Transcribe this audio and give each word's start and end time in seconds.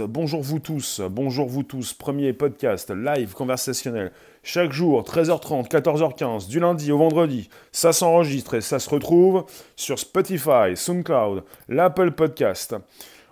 Bonjour 0.00 0.42
vous 0.42 0.58
tous, 0.58 1.00
bonjour 1.10 1.48
vous 1.48 1.62
tous. 1.62 1.92
Premier 1.92 2.32
podcast 2.32 2.90
live 2.90 3.32
conversationnel. 3.32 4.12
Chaque 4.42 4.72
jour, 4.72 5.02
13h30, 5.02 5.68
14h15, 5.68 6.48
du 6.48 6.58
lundi 6.58 6.90
au 6.90 6.98
vendredi. 6.98 7.48
Ça 7.70 7.92
s'enregistre 7.92 8.54
et 8.54 8.60
ça 8.60 8.78
se 8.78 8.90
retrouve 8.90 9.44
sur 9.76 9.98
Spotify, 9.98 10.76
SoundCloud, 10.76 11.44
l'Apple 11.68 12.12
Podcast. 12.12 12.74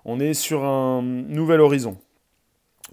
On 0.05 0.21
est 0.21 0.35
sur 0.35 0.65
un 0.65 1.03
nouvel 1.03 1.61
horizon. 1.61 1.97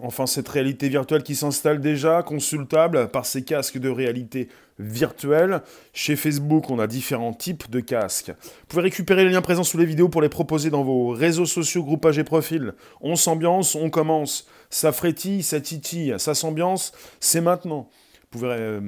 Enfin, 0.02 0.26
cette 0.26 0.48
réalité 0.48 0.90
virtuelle 0.90 1.24
qui 1.24 1.36
s'installe 1.36 1.82
déjà, 1.82 2.24
consultable 2.24 3.10
par 3.10 3.26
ces 3.26 3.44
casques 3.44 3.80
de 3.80 3.90
réalité 3.90 4.48
virtuelle. 4.80 5.61
Chez 5.93 6.16
Facebook, 6.16 6.70
on 6.70 6.80
a 6.80 6.88
différents 6.88 7.34
types 7.34 7.70
de 7.70 7.80
casques. 7.82 8.32
Vous 8.32 8.66
pouvez 8.68 8.82
récupérer 8.84 9.25
les 9.25 9.32
liens 9.32 9.41
présents 9.41 9.63
sous 9.63 9.77
les 9.77 9.86
vidéos 9.86 10.09
pour 10.09 10.21
les 10.21 10.30
proposer 10.30 10.70
dans 10.70 10.84
vos 10.84 11.09
réseaux 11.09 11.45
sociaux, 11.45 11.84
groupages 11.84 12.18
et 12.18 12.23
profils. 12.23 12.73
On 13.02 13.16
s'ambiance, 13.16 13.76
on 13.76 13.89
commence. 13.89 14.48
Ça 14.70 14.91
frétille, 14.91 15.44
ça 15.44 15.59
titille, 15.62 16.16
ça 16.18 16.34
s'ambiance, 16.34 16.94
c'est 17.20 17.41
maintenant. 17.41 17.90
Vous 18.31 18.40
pouvez 18.40 18.49
euh, 18.52 18.81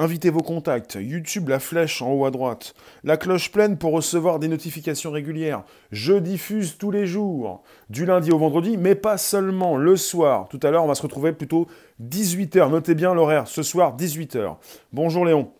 Invitez 0.00 0.30
vos 0.30 0.42
contacts, 0.42 0.96
YouTube 1.00 1.48
la 1.48 1.58
flèche 1.58 2.02
en 2.02 2.12
haut 2.12 2.24
à 2.24 2.30
droite, 2.30 2.72
la 3.02 3.16
cloche 3.16 3.50
pleine 3.50 3.76
pour 3.76 3.90
recevoir 3.90 4.38
des 4.38 4.46
notifications 4.46 5.10
régulières. 5.10 5.64
Je 5.90 6.12
diffuse 6.12 6.78
tous 6.78 6.92
les 6.92 7.04
jours, 7.04 7.64
du 7.90 8.06
lundi 8.06 8.30
au 8.30 8.38
vendredi, 8.38 8.76
mais 8.76 8.94
pas 8.94 9.18
seulement 9.18 9.76
le 9.76 9.96
soir. 9.96 10.46
Tout 10.50 10.60
à 10.62 10.70
l'heure, 10.70 10.84
on 10.84 10.86
va 10.86 10.94
se 10.94 11.02
retrouver 11.02 11.32
plutôt 11.32 11.66
18h. 12.00 12.70
Notez 12.70 12.94
bien 12.94 13.12
l'horaire, 13.12 13.48
ce 13.48 13.64
soir 13.64 13.96
18h. 13.96 14.58
Bonjour 14.92 15.24
Léon. 15.24 15.50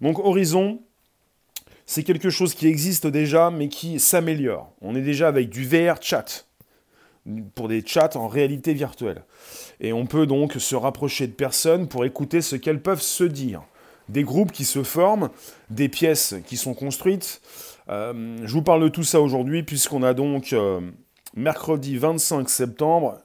Donc 0.00 0.18
Horizon, 0.18 0.80
c'est 1.84 2.04
quelque 2.04 2.30
chose 2.30 2.54
qui 2.54 2.66
existe 2.66 3.06
déjà, 3.06 3.50
mais 3.50 3.68
qui 3.68 4.00
s'améliore. 4.00 4.72
On 4.80 4.96
est 4.96 5.02
déjà 5.02 5.28
avec 5.28 5.50
du 5.50 5.62
VR 5.62 6.00
chat, 6.00 6.46
pour 7.54 7.68
des 7.68 7.84
chats 7.84 8.16
en 8.16 8.28
réalité 8.28 8.72
virtuelle. 8.72 9.24
Et 9.80 9.92
on 9.92 10.06
peut 10.06 10.24
donc 10.24 10.54
se 10.54 10.74
rapprocher 10.74 11.26
de 11.26 11.32
personnes 11.32 11.86
pour 11.86 12.06
écouter 12.06 12.40
ce 12.40 12.56
qu'elles 12.56 12.80
peuvent 12.80 13.02
se 13.02 13.24
dire 13.24 13.62
des 14.08 14.22
groupes 14.22 14.52
qui 14.52 14.64
se 14.64 14.82
forment, 14.82 15.30
des 15.70 15.88
pièces 15.88 16.34
qui 16.46 16.56
sont 16.56 16.74
construites. 16.74 17.40
Euh, 17.88 18.38
je 18.44 18.52
vous 18.52 18.62
parle 18.62 18.82
de 18.82 18.88
tout 18.88 19.02
ça 19.02 19.20
aujourd'hui 19.20 19.62
puisqu'on 19.62 20.02
a 20.02 20.14
donc 20.14 20.52
euh, 20.52 20.80
mercredi 21.34 21.96
25 21.96 22.48
septembre, 22.48 23.18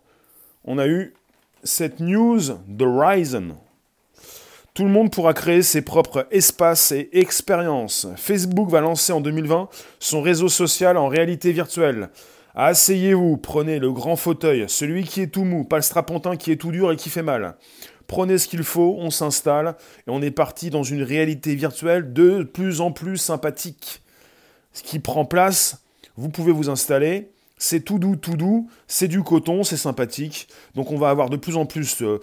on 0.65 0.77
a 0.77 0.87
eu 0.87 1.13
cette 1.63 1.99
news 1.99 2.41
de 2.67 2.85
Ryzen. 2.85 3.55
Tout 4.73 4.83
le 4.83 4.91
monde 4.91 5.11
pourra 5.11 5.33
créer 5.33 5.61
ses 5.61 5.81
propres 5.81 6.27
espaces 6.31 6.91
et 6.91 7.09
expériences. 7.13 8.07
Facebook 8.15 8.69
va 8.69 8.81
lancer 8.81 9.11
en 9.11 9.19
2020 9.19 9.67
son 9.99 10.21
réseau 10.21 10.47
social 10.47 10.95
en 10.97 11.07
réalité 11.07 11.51
virtuelle. 11.51 12.09
Asseyez-vous, 12.55 13.37
prenez 13.37 13.79
le 13.79 13.91
grand 13.91 14.15
fauteuil, 14.15 14.65
celui 14.67 15.03
qui 15.03 15.21
est 15.21 15.27
tout 15.27 15.43
mou, 15.43 15.63
pas 15.63 15.77
le 15.77 15.81
strapontin 15.81 16.35
qui 16.35 16.51
est 16.51 16.55
tout 16.55 16.71
dur 16.71 16.91
et 16.91 16.95
qui 16.95 17.09
fait 17.09 17.23
mal 17.23 17.55
prenez 18.09 18.39
ce 18.39 18.47
qu'il 18.47 18.63
faut, 18.63 18.95
on 18.97 19.11
s'installe, 19.11 19.75
et 20.05 20.09
on 20.09 20.21
est 20.21 20.31
parti 20.31 20.69
dans 20.69 20.83
une 20.83 21.03
réalité 21.03 21.55
virtuelle 21.55 22.11
de 22.11 22.43
plus 22.43 22.81
en 22.81 22.91
plus 22.91 23.17
sympathique. 23.17 24.01
Ce 24.73 24.83
qui 24.83 24.99
prend 24.99 25.23
place, 25.23 25.81
vous 26.17 26.29
pouvez 26.29 26.51
vous 26.51 26.69
installer, 26.69 27.29
c'est 27.57 27.81
tout 27.81 27.99
doux, 27.99 28.15
tout 28.15 28.35
doux, 28.35 28.69
c'est 28.87 29.07
du 29.07 29.21
coton, 29.21 29.63
c'est 29.63 29.77
sympathique. 29.77 30.47
Donc 30.75 30.91
on 30.91 30.97
va 30.97 31.09
avoir 31.09 31.29
de 31.29 31.37
plus 31.37 31.55
en 31.55 31.65
plus 31.65 32.01
euh, 32.01 32.19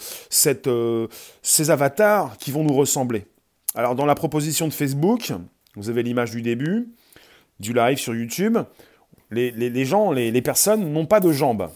euh, 0.67 1.07
ces 1.43 1.71
avatars 1.71 2.37
qui 2.37 2.51
vont 2.51 2.65
nous 2.65 2.75
ressembler. 2.75 3.27
Alors 3.75 3.95
dans 3.95 4.07
la 4.07 4.15
proposition 4.15 4.67
de 4.67 4.73
Facebook, 4.73 5.33
vous 5.77 5.89
avez 5.89 6.03
l'image 6.03 6.33
du 6.33 6.43
début, 6.43 6.89
du 7.61 7.73
live 7.73 7.99
sur 7.99 8.15
YouTube, 8.15 8.59
les, 9.31 9.85
gens, 9.85 10.11
les 10.11 10.43
personnes 10.43 10.93
n'ont 10.93 11.07
pas 11.07 11.21
de 11.21 11.33
jambes. 11.33 11.69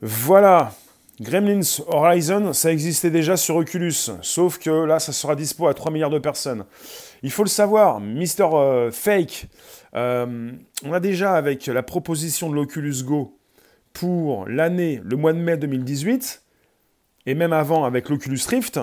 Voilà, 0.00 0.72
Gremlins 1.20 1.80
Horizon, 1.88 2.52
ça 2.52 2.70
existait 2.70 3.10
déjà 3.10 3.36
sur 3.36 3.56
Oculus, 3.56 4.12
sauf 4.22 4.58
que 4.58 4.70
là, 4.70 5.00
ça 5.00 5.12
sera 5.12 5.34
dispo 5.34 5.66
à 5.66 5.74
3 5.74 5.90
milliards 5.90 6.10
de 6.10 6.20
personnes. 6.20 6.64
Il 7.24 7.32
faut 7.32 7.42
le 7.42 7.48
savoir, 7.48 7.98
Mister 7.98 8.46
euh, 8.52 8.92
Fake, 8.92 9.46
euh, 9.96 10.52
on 10.84 10.92
a 10.92 11.00
déjà 11.00 11.34
avec 11.34 11.66
la 11.66 11.82
proposition 11.82 12.48
de 12.48 12.54
l'Oculus 12.54 13.02
Go 13.02 13.36
pour 13.92 14.48
l'année, 14.48 15.00
le 15.02 15.16
mois 15.16 15.32
de 15.32 15.38
mai 15.38 15.56
2018, 15.56 16.42
et 17.26 17.34
même 17.34 17.52
avant 17.52 17.84
avec 17.84 18.08
l'Oculus 18.10 18.40
Rift, 18.48 18.78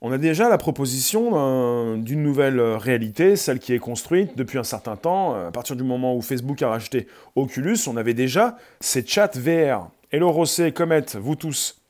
on 0.00 0.10
a 0.10 0.18
déjà 0.18 0.48
la 0.48 0.58
proposition 0.58 1.96
d'une 1.98 2.22
nouvelle 2.22 2.58
réalité, 2.58 3.36
celle 3.36 3.58
qui 3.58 3.74
est 3.74 3.78
construite 3.78 4.36
depuis 4.36 4.58
un 4.58 4.64
certain 4.64 4.96
temps. 4.96 5.34
À 5.34 5.50
partir 5.50 5.76
du 5.76 5.82
moment 5.82 6.16
où 6.16 6.22
Facebook 6.22 6.62
a 6.62 6.70
racheté 6.70 7.06
Oculus, 7.36 7.76
on 7.86 7.98
avait 7.98 8.14
déjà 8.14 8.56
ces 8.80 9.06
chats 9.06 9.30
VR. 9.34 9.90
Hello 10.12 10.32
Rosset, 10.32 10.72
Comet, 10.72 11.04
vous 11.14 11.36
tous. 11.36 11.80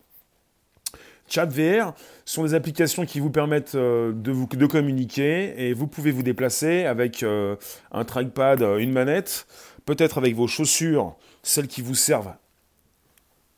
Chat 1.26 1.46
VR 1.46 1.94
sont 2.26 2.42
des 2.42 2.52
applications 2.52 3.06
qui 3.06 3.18
vous 3.18 3.30
permettent 3.30 3.76
euh, 3.76 4.12
de, 4.12 4.34
de 4.34 4.66
communiquer 4.66 5.54
et 5.56 5.72
vous 5.72 5.86
pouvez 5.86 6.10
vous 6.10 6.22
déplacer 6.22 6.84
avec 6.84 7.22
euh, 7.22 7.56
un 7.92 8.04
trackpad, 8.04 8.60
euh, 8.60 8.76
une 8.76 8.92
manette, 8.92 9.46
peut-être 9.86 10.18
avec 10.18 10.34
vos 10.34 10.46
chaussures, 10.46 11.16
celles 11.42 11.66
qui 11.66 11.80
vous 11.80 11.94
servent 11.94 12.34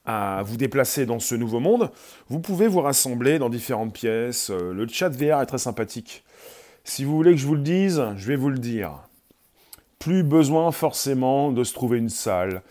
à 0.05 0.45
vous 0.45 0.57
déplacer 0.57 1.07
dans 1.07 1.19
ce 1.19 1.35
nouveau 1.35 1.59
monde. 1.59 1.91
Vous 2.29 2.39
pouvez 2.39 2.69
vous 2.69 2.83
rassembler 2.83 3.41
dans 3.41 3.49
différentes 3.49 3.93
pièces. 3.93 4.49
Le 4.51 4.87
chat 4.87 5.09
VR 5.09 5.41
est 5.41 5.47
très 5.47 5.59
sympathique. 5.59 6.23
Si 6.85 7.03
vous 7.03 7.17
voulez 7.17 7.33
que 7.33 7.39
je 7.39 7.49
vous 7.49 7.57
le 7.57 7.63
dise, 7.63 8.01
je 8.17 8.29
vais 8.29 8.37
vous 8.37 8.51
le 8.51 8.59
dire. 8.59 8.93
Plus 9.99 10.23
besoin 10.23 10.71
forcément 10.71 11.51
de 11.51 11.65
se 11.65 11.75
trouver 11.75 11.99
une 11.99 12.09
salle 12.09 12.63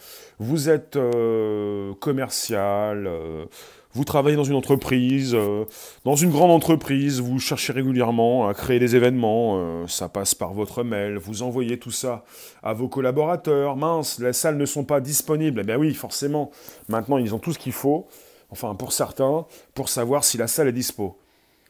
vous 0.42 0.70
êtes 0.70 0.96
euh, 0.96 1.94
commercial, 2.00 3.06
euh, 3.06 3.46
vous 3.94 4.06
travaillez 4.06 4.36
dans 4.36 4.44
une 4.44 4.56
entreprise, 4.56 5.36
euh, 5.36 5.66
dans 6.04 6.16
une 6.16 6.32
grande 6.32 6.50
entreprise, 6.50 7.22
vous 7.22 7.38
cherchez 7.38 7.74
régulièrement 7.74 8.48
à 8.48 8.56
créer 8.56 8.80
des 8.80 8.96
événements, 8.96 9.86
ça 9.88 10.10
passe 10.10 10.34
par 10.34 10.54
votre 10.54 10.84
mail, 10.84 11.18
vous 11.18 11.44
envoyez 11.44 11.78
tout 11.78 11.92
ça 11.92 12.24
à 12.64 12.74
vos 12.74 12.88
collaborateurs, 12.88 13.76
mince, 13.76 14.20
les 14.20 14.34
salles 14.34 14.58
ne 14.58 14.66
sont 14.66 14.84
pas 14.84 15.00
disponibles, 15.00 15.62
eh 15.62 15.64
bien 15.64 15.78
oui, 15.78 15.94
forcément, 15.94 16.50
maintenant 16.90 17.20
ils 17.20 17.36
ont 17.36 17.40
tout 17.40 17.54
ce 17.54 17.60
qu'il 17.60 17.74
faut, 17.74 18.08
enfin 18.50 18.74
pour 18.74 18.94
certains, 18.94 19.46
pour 19.76 19.90
savoir 19.90 20.24
si 20.24 20.40
la 20.40 20.48
salle 20.48 20.68
est 20.68 20.74
dispo. 20.74 21.20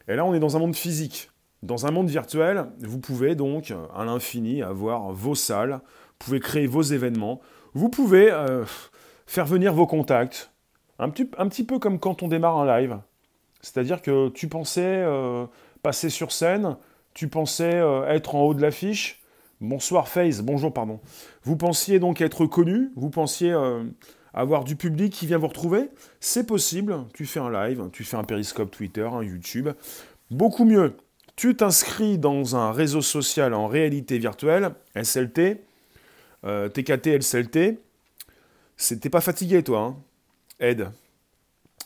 Et 0.07 0.15
là 0.15 0.23
on 0.23 0.33
est 0.33 0.39
dans 0.39 0.55
un 0.55 0.59
monde 0.59 0.77
physique. 0.77 1.29
Dans 1.61 1.85
un 1.85 1.91
monde 1.91 2.09
virtuel, 2.09 2.67
vous 2.79 2.99
pouvez 2.99 3.35
donc 3.35 3.73
à 3.93 4.05
l'infini 4.05 4.63
avoir 4.63 5.11
vos 5.11 5.35
salles, 5.35 5.81
vous 5.83 6.25
pouvez 6.25 6.39
créer 6.39 6.67
vos 6.67 6.81
événements, 6.81 7.41
vous 7.73 7.89
pouvez 7.89 8.31
euh, 8.31 8.65
faire 9.25 9.45
venir 9.45 9.73
vos 9.73 9.87
contacts, 9.87 10.51
un 10.99 11.09
petit, 11.09 11.63
peu 11.63 11.79
comme 11.79 11.99
quand 11.99 12.21
on 12.21 12.27
démarre 12.27 12.57
un 12.57 12.79
live. 12.79 12.99
C'est-à-dire 13.61 14.01
que 14.01 14.29
tu 14.29 14.47
pensais 14.47 14.81
euh, 14.85 15.45
passer 15.81 16.09
sur 16.09 16.31
scène, 16.31 16.77
tu 17.13 17.27
pensais 17.27 17.75
euh, 17.75 18.07
être 18.07 18.35
en 18.35 18.41
haut 18.41 18.53
de 18.53 18.61
l'affiche. 18.61 19.21
Bonsoir 19.61 20.07
Face, 20.07 20.41
bonjour 20.41 20.73
pardon. 20.73 20.99
Vous 21.43 21.55
pensiez 21.55 21.99
donc 21.99 22.21
être 22.21 22.45
connu, 22.45 22.91
vous 22.95 23.11
pensiez 23.11 23.55
avoir 24.33 24.63
du 24.63 24.75
public 24.75 25.13
qui 25.13 25.27
vient 25.27 25.37
vous 25.37 25.47
retrouver. 25.47 25.89
C'est 26.19 26.47
possible, 26.47 27.05
tu 27.13 27.27
fais 27.27 27.39
un 27.39 27.51
live, 27.51 27.89
tu 27.93 28.03
fais 28.03 28.17
un 28.17 28.23
périscope 28.23 28.71
Twitter, 28.71 29.07
un 29.11 29.21
YouTube. 29.21 29.69
Beaucoup 30.31 30.65
mieux, 30.65 30.95
tu 31.35 31.55
t'inscris 31.55 32.17
dans 32.17 32.55
un 32.55 32.71
réseau 32.71 33.01
social 33.01 33.53
en 33.53 33.67
réalité 33.67 34.17
virtuelle, 34.17 34.71
SLT, 34.95 35.63
euh, 36.45 36.69
TKT, 36.69 37.07
LCLT. 37.07 37.79
T'es 38.99 39.09
pas 39.09 39.21
fatigué, 39.21 39.63
toi, 39.63 39.79
hein 39.79 39.95
Ed. 40.59 40.89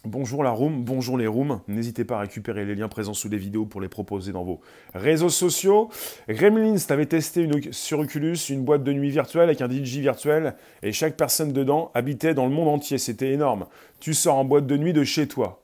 Bonjour 0.05 0.43
la 0.43 0.51
room, 0.51 0.83
bonjour 0.83 1.17
les 1.17 1.25
rooms. 1.25 1.61
N'hésitez 1.67 2.05
pas 2.05 2.17
à 2.17 2.19
récupérer 2.19 2.63
les 2.63 2.75
liens 2.75 2.88
présents 2.88 3.16
sous 3.16 3.27
les 3.27 3.39
vidéos 3.39 3.66
pour 3.66 3.81
les 3.81 3.88
proposer 3.89 4.31
dans 4.31 4.43
vos 4.43 4.61
réseaux 4.93 5.29
sociaux. 5.29 5.89
Gremlins, 6.29 6.77
t'avais 6.88 7.07
testé 7.07 7.49
sur 7.71 7.99
Oculus 7.99 8.38
une 8.49 8.63
boîte 8.63 8.83
de 8.83 8.93
nuit 8.93 9.09
virtuelle 9.09 9.45
avec 9.45 9.61
un 9.61 9.69
DJ 9.69 9.97
virtuel 9.97 10.53
et 10.83 10.91
chaque 10.91 11.17
personne 11.17 11.53
dedans 11.53 11.89
habitait 11.95 12.35
dans 12.35 12.46
le 12.46 12.52
monde 12.52 12.67
entier. 12.67 12.99
C'était 12.99 13.31
énorme. 13.31 13.66
Tu 13.99 14.13
sors 14.13 14.35
en 14.35 14.46
boîte 14.46 14.67
de 14.67 14.78
nuit 14.78 14.93
de 14.93 15.03
chez 15.03 15.28
toi. 15.28 15.63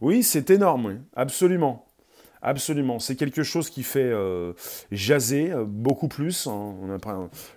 Oui, 0.00 0.22
c'est 0.22 0.50
énorme, 0.50 0.86
oui. 0.86 0.94
absolument. 1.16 1.89
Absolument, 2.42 2.98
c'est 2.98 3.16
quelque 3.16 3.42
chose 3.42 3.68
qui 3.68 3.82
fait 3.82 4.00
euh, 4.00 4.54
jaser 4.90 5.52
euh, 5.52 5.64
beaucoup 5.66 6.08
plus. 6.08 6.46
Hein. 6.46 6.74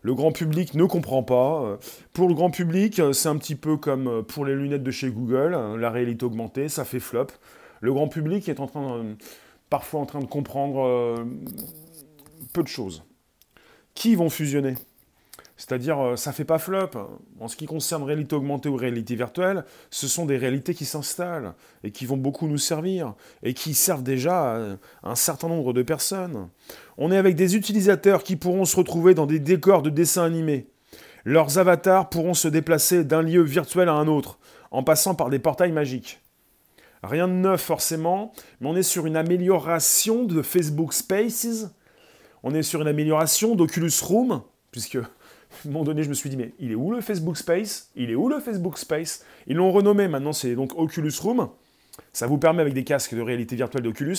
le 0.02 0.14
grand 0.14 0.34
public 0.34 0.74
ne 0.74 0.84
comprend 0.84 1.24
pas. 1.24 1.64
Euh. 1.64 1.78
Pour 2.12 2.28
le 2.28 2.34
grand 2.34 2.52
public, 2.52 3.02
c'est 3.14 3.30
un 3.30 3.38
petit 3.38 3.56
peu 3.56 3.78
comme 3.78 4.24
pour 4.24 4.46
les 4.46 4.56
lunettes 4.56 4.84
de 4.84 4.92
chez 4.92 5.10
Google, 5.10 5.54
hein, 5.54 5.78
la 5.78 5.90
réalité 5.90 6.26
augmentée, 6.26 6.68
ça 6.68 6.84
fait 6.84 7.00
flop. 7.00 7.28
Le 7.80 7.94
grand 7.94 8.10
public 8.10 8.50
est 8.50 8.56
parfois 9.70 10.00
en 10.02 10.06
train 10.06 10.20
de 10.20 10.26
comprendre 10.26 11.26
peu 12.54 12.64
de 12.64 12.68
choses. 12.68 13.04
Qui 13.94 14.16
vont 14.16 14.30
fusionner? 14.30 14.76
C'est-à-dire, 15.58 16.00
euh, 16.00 16.16
ça 16.16 16.32
fait 16.32 16.46
pas 16.46 16.58
flop. 16.58 16.92
En 17.40 17.48
ce 17.48 17.56
qui 17.56 17.66
concerne 17.66 18.04
réalité 18.04 18.36
augmentée 18.36 18.70
ou 18.70 18.76
réalité 18.76 19.16
virtuelle, 19.16 19.66
ce 19.92 20.08
sont 20.08 20.26
des 20.26 20.38
réalités 20.38 20.74
qui 20.74 20.86
s'installent 20.86 21.54
et 21.84 21.92
qui 21.92 22.06
vont 22.06 22.18
beaucoup 22.18 22.48
nous 22.48 22.58
servir 22.58 23.14
et 23.44 23.54
qui 23.54 23.74
servent 23.74 24.04
déjà 24.04 24.56
à 24.56 24.78
un 25.04 25.16
certain 25.16 25.48
nombre 25.48 25.74
de 25.74 25.84
personnes. 25.84 26.50
On 26.98 27.12
est 27.12 27.18
avec 27.18 27.36
des 27.36 27.56
utilisateurs 27.56 28.24
qui 28.24 28.36
pourront 28.36 28.66
se 28.66 28.76
retrouver 28.76 29.14
dans 29.14 29.26
des 29.28 29.40
décors 29.40 29.84
de 29.84 29.90
dessins 29.90 30.26
animés. 30.26 30.68
Leurs 31.26 31.58
avatars 31.58 32.10
pourront 32.10 32.34
se 32.34 32.48
déplacer 32.48 33.04
d'un 33.04 33.22
lieu 33.22 33.42
virtuel 33.42 33.88
à 33.88 33.94
un 33.94 34.08
autre, 34.08 34.40
en 34.72 34.84
passant 34.84 35.16
par 35.16 35.30
des 35.30 35.40
portails 35.40 35.72
magiques. 35.72 36.20
Rien 37.04 37.28
de 37.28 37.34
neuf 37.34 37.62
forcément, 37.62 38.34
mais 38.60 38.70
on 38.70 38.76
est 38.76 38.84
sur 38.84 39.06
une 39.06 39.16
amélioration 39.16 40.24
de 40.24 40.42
Facebook 40.42 40.94
Spaces, 40.94 41.68
on 42.44 42.54
est 42.54 42.64
sur 42.64 42.82
une 42.82 42.88
amélioration 42.88 43.56
d'Oculus 43.56 43.92
Room, 44.02 44.42
puisque 44.72 44.98
à 45.66 45.68
un 45.68 45.72
moment 45.72 45.84
donné 45.84 46.04
je 46.04 46.10
me 46.10 46.14
suis 46.14 46.30
dit 46.30 46.38
mais 46.38 46.54
il 46.60 46.72
est 46.72 46.76
où 46.76 46.92
le 46.92 47.02
Facebook 47.02 47.38
Space? 47.38 47.90
Il 47.96 48.10
est 48.10 48.16
où 48.16 48.30
le 48.30 48.40
Facebook 48.40 48.78
Space? 48.78 49.26
Ils 49.48 49.58
l'ont 49.58 49.72
renommé 49.72 50.08
maintenant, 50.08 50.34
c'est 50.34 50.56
donc 50.56 50.78
Oculus 50.78 51.14
Room. 51.22 51.50
Ça 52.12 52.28
vous 52.28 52.38
permet 52.38 52.62
avec 52.62 52.74
des 52.74 52.84
casques 52.84 53.16
de 53.16 53.22
réalité 53.22 53.56
virtuelle 53.56 53.84
d'Oculus 53.84 54.18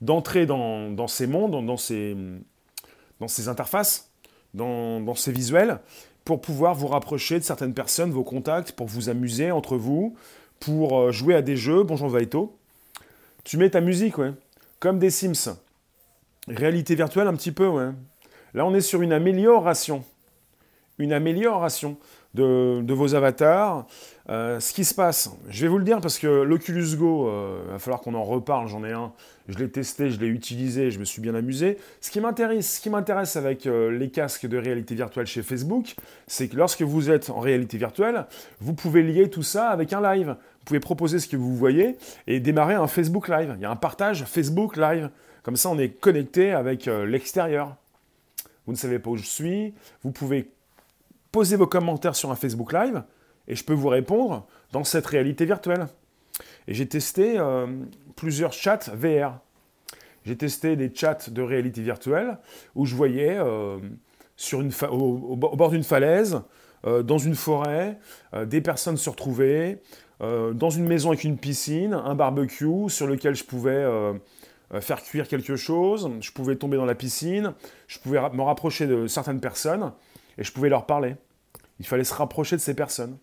d'entrer 0.00 0.46
dans, 0.46 1.08
ces 1.08 1.26
mondes, 1.26 1.64
dans 1.64 1.76
ces, 1.76 2.14
interfaces, 3.48 4.10
dans, 4.54 5.00
dans 5.00 5.14
ces 5.14 5.32
visuels, 5.32 5.80
pour 6.24 6.40
pouvoir 6.40 6.74
vous 6.74 6.88
rapprocher 6.88 7.38
de 7.38 7.44
certaines 7.44 7.74
personnes, 7.74 8.10
vos 8.10 8.24
contacts, 8.24 8.72
pour 8.72 8.86
vous 8.86 9.08
amuser 9.08 9.50
entre 9.50 9.76
vous, 9.76 10.16
pour 10.60 10.98
euh, 10.98 11.12
jouer 11.12 11.34
à 11.34 11.42
des 11.42 11.56
jeux. 11.56 11.82
Bonjour 11.82 12.08
Vaito. 12.08 12.58
Tu 13.44 13.56
mets 13.56 13.70
ta 13.70 13.80
musique, 13.80 14.18
ouais. 14.18 14.32
Comme 14.80 14.98
des 14.98 15.10
Sims. 15.10 15.56
Réalité 16.48 16.94
virtuelle, 16.94 17.28
un 17.28 17.34
petit 17.34 17.52
peu, 17.52 17.66
ouais. 17.68 17.90
Là, 18.54 18.66
on 18.66 18.74
est 18.74 18.80
sur 18.80 19.02
une 19.02 19.12
amélioration. 19.12 20.04
Une 20.98 21.12
amélioration 21.12 21.98
de, 22.36 22.92
vos 22.92 23.14
avatars. 23.14 23.86
Euh, 24.28 24.60
ce 24.60 24.72
qui 24.72 24.84
se 24.84 24.94
passe, 24.94 25.30
je 25.48 25.62
vais 25.62 25.68
vous 25.68 25.78
le 25.78 25.84
dire 25.84 26.00
parce 26.00 26.18
que 26.18 26.26
l'Oculus 26.26 26.96
Go, 26.96 27.26
il 27.26 27.30
euh, 27.30 27.72
va 27.72 27.78
falloir 27.78 28.00
qu'on 28.00 28.14
en 28.14 28.24
reparle, 28.24 28.68
j'en 28.68 28.84
ai 28.84 28.92
un. 28.92 29.12
Je 29.48 29.58
l'ai 29.58 29.70
testé, 29.70 30.10
je 30.10 30.18
l'ai 30.18 30.26
utilisé, 30.26 30.90
je 30.90 30.98
me 30.98 31.04
suis 31.04 31.22
bien 31.22 31.34
amusé. 31.34 31.78
Ce 32.00 32.10
qui 32.10 32.20
m'intéresse, 32.20 32.76
ce 32.76 32.80
qui 32.80 32.90
m'intéresse 32.90 33.36
avec 33.36 33.66
euh, 33.66 33.96
les 33.96 34.10
casques 34.10 34.46
de 34.46 34.58
réalité 34.58 34.96
virtuelle 34.96 35.26
chez 35.26 35.42
Facebook, 35.42 35.94
c'est 36.26 36.48
que 36.48 36.56
lorsque 36.56 36.82
vous 36.82 37.10
êtes 37.10 37.30
en 37.30 37.38
réalité 37.38 37.78
virtuelle, 37.78 38.26
vous 38.60 38.74
pouvez 38.74 39.02
lier 39.02 39.30
tout 39.30 39.44
ça 39.44 39.68
avec 39.68 39.92
un 39.92 40.02
live. 40.14 40.28
Vous 40.30 40.64
pouvez 40.64 40.80
proposer 40.80 41.20
ce 41.20 41.28
que 41.28 41.36
vous 41.36 41.54
voyez 41.54 41.96
et 42.26 42.40
démarrer 42.40 42.74
un 42.74 42.88
Facebook 42.88 43.28
Live. 43.28 43.54
Il 43.56 43.62
y 43.62 43.66
a 43.66 43.70
un 43.70 43.76
partage 43.76 44.24
Facebook 44.24 44.76
Live. 44.76 45.10
Comme 45.44 45.56
ça, 45.56 45.68
on 45.68 45.78
est 45.78 45.90
connecté 45.90 46.50
avec 46.50 46.86
l'extérieur. 46.86 47.76
Vous 48.66 48.72
ne 48.72 48.76
savez 48.76 48.98
pas 48.98 49.10
où 49.10 49.16
je 49.16 49.24
suis. 49.24 49.74
Vous 50.02 50.10
pouvez 50.10 50.50
posez 51.36 51.56
vos 51.56 51.66
commentaires 51.66 52.16
sur 52.16 52.30
un 52.30 52.34
Facebook 52.34 52.72
Live 52.72 53.02
et 53.46 53.54
je 53.54 53.62
peux 53.62 53.74
vous 53.74 53.88
répondre 53.88 54.46
dans 54.72 54.84
cette 54.84 55.06
réalité 55.06 55.44
virtuelle. 55.44 55.86
Et 56.66 56.72
j'ai 56.72 56.88
testé 56.88 57.38
euh, 57.38 57.66
plusieurs 58.16 58.54
chats 58.54 58.90
VR. 58.94 59.40
J'ai 60.24 60.34
testé 60.38 60.76
des 60.76 60.90
chats 60.94 61.28
de 61.28 61.42
réalité 61.42 61.82
virtuelle 61.82 62.38
où 62.74 62.86
je 62.86 62.94
voyais 62.94 63.36
euh, 63.36 63.76
sur 64.34 64.62
une 64.62 64.70
au, 64.90 65.36
bord 65.36 65.68
d'une 65.68 65.82
falaise, 65.82 66.40
euh, 66.86 67.02
dans 67.02 67.18
une 67.18 67.34
forêt, 67.34 67.98
des 68.46 68.62
personnes 68.62 68.96
se 68.96 69.10
retrouver, 69.10 69.82
dans 70.20 70.70
une 70.70 70.86
maison 70.86 71.10
avec 71.10 71.24
une 71.24 71.36
piscine, 71.36 71.92
un 71.92 72.14
barbecue 72.14 72.88
sur 72.88 73.06
lequel 73.06 73.34
je 73.34 73.44
pouvais 73.44 73.84
faire 74.80 75.02
cuire 75.02 75.28
quelque 75.28 75.56
chose, 75.56 76.10
je 76.22 76.32
pouvais 76.32 76.56
tomber 76.56 76.78
dans 76.78 76.86
la 76.86 76.94
piscine, 76.94 77.52
je 77.88 77.98
pouvais 77.98 78.18
me 78.32 78.40
rapprocher 78.40 78.86
de 78.86 79.06
certaines 79.06 79.40
personnes 79.40 79.92
et 80.38 80.44
je 80.44 80.50
pouvais 80.50 80.70
leur 80.70 80.86
parler. 80.86 81.16
Il 81.78 81.86
fallait 81.86 82.04
se 82.04 82.14
rapprocher 82.14 82.56
de 82.56 82.60
ces 82.60 82.74
personnes. 82.74 83.18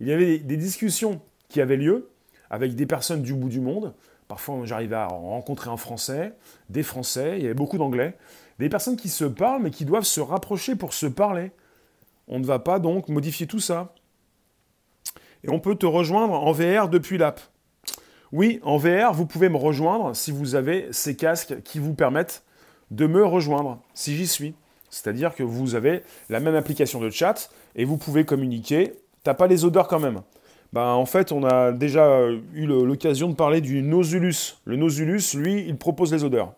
Il 0.00 0.06
y 0.06 0.12
avait 0.12 0.38
des 0.38 0.56
discussions 0.56 1.20
qui 1.48 1.60
avaient 1.60 1.76
lieu 1.76 2.10
avec 2.50 2.74
des 2.74 2.86
personnes 2.86 3.22
du 3.22 3.34
bout 3.34 3.48
du 3.48 3.60
monde. 3.60 3.94
Parfois, 4.28 4.60
j'arrivais 4.64 4.96
à 4.96 5.06
rencontrer 5.06 5.70
un 5.70 5.76
Français, 5.76 6.34
des 6.68 6.82
Français, 6.82 7.38
il 7.38 7.42
y 7.42 7.46
avait 7.46 7.54
beaucoup 7.54 7.78
d'Anglais. 7.78 8.16
Des 8.58 8.68
personnes 8.68 8.96
qui 8.96 9.08
se 9.08 9.24
parlent, 9.24 9.62
mais 9.62 9.70
qui 9.70 9.84
doivent 9.84 10.04
se 10.04 10.20
rapprocher 10.20 10.76
pour 10.76 10.92
se 10.92 11.06
parler. 11.06 11.52
On 12.26 12.38
ne 12.38 12.44
va 12.44 12.58
pas 12.58 12.78
donc 12.78 13.08
modifier 13.08 13.46
tout 13.46 13.60
ça. 13.60 13.94
Et 15.44 15.50
on 15.50 15.60
peut 15.60 15.76
te 15.76 15.86
rejoindre 15.86 16.34
en 16.34 16.52
VR 16.52 16.88
depuis 16.88 17.16
l'app. 17.16 17.40
Oui, 18.32 18.60
en 18.62 18.76
VR, 18.76 19.14
vous 19.14 19.24
pouvez 19.24 19.48
me 19.48 19.56
rejoindre 19.56 20.14
si 20.14 20.32
vous 20.32 20.54
avez 20.54 20.88
ces 20.90 21.16
casques 21.16 21.62
qui 21.62 21.78
vous 21.78 21.94
permettent 21.94 22.42
de 22.90 23.06
me 23.06 23.24
rejoindre, 23.24 23.80
si 23.94 24.16
j'y 24.16 24.26
suis. 24.26 24.54
C'est-à-dire 24.90 25.34
que 25.34 25.42
vous 25.42 25.74
avez 25.74 26.02
la 26.28 26.40
même 26.40 26.54
application 26.54 27.00
de 27.00 27.10
chat 27.10 27.50
et 27.78 27.84
vous 27.84 27.96
pouvez 27.96 28.24
communiquer. 28.24 28.92
T'as 29.22 29.32
pas 29.32 29.46
les 29.46 29.64
odeurs 29.64 29.88
quand 29.88 30.00
même. 30.00 30.20
Ben, 30.74 30.88
en 30.88 31.06
fait, 31.06 31.32
on 31.32 31.44
a 31.44 31.72
déjà 31.72 32.28
eu 32.52 32.66
l'occasion 32.66 33.30
de 33.30 33.34
parler 33.34 33.62
du 33.62 33.80
Nosulus. 33.80 34.58
Le 34.66 34.76
Nosulus, 34.76 35.34
lui, 35.34 35.64
il 35.66 35.78
propose 35.78 36.12
les 36.12 36.24
odeurs. 36.24 36.52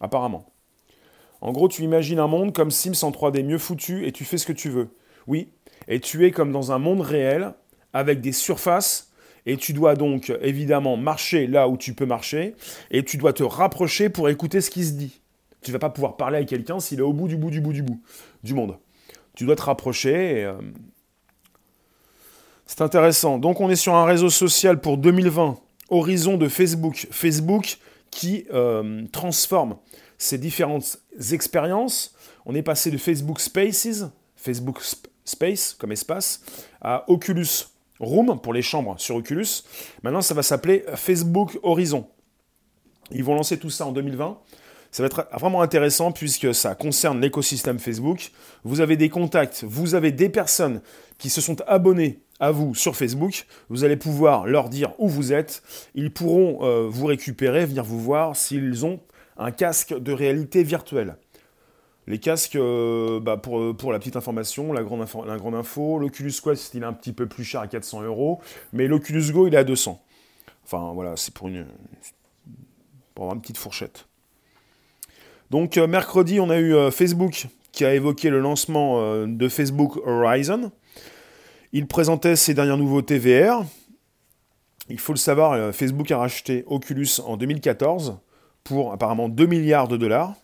Apparemment. 0.00 0.46
En 1.42 1.52
gros, 1.52 1.68
tu 1.68 1.82
imagines 1.82 2.18
un 2.18 2.26
monde 2.26 2.52
comme 2.52 2.70
Sims 2.70 3.04
en 3.04 3.10
3D 3.12 3.44
mieux 3.44 3.58
foutu 3.58 4.06
et 4.06 4.12
tu 4.12 4.24
fais 4.24 4.38
ce 4.38 4.46
que 4.46 4.52
tu 4.52 4.68
veux. 4.68 4.88
Oui. 5.26 5.48
Et 5.88 6.00
tu 6.00 6.26
es 6.26 6.32
comme 6.32 6.52
dans 6.52 6.72
un 6.72 6.78
monde 6.78 7.02
réel 7.02 7.52
avec 7.92 8.20
des 8.20 8.32
surfaces 8.32 9.12
et 9.46 9.56
tu 9.56 9.72
dois 9.72 9.94
donc 9.94 10.32
évidemment 10.42 10.96
marcher 10.96 11.46
là 11.46 11.68
où 11.68 11.76
tu 11.76 11.94
peux 11.94 12.06
marcher 12.06 12.54
et 12.90 13.04
tu 13.04 13.16
dois 13.16 13.32
te 13.32 13.42
rapprocher 13.42 14.08
pour 14.08 14.28
écouter 14.28 14.60
ce 14.60 14.70
qui 14.70 14.84
se 14.84 14.92
dit. 14.92 15.20
Tu 15.62 15.72
vas 15.72 15.78
pas 15.78 15.90
pouvoir 15.90 16.16
parler 16.16 16.38
à 16.38 16.44
quelqu'un 16.44 16.80
s'il 16.80 16.98
est 16.98 17.02
au 17.02 17.12
bout 17.12 17.28
du 17.28 17.36
bout 17.36 17.50
du 17.50 17.60
bout 17.60 17.72
du 17.72 17.82
bout 17.82 18.00
du 18.42 18.54
monde. 18.54 18.76
Tu 19.40 19.46
dois 19.46 19.56
te 19.56 19.62
rapprocher. 19.62 20.44
Euh, 20.44 20.52
c'est 22.66 22.82
intéressant. 22.82 23.38
Donc 23.38 23.62
on 23.62 23.70
est 23.70 23.74
sur 23.74 23.94
un 23.94 24.04
réseau 24.04 24.28
social 24.28 24.82
pour 24.82 24.98
2020, 24.98 25.58
horizon 25.88 26.36
de 26.36 26.46
Facebook. 26.46 27.06
Facebook 27.10 27.78
qui 28.10 28.44
euh, 28.52 29.06
transforme 29.12 29.78
ces 30.18 30.36
différentes 30.36 30.98
expériences. 31.32 32.14
On 32.44 32.54
est 32.54 32.60
passé 32.60 32.90
de 32.90 32.98
Facebook 32.98 33.40
Spaces, 33.40 34.04
Facebook 34.36 34.82
Space 35.24 35.72
comme 35.72 35.92
espace, 35.92 36.42
à 36.82 37.10
Oculus 37.10 37.48
Room 37.98 38.38
pour 38.42 38.52
les 38.52 38.60
chambres 38.60 38.96
sur 38.98 39.16
Oculus. 39.16 39.62
Maintenant, 40.02 40.20
ça 40.20 40.34
va 40.34 40.42
s'appeler 40.42 40.84
Facebook 40.96 41.58
Horizon. 41.62 42.06
Ils 43.10 43.24
vont 43.24 43.36
lancer 43.36 43.58
tout 43.58 43.70
ça 43.70 43.86
en 43.86 43.92
2020. 43.92 44.38
Ça 44.90 45.02
va 45.02 45.06
être 45.06 45.28
vraiment 45.38 45.62
intéressant 45.62 46.10
puisque 46.10 46.54
ça 46.54 46.74
concerne 46.74 47.20
l'écosystème 47.20 47.78
Facebook. 47.78 48.32
Vous 48.64 48.80
avez 48.80 48.96
des 48.96 49.08
contacts, 49.08 49.64
vous 49.64 49.94
avez 49.94 50.10
des 50.10 50.28
personnes 50.28 50.80
qui 51.18 51.30
se 51.30 51.40
sont 51.40 51.60
abonnées 51.66 52.20
à 52.40 52.50
vous 52.50 52.74
sur 52.74 52.96
Facebook. 52.96 53.46
Vous 53.68 53.84
allez 53.84 53.96
pouvoir 53.96 54.46
leur 54.46 54.68
dire 54.68 54.92
où 54.98 55.08
vous 55.08 55.32
êtes. 55.32 55.62
Ils 55.94 56.12
pourront 56.12 56.64
euh, 56.64 56.88
vous 56.88 57.06
récupérer, 57.06 57.66
venir 57.66 57.84
vous 57.84 58.00
voir 58.00 58.34
s'ils 58.34 58.84
ont 58.84 59.00
un 59.36 59.52
casque 59.52 59.96
de 59.96 60.12
réalité 60.12 60.64
virtuelle. 60.64 61.16
Les 62.06 62.18
casques, 62.18 62.56
euh, 62.56 63.20
bah, 63.20 63.36
pour, 63.36 63.76
pour, 63.76 63.92
la 63.92 64.00
petite 64.00 64.16
information, 64.16 64.72
la 64.72 64.82
grande, 64.82 65.02
info, 65.02 65.24
la 65.24 65.36
grande 65.36 65.54
info, 65.54 65.98
l'Oculus 65.98 66.32
Quest, 66.42 66.74
il 66.74 66.82
est 66.82 66.86
un 66.86 66.92
petit 66.92 67.12
peu 67.12 67.26
plus 67.26 67.44
cher 67.44 67.60
à 67.60 67.68
400 67.68 68.02
euros, 68.02 68.40
mais 68.72 68.88
l'Oculus 68.88 69.32
Go, 69.32 69.46
il 69.46 69.54
est 69.54 69.58
à 69.58 69.64
200. 69.64 70.02
Enfin, 70.64 70.92
voilà, 70.92 71.16
c'est 71.16 71.32
pour 71.32 71.46
une, 71.46 71.66
pour 73.14 73.32
une 73.32 73.40
petite 73.40 73.58
fourchette. 73.58 74.09
Donc 75.50 75.76
euh, 75.76 75.86
mercredi, 75.86 76.38
on 76.38 76.48
a 76.48 76.58
eu 76.58 76.74
euh, 76.74 76.90
Facebook 76.90 77.48
qui 77.72 77.84
a 77.84 77.94
évoqué 77.94 78.30
le 78.30 78.40
lancement 78.40 79.00
euh, 79.00 79.26
de 79.26 79.48
Facebook 79.48 79.96
Horizon. 80.06 80.70
Il 81.72 81.86
présentait 81.86 82.36
ses 82.36 82.54
dernières 82.54 82.76
nouveautés 82.76 83.18
VR. 83.18 83.64
Il 84.88 84.98
faut 84.98 85.12
le 85.12 85.18
savoir, 85.18 85.72
Facebook 85.72 86.10
a 86.10 86.18
racheté 86.18 86.64
Oculus 86.66 87.20
en 87.24 87.36
2014 87.36 88.18
pour 88.64 88.92
apparemment 88.92 89.28
2 89.28 89.46
milliards 89.46 89.86
de 89.86 89.96
dollars. 89.96 90.34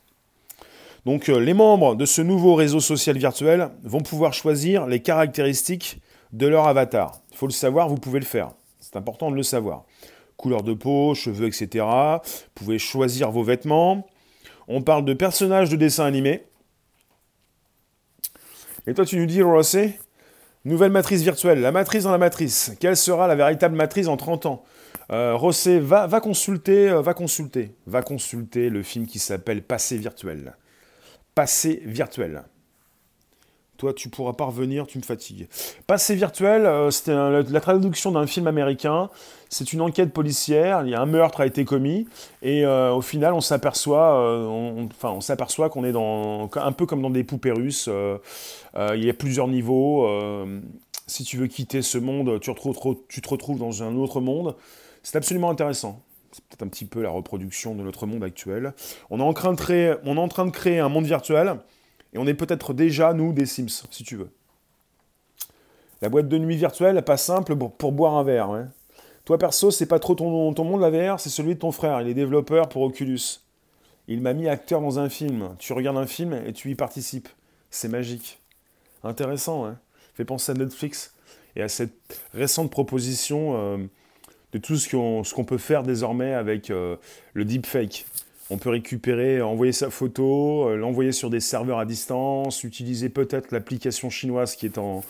Donc 1.04 1.26
les 1.26 1.52
membres 1.52 1.96
de 1.96 2.04
ce 2.04 2.22
nouveau 2.22 2.54
réseau 2.54 2.78
social 2.78 3.18
virtuel 3.18 3.70
vont 3.82 4.02
pouvoir 4.02 4.34
choisir 4.34 4.86
les 4.86 5.00
caractéristiques 5.02 6.00
de 6.32 6.46
leur 6.46 6.68
avatar. 6.68 7.20
Il 7.32 7.36
faut 7.36 7.48
le 7.48 7.52
savoir, 7.52 7.88
vous 7.88 7.96
pouvez 7.96 8.20
le 8.20 8.25
faire. 8.25 8.50
C'est 8.78 8.94
important 8.94 9.32
de 9.32 9.36
le 9.36 9.42
savoir. 9.42 9.82
Couleur 10.36 10.62
de 10.62 10.75
peau, 10.75 11.16
cheveux, 11.16 11.48
etc. 11.48 11.84
Vous 11.84 12.50
pouvez 12.54 12.78
choisir 12.78 13.32
vos 13.32 13.42
vêtements. 13.42 14.06
On 14.68 14.82
parle 14.82 15.04
de 15.04 15.14
personnages 15.14 15.70
de 15.70 15.76
dessins 15.76 16.04
animés. 16.04 16.44
Et 18.87 18.94
toi, 18.94 19.04
tu 19.04 19.18
nous 19.18 19.26
dis, 19.26 19.42
Rossé, 19.42 19.99
nouvelle 20.64 20.92
matrice 20.92 21.23
virtuelle, 21.23 21.61
la 21.61 21.73
matrice 21.73 22.04
dans 22.04 22.12
la 22.12 22.18
matrice. 22.18 22.73
Quelle 22.80 22.96
sera 22.96 23.26
la 23.26 23.35
véritable 23.35 23.76
matrice 23.76 24.08
en 24.08 24.16
30 24.16 24.46
ans? 24.46 24.64
Euh, 25.12 25.37
Rossé, 25.37 25.78
va, 25.78 26.06
va, 26.06 26.20
consulter, 26.20 26.88
euh, 26.88 27.00
va 27.00 27.14
consulter, 27.14 27.75
va 27.87 28.02
consulter 28.02 28.70
le 28.70 28.82
film 28.82 29.06
qui 29.06 29.18
s'appelle 29.18 29.62
Passé 29.62 29.96
virtuel. 29.96 30.56
Passé 31.35 31.82
virtuel. 31.85 32.42
Toi, 33.76 33.92
tu 33.92 34.09
pourras 34.09 34.33
pas 34.33 34.47
revenir, 34.47 34.87
tu 34.87 34.99
me 34.99 35.02
fatigues. 35.02 35.49
Passé 35.87 36.14
virtuel, 36.14 36.64
euh, 36.64 36.90
c'était 36.90 37.14
la, 37.14 37.61
traduction 37.61 38.11
d'un 38.11 38.26
film 38.26 38.47
américain. 38.47 39.11
C'est 39.50 39.73
une 39.73 39.83
enquête 39.83 40.12
policière. 40.12 40.83
Il 40.85 40.90
y 40.90 40.95
a 40.95 41.00
un 41.00 41.06
meurtre 41.06 41.40
a 41.40 41.47
été 41.47 41.64
commis 41.64 42.06
et 42.42 42.64
euh, 42.64 42.92
au 42.92 43.02
final, 43.02 43.35
on 43.35 43.40
s'aperçoit, 43.40 44.18
euh, 44.21 44.88
on 45.02 45.21
s'aperçoit 45.21 45.68
qu'on 45.68 45.85
est 45.85 45.92
dans 45.92 46.50
un 46.54 46.73
peu 46.73 46.87
comme 46.87 47.02
dans 47.02 47.11
des 47.11 47.25
poupées 47.25 47.52
russes. 47.52 47.88
il 47.88 49.04
y 49.04 49.11
a 49.11 49.14
plusieurs 49.14 49.49
niveaux. 49.49 50.09
si 51.06 51.25
tu 51.25 51.37
veux 51.37 51.47
quitter 51.47 51.83
ce 51.83 51.99
monde, 51.99 52.40
tu, 52.40 52.50
tu 53.09 53.21
te 53.21 53.28
retrouves 53.28 53.59
dans 53.59 53.83
un 53.83 53.95
autre 53.97 54.21
monde. 54.21 54.56
C'est 55.02 55.16
absolument 55.16 55.50
intéressant. 55.50 56.00
C'est 56.33 56.45
peut-être 56.45 56.62
un 56.62 56.68
petit 56.68 56.85
peu 56.85 57.02
la 57.02 57.11
reproduction 57.11 57.75
de 57.75 57.83
notre 57.83 58.06
monde 58.06 58.25
actuel. 58.25 58.75
On 59.11 59.21
est 59.21 59.23
en 59.23 59.33
train 59.33 59.52
de 59.52 59.59
créer, 59.59 59.95
on 60.04 60.16
est 60.16 60.21
en 60.21 60.28
train 60.28 60.47
de 60.47 60.50
créer 60.50 60.80
un 60.80 60.88
monde 60.88 61.06
virtuel 61.06 61.56
et 62.16 62.18
on 62.18 62.26
est 62.26 62.35
peut-être 62.35 62.73
déjà, 62.73 63.12
nous, 63.12 63.35
des 63.35 63.44
Sims, 63.44 63.85
si 63.90 64.02
tu 64.02 64.16
veux. 64.16 64.30
La 66.00 66.08
boîte 66.08 66.28
de 66.28 66.38
nuit 66.38 66.56
virtuelle, 66.56 67.02
pas 67.04 67.18
simple 67.18 67.54
pour, 67.54 67.92
boire 67.92 68.14
un 68.14 68.23
verre. 68.23 68.68
Toi 69.26 69.37
perso, 69.37 69.70
c'est 69.70 69.85
pas 69.85 69.99
trop 69.99 70.14
ton, 70.14 70.54
ton 70.54 70.64
monde 70.64 70.80
la 70.80 70.88
VR, 70.88 71.20
c'est 71.20 71.28
celui 71.28 71.56
de 71.56 71.61
ton 71.61 71.73
frère. 71.73 72.00
Il 72.00 72.08
est 72.08 72.14
développeur 72.14 72.70
pour 72.70 72.80
Oculus. 72.80 73.42
Il 74.08 74.23
m'a 74.23 74.32
mis 74.32 74.49
acteur 74.49 74.80
dans 74.80 74.99
un 74.99 75.11
film. 75.11 75.54
Tu 75.58 75.75
regardes 75.75 75.99
un 75.99 76.06
film 76.06 76.32
et 76.32 76.54
tu 76.54 76.70
y 76.70 76.75
participes. 76.75 77.28
C'est 77.68 77.88
magique. 77.88 78.40
Intéressant, 79.04 79.66
hein 79.66 79.78
Fait 80.14 80.25
penser 80.25 80.52
à 80.52 80.54
Netflix 80.54 81.12
et 81.54 81.61
à 81.61 81.68
cette 81.68 82.23
récente 82.32 82.70
proposition 82.70 83.56
euh, 83.56 83.76
de 84.52 84.58
tout 84.58 84.76
ce 84.76 85.35
qu'on 85.35 85.44
peut 85.44 85.58
faire 85.58 85.82
désormais 85.82 86.32
avec 86.32 86.70
euh, 86.70 86.96
le 87.35 87.44
deepfake. 87.44 88.06
On 88.48 88.58
peut 88.58 88.70
récupérer, 88.70 89.42
envoyer 89.42 89.72
sa 89.72 89.90
photo, 89.90 90.68
euh, 90.68 90.76
l'envoyer 90.76 91.10
sur 91.10 91.30
des 91.30 91.40
serveurs 91.40 91.80
à 91.80 91.84
distance, 91.84 92.62
utiliser 92.62 93.08
peut-être 93.08 93.50
l'application 93.50 94.08
chinoise 94.08 94.54
qui 94.54 94.66
est 94.66 94.78
en, 94.78 95.02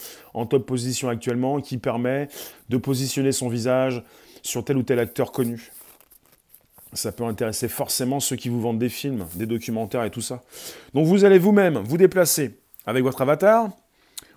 top 0.49 0.65
position 0.65 1.11
actuellement, 1.11 1.61
qui 1.61 1.77
permet 1.77 2.29
de 2.71 2.79
positionner 2.79 3.33
son 3.33 3.49
visage 3.49 4.03
sur 4.43 4.65
tel 4.65 4.79
ou 4.79 4.83
tel 4.83 4.99
acteur 4.99 5.33
connu. 5.33 5.71
Ça 6.95 7.13
peut 7.13 7.25
intéresser 7.25 7.69
forcément 7.69 8.21
ceux 8.21 8.37
qui 8.37 8.49
vous 8.49 8.61
vendent 8.61 8.79
des 8.79 8.89
films, 8.89 9.27
des 9.35 9.45
documentaires 9.45 10.05
et 10.05 10.11
tout 10.11 10.23
ça. 10.23 10.43
Donc 10.95 11.07
vous 11.07 11.27
allez 11.27 11.39
vous-même 11.39 11.79
vous 11.79 11.99
déplacer 11.99 12.59
avec 12.87 13.03
votre 13.03 13.21
avatar. 13.21 13.69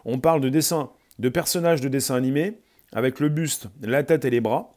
On 0.03 0.20
parle 0.20 0.41
de 0.41 0.50
dessins, 0.50 0.91
de 1.20 1.29
personnages 1.29 1.79
de 1.79 1.88
dessins 1.88 2.15
animés, 2.15 2.60
avec 2.91 3.22
le 3.22 3.29
buste, 3.29 3.68
la 3.82 4.03
tête 4.03 4.25
et 4.25 4.29
les 4.29 4.41
bras, 4.41 4.72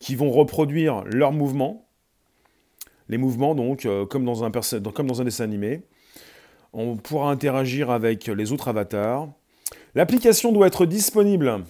qui 0.00 0.16
vont 0.16 0.30
reproduire 0.30 1.04
leurs 1.04 1.32
mouvements 1.32 1.87
les 3.08 3.18
mouvements, 3.18 3.54
donc, 3.54 3.86
euh, 3.86 4.06
comme, 4.06 4.24
dans 4.24 4.44
un 4.44 4.50
dessin 5.24 5.44
animé. 5.44 5.82
On 6.72 6.96
pourra 6.96 7.30
interagir 7.30 7.90
avec 7.90 8.26
les 8.26 8.52
autres 8.52 8.68
avatars. 8.68 9.28
L'application 9.94 10.52
doit 10.52 10.66
être 10.66 10.86
disponible 10.86 11.64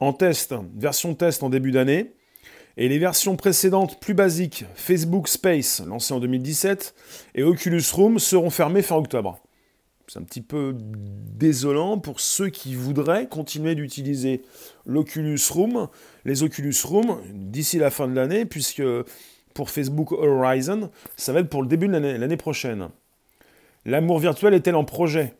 en 0.00 0.12
test, 0.12 0.54
version 0.76 1.14
test 1.14 1.42
en 1.42 1.50
début 1.50 1.70
d'année. 1.70 2.12
Et 2.76 2.88
les 2.88 2.98
versions 2.98 3.36
précédentes 3.36 4.00
plus 4.00 4.14
basiques, 4.14 4.64
Facebook 4.74 5.28
Space, 5.28 5.80
lancé 5.86 6.12
en 6.12 6.18
2017, 6.18 6.94
et 7.36 7.44
Oculus 7.44 7.84
Room, 7.92 8.18
seront 8.18 8.50
fermées 8.50 8.82
fin 8.82 8.96
octobre. 8.96 9.38
C'est 10.08 10.18
un 10.18 10.22
petit 10.22 10.42
peu 10.42 10.76
désolant 10.76 11.98
pour 11.98 12.20
ceux 12.20 12.50
qui 12.50 12.74
voudraient 12.74 13.28
continuer 13.28 13.74
d'utiliser 13.74 14.42
l'Oculus 14.86 15.38
Room, 15.50 15.88
les 16.24 16.42
Oculus 16.42 16.74
Room, 16.84 17.20
d'ici 17.32 17.78
la 17.78 17.90
fin 17.90 18.08
de 18.08 18.14
l'année, 18.14 18.44
puisque 18.44 18.82
pour 19.54 19.70
Facebook 19.70 20.10
Horizon, 20.12 20.90
ça 21.16 21.32
va 21.32 21.40
être 21.40 21.48
pour 21.48 21.62
le 21.62 21.68
début 21.68 21.86
de 21.86 21.96
l'année 21.96 22.36
prochaine. 22.36 22.88
L'amour 23.86 24.18
virtuel 24.18 24.52
est-elle 24.52 24.74
en 24.74 24.84
projet? 24.84 25.34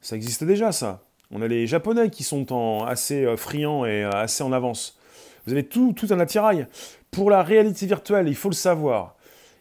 Ça 0.00 0.16
existe 0.16 0.44
déjà, 0.44 0.72
ça. 0.72 1.04
On 1.30 1.42
a 1.42 1.48
les 1.48 1.66
Japonais 1.66 2.10
qui 2.10 2.24
sont 2.24 2.84
assez 2.86 3.24
euh, 3.24 3.36
friands 3.36 3.84
et 3.84 4.04
euh, 4.04 4.10
assez 4.10 4.42
en 4.42 4.52
avance. 4.52 4.98
Vous 5.46 5.52
avez 5.52 5.64
tout, 5.64 5.94
un 6.10 6.20
attirail. 6.20 6.66
Pour 7.10 7.30
la 7.30 7.42
réalité 7.42 7.86
virtuelle, 7.86 8.28
il 8.28 8.34
faut 8.34 8.48
le 8.48 8.54
savoir. 8.54 9.16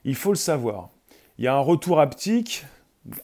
Il 0.06 0.16
faut 0.16 0.32
le 0.32 0.38
savoir. 0.38 0.90
Il 1.38 1.46
y 1.46 1.48
a 1.48 1.56
un 1.56 1.60
retour 1.60 2.00
haptique. 2.00 2.66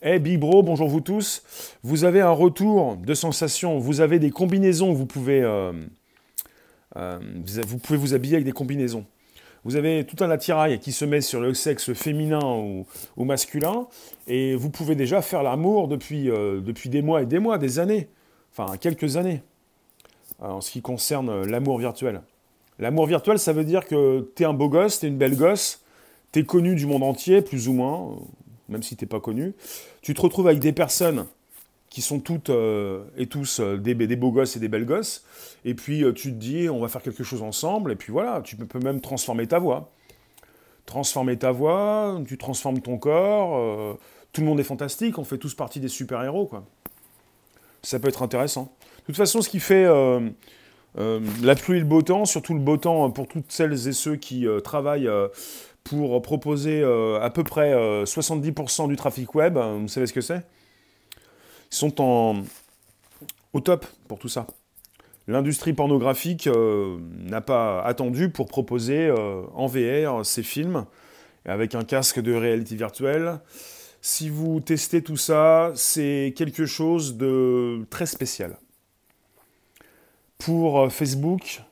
Eh, 0.02 0.18
Big 0.18 0.38
Bro, 0.38 0.62
bonjour 0.62 0.88
vous 0.88 1.00
tous. 1.00 1.42
Vous 1.82 2.04
avez 2.04 2.20
un 2.20 2.30
retour 2.30 2.96
de 2.96 3.14
sensation. 3.14 3.78
Vous 3.78 4.00
avez 4.00 4.18
des 4.18 4.30
combinaisons. 4.30 4.92
Vous 4.92 5.06
pouvez, 5.06 5.42
euh, 5.42 5.72
vous 6.96 7.78
pouvez 7.78 7.98
vous 7.98 8.14
habiller 8.14 8.34
avec 8.34 8.44
des 8.44 8.52
combinaisons 8.52 9.06
vous 9.64 9.76
avez 9.76 10.04
tout 10.04 10.22
un 10.24 10.30
attirail 10.30 10.78
qui 10.78 10.92
se 10.92 11.04
met 11.04 11.20
sur 11.20 11.40
le 11.40 11.54
sexe 11.54 11.92
féminin 11.92 12.40
ou, 13.16 13.24
masculin, 13.24 13.86
et 14.26 14.54
vous 14.54 14.70
pouvez 14.70 14.94
déjà 14.94 15.22
faire 15.22 15.42
l'amour 15.42 15.88
depuis, 15.88 16.30
euh, 16.30 16.60
depuis 16.60 16.88
des 16.88 17.02
mois 17.02 17.22
et 17.22 17.26
des 17.26 17.38
mois, 17.38 17.58
des 17.58 17.78
années, 17.78 18.08
enfin 18.52 18.76
quelques 18.78 19.16
années, 19.16 19.42
euh, 20.42 20.46
en 20.46 20.60
ce 20.60 20.70
qui 20.70 20.80
concerne 20.80 21.44
l'amour 21.44 21.78
virtuel. 21.78 22.22
L'amour 22.78 23.06
virtuel, 23.06 23.38
ça 23.38 23.52
veut 23.52 23.64
dire 23.64 23.86
que 23.86 24.30
tu 24.34 24.42
es 24.42 24.46
un 24.46 24.54
beau 24.54 24.68
gosse, 24.68 25.00
tu 25.00 25.06
es 25.06 25.08
une 25.08 25.18
belle 25.18 25.36
gosse, 25.36 25.82
tu 26.32 26.40
es 26.40 26.44
connu 26.44 26.74
du 26.74 26.86
monde 26.86 27.02
entier, 27.02 27.42
plus 27.42 27.68
ou 27.68 27.74
moins, 27.74 28.16
même 28.70 28.82
si 28.82 28.96
tu 28.96 29.06
pas 29.06 29.20
connu. 29.20 29.52
Tu 30.00 30.14
te 30.14 30.20
retrouves 30.20 30.46
avec 30.46 30.60
des 30.60 30.72
personnes 30.72 31.26
qui 31.90 32.02
sont 32.02 32.20
toutes 32.20 32.50
euh, 32.50 33.02
et 33.16 33.26
tous 33.26 33.58
euh, 33.58 33.76
des, 33.76 33.94
beaux 33.94 34.30
gosses 34.30 34.56
et 34.56 34.60
des 34.60 34.68
belles 34.68 34.86
gosses. 34.86 35.24
Et 35.64 35.74
puis 35.74 36.04
euh, 36.04 36.12
tu 36.12 36.30
te 36.30 36.36
dis, 36.36 36.70
on 36.70 36.80
va 36.80 36.88
faire 36.88 37.02
quelque 37.02 37.24
chose 37.24 37.42
ensemble. 37.42 37.92
Et 37.92 37.96
puis 37.96 38.12
voilà, 38.12 38.40
tu 38.42 38.56
peux 38.56 38.78
même 38.78 39.00
transformer 39.00 39.46
ta 39.48 39.58
voix. 39.58 39.90
Transformer 40.86 41.36
ta 41.36 41.50
voix, 41.50 42.20
tu 42.26 42.38
transformes 42.38 42.80
ton 42.80 42.96
corps. 42.96 43.98
tout 44.32 44.40
le 44.40 44.46
monde 44.46 44.58
est 44.58 44.64
fantastique, 44.64 45.18
on 45.18 45.24
fait 45.24 45.38
tous 45.38 45.54
partie 45.54 45.78
des 45.78 45.88
super-héros. 45.88 46.46
quoi. 46.46 46.64
Ça 47.82 47.98
peut 48.00 48.08
être 48.08 48.22
intéressant. 48.22 48.74
De 49.00 49.04
toute 49.06 49.16
façon, 49.16 49.40
ce 49.40 49.48
qui 49.48 49.60
fait 49.60 49.84
la 50.96 51.54
pluie 51.54 51.76
et 51.76 51.80
le 51.80 51.86
beau 51.86 52.02
temps, 52.02 52.24
surtout 52.24 52.54
le 52.54 52.60
beau 52.60 52.76
temps 52.76 53.08
pour 53.10 53.28
toutes 53.28 53.52
celles 53.52 53.86
et 53.86 53.92
ceux 53.92 54.16
qui 54.16 54.46
travaillent 54.64 55.10
pour 55.84 56.20
proposer 56.22 56.82
à 56.82 57.30
peu 57.30 57.44
près 57.44 57.72
70% 58.02 58.88
du 58.88 58.96
trafic 58.96 59.32
web, 59.36 59.58
vous 59.58 59.86
savez 59.86 60.06
ce 60.06 60.12
que 60.12 60.22
c'est? 60.22 60.44
Sont 61.70 62.00
en, 62.00 62.42
au 63.52 63.60
top 63.60 63.86
pour 64.08 64.18
tout 64.18 64.28
ça. 64.28 64.46
L'industrie 65.28 65.72
pornographique 65.72 66.46
euh, 66.48 66.98
n'a 67.18 67.40
pas 67.40 67.82
attendu 67.82 68.30
pour 68.30 68.48
proposer 68.48 69.06
euh, 69.06 69.42
en 69.54 69.66
VR 69.66 70.26
ces 70.26 70.42
films 70.42 70.86
avec 71.44 71.74
un 71.74 71.84
casque 71.84 72.20
de 72.20 72.34
réalité 72.34 72.74
virtuelle. 72.74 73.38
Si 74.02 74.28
vous 74.28 74.60
testez 74.60 75.02
tout 75.02 75.16
ça, 75.16 75.72
c'est 75.76 76.34
quelque 76.36 76.66
chose 76.66 77.16
de 77.16 77.86
très 77.90 78.06
spécial. 78.06 78.58
Pour 80.38 80.80
euh, 80.80 80.88
Facebook, 80.88 81.62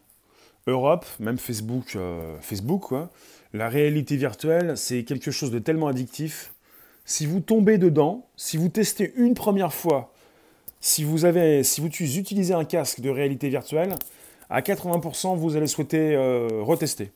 Europe, 0.68 1.06
même 1.18 1.38
Facebook, 1.38 1.96
Facebook 2.42 2.82
quoi, 2.82 3.10
la 3.54 3.70
réalité 3.70 4.16
virtuelle, 4.16 4.76
c'est 4.76 5.02
quelque 5.02 5.30
chose 5.30 5.50
de 5.50 5.58
tellement 5.58 5.88
addictif 5.88 6.52
si 7.08 7.24
vous 7.24 7.40
tombez 7.40 7.78
dedans, 7.78 8.26
si 8.36 8.58
vous 8.58 8.68
testez 8.68 9.14
une 9.16 9.32
première 9.32 9.72
fois, 9.72 10.12
si 10.78 11.04
vous, 11.04 11.24
avez, 11.24 11.64
si 11.64 11.80
vous 11.80 11.86
utilisez 11.86 12.52
un 12.52 12.66
casque 12.66 13.00
de 13.00 13.08
réalité 13.08 13.48
virtuelle, 13.48 13.94
à 14.50 14.60
80%, 14.60 15.34
vous 15.34 15.56
allez 15.56 15.66
souhaiter 15.66 16.14
euh, 16.14 16.48
retester. 16.60 17.10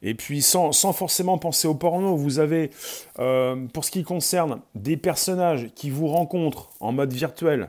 Et 0.00 0.14
puis, 0.14 0.40
sans, 0.40 0.72
forcément 0.94 1.36
penser 1.36 1.68
au 1.68 1.74
porno, 1.74 2.16
vous 2.16 2.38
avez, 2.38 2.70
euh, 3.18 3.66
pour 3.74 3.84
ce 3.84 3.90
qui 3.90 4.02
concerne 4.02 4.62
des 4.74 4.96
personnages 4.96 5.68
qui 5.74 5.90
vous 5.90 6.06
rencontrent 6.06 6.70
en 6.80 6.92
mode 6.92 7.12
virtuel, 7.12 7.68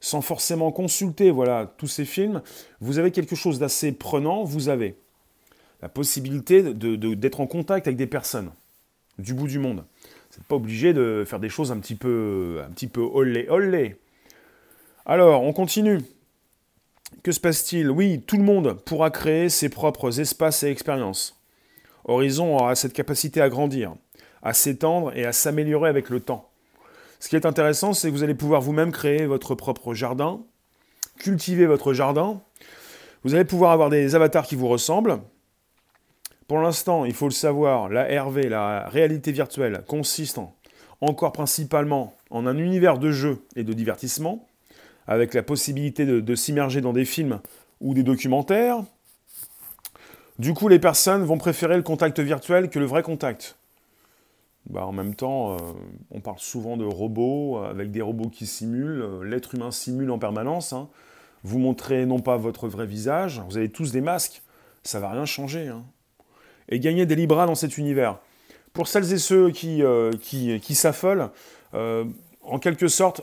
sans 0.00 0.20
forcément 0.20 0.72
consulter 0.72 1.30
voilà, 1.30 1.72
tous 1.78 1.86
ces 1.86 2.04
films, 2.04 2.42
vous 2.80 2.98
avez 2.98 3.12
quelque 3.12 3.36
chose 3.36 3.60
d'assez 3.60 3.92
prenant. 3.92 4.42
Vous 4.42 4.68
avez 4.68 4.96
la 5.80 5.88
possibilité 5.88 6.74
d'être 6.74 7.40
en 7.40 7.46
contact 7.46 7.86
avec 7.86 7.96
des 7.96 8.08
personnes 8.08 8.50
du 9.18 9.34
bout 9.34 9.48
du 9.48 9.58
monde 9.58 9.84
pas 10.46 10.56
obligé 10.56 10.92
de 10.92 11.24
faire 11.26 11.40
des 11.40 11.48
choses 11.48 11.72
un 11.72 11.78
petit 11.78 11.94
peu, 11.94 12.62
un 12.66 12.70
petit 12.70 12.86
peu 12.86 13.00
olé 13.00 13.46
olé. 13.48 13.96
Alors, 15.06 15.42
on 15.42 15.52
continue. 15.52 16.00
Que 17.22 17.32
se 17.32 17.40
passe-t-il? 17.40 17.90
Oui, 17.90 18.22
tout 18.26 18.36
le 18.36 18.42
monde 18.42 18.74
pourra 18.84 19.10
créer 19.10 19.48
ses 19.48 19.70
propres 19.70 20.20
espaces 20.20 20.62
et 20.62 20.68
expériences. 20.68 21.40
Horizon 22.04 22.54
aura 22.54 22.74
cette 22.74 22.92
capacité 22.92 23.40
à 23.40 23.48
grandir, 23.48 23.94
à 24.42 24.52
s'étendre 24.52 25.16
et 25.16 25.24
à 25.24 25.32
s'améliorer 25.32 25.88
avec 25.88 26.10
le 26.10 26.20
temps. 26.20 26.50
Ce 27.20 27.28
qui 27.28 27.36
est 27.36 27.46
intéressant, 27.46 27.94
c'est 27.94 28.08
que 28.08 28.12
vous 28.12 28.22
allez 28.22 28.34
pouvoir 28.34 28.60
vous-même 28.60 28.92
créer 28.92 29.26
votre 29.26 29.54
propre 29.54 29.94
jardin, 29.94 30.40
cultiver 31.18 31.66
votre 31.66 31.92
jardin. 31.92 32.40
Vous 33.24 33.34
allez 33.34 33.44
pouvoir 33.44 33.72
avoir 33.72 33.90
des 33.90 34.14
avatars 34.14 34.46
qui 34.46 34.54
vous 34.54 34.68
ressemblent, 34.68 35.18
pour 36.48 36.58
l'instant, 36.60 37.04
il 37.04 37.12
faut 37.12 37.26
le 37.26 37.32
savoir, 37.32 37.90
la 37.90 38.22
RV, 38.22 38.48
la 38.48 38.88
réalité 38.88 39.32
virtuelle, 39.32 39.84
consiste 39.86 40.40
encore 41.02 41.32
principalement 41.32 42.14
en 42.30 42.46
un 42.46 42.56
univers 42.56 42.98
de 42.98 43.12
jeu 43.12 43.44
et 43.54 43.64
de 43.64 43.74
divertissement, 43.74 44.46
avec 45.06 45.34
la 45.34 45.42
possibilité 45.42 46.06
de, 46.06 46.34
s'immerger 46.34 46.80
dans 46.80 46.94
des 46.94 47.04
films 47.04 47.40
ou 47.82 47.92
des 47.92 48.02
documentaires. 48.02 48.82
Du 50.38 50.54
coup, 50.54 50.68
les 50.68 50.78
personnes 50.78 51.22
vont 51.22 51.36
préférer 51.36 51.76
le 51.76 51.82
contact 51.82 52.18
virtuel 52.18 52.70
que 52.70 52.78
le 52.78 52.86
vrai 52.86 53.02
contact. 53.02 53.56
Bah, 54.70 54.86
en 54.86 54.92
même 54.92 55.14
temps, 55.14 55.52
euh, 55.52 55.58
on 56.10 56.20
parle 56.20 56.38
souvent 56.38 56.78
de 56.78 56.84
robots, 56.84 57.58
avec 57.58 57.90
des 57.90 58.02
robots 58.02 58.28
qui 58.28 58.46
simulent, 58.46 59.02
euh, 59.02 59.22
l'être 59.22 59.54
humain 59.54 59.70
simule 59.70 60.10
en 60.10 60.18
permanence. 60.18 60.72
Hein. 60.72 60.88
Vous 61.42 61.58
montrez 61.58 62.06
non 62.06 62.20
pas 62.20 62.36
votre 62.36 62.68
vrai 62.68 62.86
visage, 62.86 63.42
vous 63.48 63.58
avez 63.58 63.70
tous 63.70 63.92
des 63.92 64.00
masques, 64.00 64.42
ça 64.82 64.98
va 64.98 65.10
rien 65.10 65.24
changer. 65.26 65.68
Hein 65.68 65.84
et 66.68 66.80
gagner 66.80 67.06
des 67.06 67.16
libras 67.16 67.46
dans 67.46 67.54
cet 67.54 67.78
univers. 67.78 68.18
Pour 68.72 68.88
celles 68.88 69.12
et 69.12 69.18
ceux 69.18 69.50
qui, 69.50 69.82
euh, 69.82 70.12
qui, 70.20 70.74
s'affolent, 70.74 71.30
euh, 71.74 72.04
en 72.42 72.58
quelque 72.58 72.88
sorte, 72.88 73.22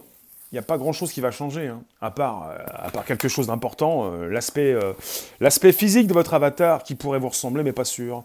il 0.51 0.55
n'y 0.55 0.59
a 0.59 0.63
pas 0.63 0.77
grand-chose 0.77 1.11
qui 1.11 1.21
va 1.21 1.31
changer, 1.31 1.67
hein, 1.67 1.83
à, 2.01 2.11
part, 2.11 2.49
euh, 2.49 2.57
à 2.67 2.89
part 2.89 3.05
quelque 3.05 3.27
chose 3.27 3.47
d'important, 3.47 4.11
l'aspect, 4.29 5.71
physique 5.71 6.07
de 6.07 6.13
votre 6.13 6.33
avatar 6.33 6.83
qui 6.83 6.95
pourrait 6.95 7.19
vous 7.19 7.29
ressembler, 7.29 7.63
mais 7.63 7.73
pas 7.73 7.85
sûr. 7.85 8.23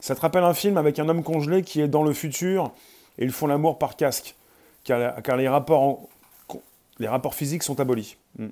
Ça 0.00 0.14
te 0.14 0.20
rappelle 0.20 0.44
un 0.44 0.54
film 0.54 0.78
avec 0.78 0.98
un 0.98 1.08
homme 1.08 1.22
congelé 1.22 1.62
qui 1.62 1.80
est 1.80 1.88
dans 1.88 2.02
le 2.02 2.12
futur 2.12 2.72
et 3.18 3.24
ils 3.24 3.32
font 3.32 3.46
l'amour 3.46 3.78
par 3.78 3.96
casque, 3.96 4.34
car, 4.84 5.22
car 5.22 5.36
les 5.36 5.48
rapports 5.48 6.08
Les 6.98 7.08
rapports 7.08 7.34
physiques 7.34 7.62
sont 7.62 7.80
abolis. 7.80 8.16
Hmm. 8.38 8.48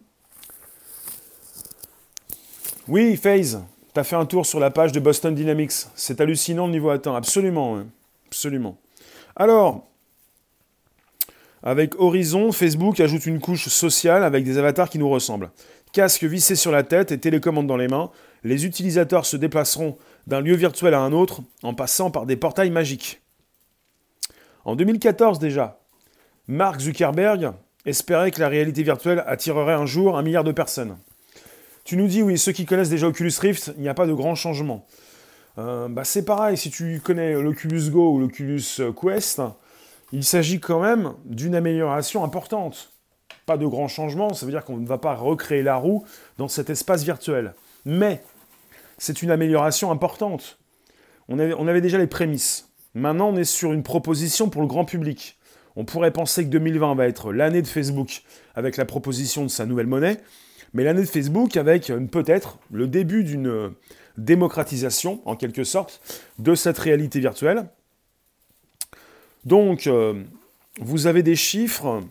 Oui, 2.89 3.17
FaZe, 3.17 3.63
fait 4.05 4.17
un 4.17 4.27
tour 4.27 4.47
sur 4.47 4.61
la 4.61 4.71
page 4.71 4.93
de 4.93 5.01
Boston 5.01 5.35
Dynamics. 5.35 5.73
C'est 5.95 6.21
hallucinant 6.21 6.67
le 6.67 6.73
niveau 6.73 6.91
atteint, 6.91 7.15
absolument. 7.15 7.83
Absolument. 8.27 8.77
Alors, 9.37 9.87
avec 11.63 11.99
Horizon, 11.99 12.53
Facebook 12.53 13.01
ajoute 13.01 13.27
une 13.27 13.41
couche 13.41 13.69
sociale 13.69 14.23
avec 14.23 14.45
des 14.45 14.59
avatars 14.59 14.91
qui 14.91 14.99
nous 14.99 15.09
ressemblent. 15.09 15.51
Casque 15.93 16.25
vissé 16.25 16.55
sur 16.55 16.71
la 16.71 16.83
tête 16.83 17.13
et 17.13 17.19
télécommande 17.19 17.67
dans 17.67 17.77
les 17.77 17.89
mains, 17.89 18.11
les 18.45 18.67
utilisateurs 18.67 19.27
se 19.27 19.37
déplaceront 19.37 19.97
d'un 20.27 20.41
lieu 20.41 20.55
virtuel 20.55 20.95
à 20.95 21.01
un 21.01 21.13
autre 21.13 21.41
en 21.63 21.75
passant 21.75 22.11
par 22.11 22.27
des 22.27 22.37
portails 22.37 22.71
magiques. 22.71 23.21
En 24.65 24.77
2014 24.77 25.39
déjà, 25.39 25.81
Mark 26.47 26.81
Zuckerberg 26.81 27.53
espérait 27.87 28.31
que 28.31 28.41
la 28.41 28.49
réalité 28.49 28.83
virtuelle 28.83 29.25
attirerait 29.27 29.73
un 29.73 29.87
jour 29.87 30.19
un 30.19 30.23
milliard 30.23 30.45
de 30.45 30.53
personnes. 30.53 30.97
Tu 31.89 31.97
nous 31.97 32.07
dis, 32.07 32.23
oui, 32.23 32.37
ceux 32.37 32.53
qui 32.53 32.67
connaissent 32.67 32.91
déjà 32.91 33.07
Oculus 33.07 33.33
Rift, 33.41 33.73
il 33.79 33.81
n'y 33.81 33.89
a 33.89 33.95
pas 33.95 34.07
de 34.07 34.13
grand 34.13 34.35
changement. 34.35 34.85
Euh, 35.57 35.89
bah 35.89 36.05
c'est 36.05 36.23
pareil, 36.23 36.59
si 36.59 36.69
tu 36.69 37.01
connais 37.03 37.33
l'Oculus 37.33 37.89
Go 37.89 38.13
ou 38.13 38.19
l'Oculus 38.19 38.63
Quest, 38.95 39.41
il 40.13 40.23
s'agit 40.23 40.61
quand 40.61 40.81
même 40.81 41.15
d'une 41.25 41.55
amélioration 41.55 42.25
importante. 42.25 42.93
Pas 43.47 43.57
de 43.57 43.67
grand 43.67 43.89
changement, 43.89 44.35
ça 44.35 44.45
veut 44.45 44.53
dire 44.53 44.67
qu'on 44.67 44.77
ne 44.77 44.87
va 44.87 44.99
pas 44.99 45.15
recréer 45.15 45.63
la 45.63 45.77
roue 45.77 46.05
dans 46.37 46.47
cet 46.47 46.69
espace 46.69 47.05
virtuel. 47.05 47.55
Mais 47.87 48.23
c'est 48.99 49.23
une 49.23 49.31
amélioration 49.31 49.91
importante. 49.91 50.59
On 51.31 51.39
avait, 51.39 51.55
on 51.55 51.69
avait 51.69 51.81
déjà 51.81 51.97
les 51.97 52.07
prémices. 52.07 52.69
Maintenant, 52.93 53.31
on 53.31 53.37
est 53.39 53.45
sur 53.45 53.73
une 53.73 53.83
proposition 53.83 54.51
pour 54.51 54.61
le 54.61 54.69
grand 54.69 54.85
public. 54.85 55.39
On 55.75 55.87
pourrait 55.87 56.11
penser 56.11 56.45
que 56.45 56.51
2020 56.51 56.97
va 56.97 57.09
être 57.09 57.33
l'année 57.33 57.63
de 57.63 57.67
Facebook 57.67 58.25
avec 58.55 58.77
la 58.77 58.85
proposition 58.85 59.43
de 59.43 59.49
sa 59.49 59.65
nouvelle 59.65 59.87
monnaie, 59.87 60.21
mais 60.75 60.85
l'année 60.85 61.03
de 61.03 61.07
Facebook 61.07 61.57
avec 61.57 61.91
euh, 61.91 62.01
peut-être 62.07 62.59
le 62.73 62.87
début 62.87 63.25
d'une 63.25 63.49
euh, 63.49 63.69
démocratisation, 64.17 65.21
en 65.25 65.37
quelque 65.37 65.65
sorte, 65.65 66.01
de 66.39 66.55
cette 66.55 66.79
réalité 66.79 67.21
virtuelle. 67.21 67.67
Donc, 69.45 69.87
euh, 69.87 70.23
vous 70.81 71.07
avez 71.07 71.23
des 71.23 71.37
chiffres 71.37 72.03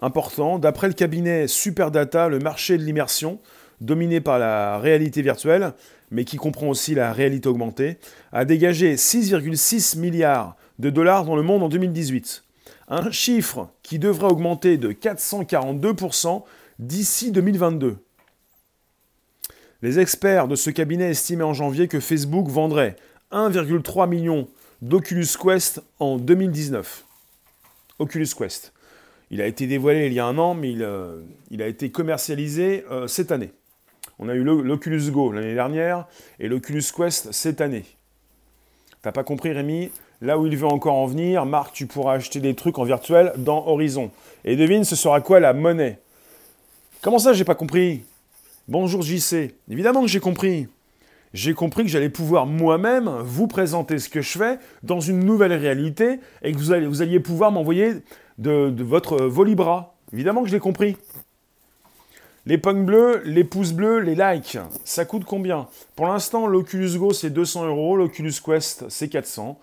importants. 0.00 0.58
D'après 0.58 0.88
le 0.88 0.94
cabinet 0.94 1.46
Superdata, 1.46 2.28
le 2.28 2.38
marché 2.38 2.78
de 2.78 2.82
l'immersion, 2.82 3.38
dominé 3.80 4.20
par 4.20 4.38
la 4.38 4.78
réalité 4.78 5.22
virtuelle, 5.22 5.72
mais 6.10 6.24
qui 6.24 6.36
comprend 6.36 6.68
aussi 6.68 6.94
la 6.94 7.12
réalité 7.12 7.48
augmentée, 7.48 7.98
a 8.32 8.44
dégagé 8.44 8.94
6,6 8.94 9.98
milliards 9.98 10.56
de 10.78 10.90
dollars 10.90 11.24
dans 11.24 11.36
le 11.36 11.42
monde 11.42 11.62
en 11.62 11.68
2018. 11.68 12.44
Un 12.88 13.10
chiffre 13.10 13.68
qui 13.82 13.98
devrait 13.98 14.30
augmenter 14.30 14.76
de 14.76 14.92
442% 14.92 16.44
d'ici 16.82 17.30
2022. 17.30 17.96
Les 19.82 19.98
experts 20.00 20.48
de 20.48 20.56
ce 20.56 20.70
cabinet 20.70 21.10
estimaient 21.10 21.44
en 21.44 21.54
janvier 21.54 21.86
que 21.86 22.00
Facebook 22.00 22.48
vendrait 22.48 22.96
1,3 23.30 24.08
million 24.08 24.48
d'Oculus 24.80 25.26
Quest 25.40 25.80
en 26.00 26.18
2019. 26.18 27.04
Oculus 27.98 28.28
Quest. 28.36 28.72
Il 29.30 29.40
a 29.40 29.46
été 29.46 29.66
dévoilé 29.66 30.06
il 30.06 30.12
y 30.12 30.20
a 30.20 30.26
un 30.26 30.38
an, 30.38 30.54
mais 30.54 30.72
il, 30.72 30.82
euh, 30.82 31.22
a 31.58 31.66
été 31.66 31.90
commercialisé 31.90 32.84
euh, 32.90 33.06
cette 33.06 33.30
année. 33.30 33.52
On 34.18 34.28
a 34.28 34.34
eu 34.34 34.42
l'Oculus 34.42 35.10
Go 35.10 35.32
l'année 35.32 35.54
dernière 35.54 36.06
et 36.38 36.48
l'Oculus 36.48 36.84
Quest 36.94 37.32
cette 37.32 37.60
année. 37.60 37.84
T'as 39.02 39.12
pas 39.12 39.24
compris 39.24 39.52
Rémi? 39.52 39.90
Là 40.20 40.38
où 40.38 40.46
il 40.46 40.56
veut 40.56 40.66
encore 40.66 40.94
en 40.94 41.06
venir, 41.06 41.46
Marc, 41.46 41.72
tu 41.72 41.86
pourras 41.86 42.14
acheter 42.14 42.40
des 42.40 42.54
trucs 42.54 42.78
en 42.78 42.84
virtuel 42.84 43.32
dans 43.36 43.66
Horizon. 43.66 44.10
Et 44.44 44.54
devine, 44.56 44.84
ce 44.84 44.94
sera 44.94 45.20
quoi 45.20 45.40
la 45.40 45.52
monnaie? 45.52 45.98
Comment 47.02 47.18
ça, 47.18 47.32
j'ai 47.32 47.42
pas 47.42 47.56
compris? 47.56 48.04
Bonjour 48.68 49.02
JC. 49.02 49.56
Évidemment 49.68 50.02
que 50.02 50.06
j'ai 50.06 50.20
compris. 50.20 50.68
J'ai 51.34 51.52
compris 51.52 51.82
que 51.82 51.88
j'allais 51.88 52.08
pouvoir 52.08 52.46
moi-même 52.46 53.10
vous 53.24 53.48
présenter 53.48 53.98
ce 53.98 54.08
que 54.08 54.20
je 54.20 54.38
fais 54.38 54.60
dans 54.84 55.00
une 55.00 55.18
nouvelle 55.18 55.52
réalité 55.52 56.20
et 56.44 56.52
que 56.52 56.58
vous, 56.58 57.02
alliez 57.02 57.18
pouvoir 57.18 57.50
m'envoyer 57.50 57.94
de, 58.38 58.72
votre 58.84 59.20
Volibra. 59.20 59.96
Évidemment 60.12 60.42
que 60.42 60.48
je 60.48 60.54
l'ai 60.54 60.60
compris. 60.60 60.96
Les 62.46 62.56
punks 62.56 62.86
bleus, 62.86 63.22
les 63.24 63.42
pouces 63.42 63.72
bleus, 63.72 63.98
les 63.98 64.14
likes, 64.14 64.58
ça 64.84 65.04
coûte 65.04 65.24
combien? 65.24 65.66
Pour 65.96 66.06
l'instant, 66.06 66.46
l'Oculus 66.46 66.98
Go 66.98 67.12
c'est 67.12 67.30
200 67.30 67.66
euros, 67.66 67.96
l'Oculus 67.96 68.34
Quest 68.44 68.88
c'est 68.88 69.08
400. 69.08 69.58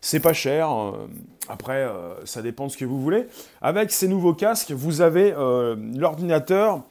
C'est 0.00 0.20
pas 0.20 0.32
cher. 0.32 0.70
Euh, 0.70 1.06
après, 1.48 1.82
euh, 1.82 2.24
ça 2.24 2.42
dépend 2.42 2.66
de 2.66 2.72
ce 2.72 2.76
que 2.76 2.84
vous 2.84 3.00
voulez. 3.00 3.26
Avec 3.60 3.90
ces 3.90 4.08
nouveaux 4.08 4.34
casques, 4.34 4.72
vous 4.72 5.00
avez 5.00 5.32
euh, 5.32 5.76
l'ordinateur 5.94 6.82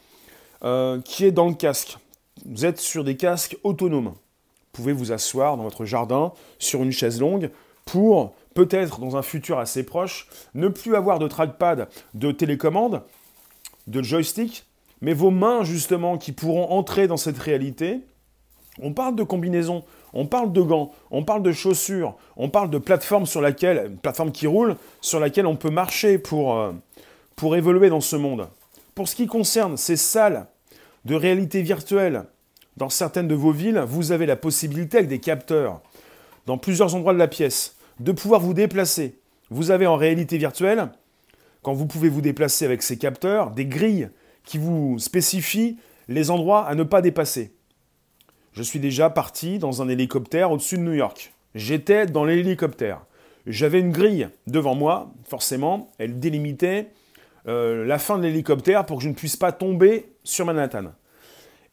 qui 1.04 1.26
est 1.26 1.32
dans 1.32 1.48
le 1.48 1.54
casque. 1.54 2.00
Vous 2.44 2.66
êtes 2.66 2.80
sur 2.80 3.04
des 3.04 3.18
casques 3.18 3.56
autonomes. 3.64 4.08
Vous 4.08 4.72
pouvez 4.72 4.94
vous 4.94 5.12
asseoir 5.12 5.58
dans 5.58 5.64
votre 5.64 5.86
jardin 5.86 6.34
sur 6.58 6.82
une 6.82 6.92
chaise 6.92 7.20
longue 7.20 7.52
pour 7.86 8.34
peut-être 8.56 9.00
dans 9.00 9.16
un 9.16 9.22
futur 9.22 9.60
assez 9.60 9.84
proche 9.84 10.28
ne 10.56 10.68
plus 10.68 10.96
avoir 10.96 11.20
de 11.20 11.28
trackpad, 11.28 11.88
de 12.16 12.32
télécommande, 12.32 13.04
de 13.86 14.02
joystick, 14.02 14.66
mais 15.02 15.14
vos 15.14 15.30
mains 15.30 15.64
justement 15.64 16.18
qui 16.18 16.32
pourront 16.32 16.72
entrer 16.72 17.08
dans 17.08 17.18
cette 17.18 17.38
réalité. 17.38 18.00
On 18.82 18.92
parle 18.92 19.16
de 19.16 19.24
combinaison, 19.24 19.84
on 20.16 20.26
parle 20.26 20.54
de 20.54 20.62
gants, 20.62 20.92
on 21.12 21.24
parle 21.24 21.44
de 21.44 21.52
chaussures, 21.52 22.16
on 22.38 22.50
parle 22.50 22.70
de 22.70 22.78
plateforme 22.78 23.26
sur 23.26 23.42
laquelle, 23.42 23.88
une 23.92 23.98
plateforme 23.98 24.32
qui 24.32 24.48
roule, 24.48 24.78
sur 25.02 25.20
laquelle 25.20 25.46
on 25.46 25.58
peut 25.58 25.70
marcher 25.70 26.22
euh, 26.34 26.72
pour 27.36 27.56
évoluer 27.56 27.90
dans 27.90 28.02
ce 28.02 28.16
monde. 28.16 28.48
Pour 28.96 29.10
ce 29.10 29.16
qui 29.16 29.28
concerne 29.28 29.76
ces 29.76 29.98
salles 29.98 30.48
de 31.04 31.16
réalité 31.16 31.62
virtuelle, 31.62 32.24
dans 32.78 32.90
certaines 32.90 33.28
de 33.28 33.36
vos 33.36 33.52
villes, 33.52 33.84
vous 33.86 34.14
avez 34.14 34.26
la 34.26 34.38
possibilité 34.38 34.98
avec 34.98 35.10
des 35.10 35.20
capteurs, 35.20 35.82
dans 36.46 36.58
plusieurs 36.58 36.96
endroits 36.96 37.14
de 37.14 37.20
la 37.20 37.28
pièce, 37.28 37.76
de 38.00 38.12
pouvoir 38.12 38.40
vous 38.40 38.54
déplacer. 38.54 39.20
Vous 39.50 39.70
avez 39.70 39.86
en 39.86 39.98
réalité 39.98 40.38
virtuelle, 40.38 40.90
quand 41.62 41.74
vous 41.74 41.88
pouvez 41.88 42.10
vous 42.10 42.22
déplacer 42.22 42.64
avec 42.64 42.84
ces 42.84 42.98
capteurs, 42.98 43.52
des 43.52 43.66
grilles 43.66 44.10
qui 44.46 44.58
vous 44.58 44.98
spécifient 45.00 45.78
les 46.08 46.30
endroits 46.32 46.66
à 46.66 46.76
ne 46.76 46.84
pas 46.84 47.02
dépasser. 47.02 47.54
Je 48.56 48.64
suis 48.64 48.80
déjà 48.80 49.10
parti 49.10 49.60
dans 49.60 49.82
un 49.82 49.90
hélicoptère 49.90 50.50
au-dessus 50.50 50.78
de 50.78 50.84
New 50.84 50.94
York. 50.94 51.34
J'étais 51.56 52.06
dans 52.06 52.24
l'hélicoptère. 52.24 53.02
J'avais 53.46 53.82
une 53.82 53.92
grille 53.92 54.30
devant 54.48 54.76
moi, 54.76 55.12
forcément, 55.28 55.92
elle 55.98 56.22
délimitait 56.22 56.88
euh, 57.50 57.86
la 57.86 58.00
fin 58.00 58.18
de 58.18 58.24
l'hélicoptère 58.24 58.86
pour 58.86 58.98
que 59.00 59.04
je 59.04 59.10
ne 59.10 59.14
puisse 59.14 59.36
pas 59.36 59.52
tomber 59.52 60.06
sur 60.24 60.46
Manhattan. 60.46 60.94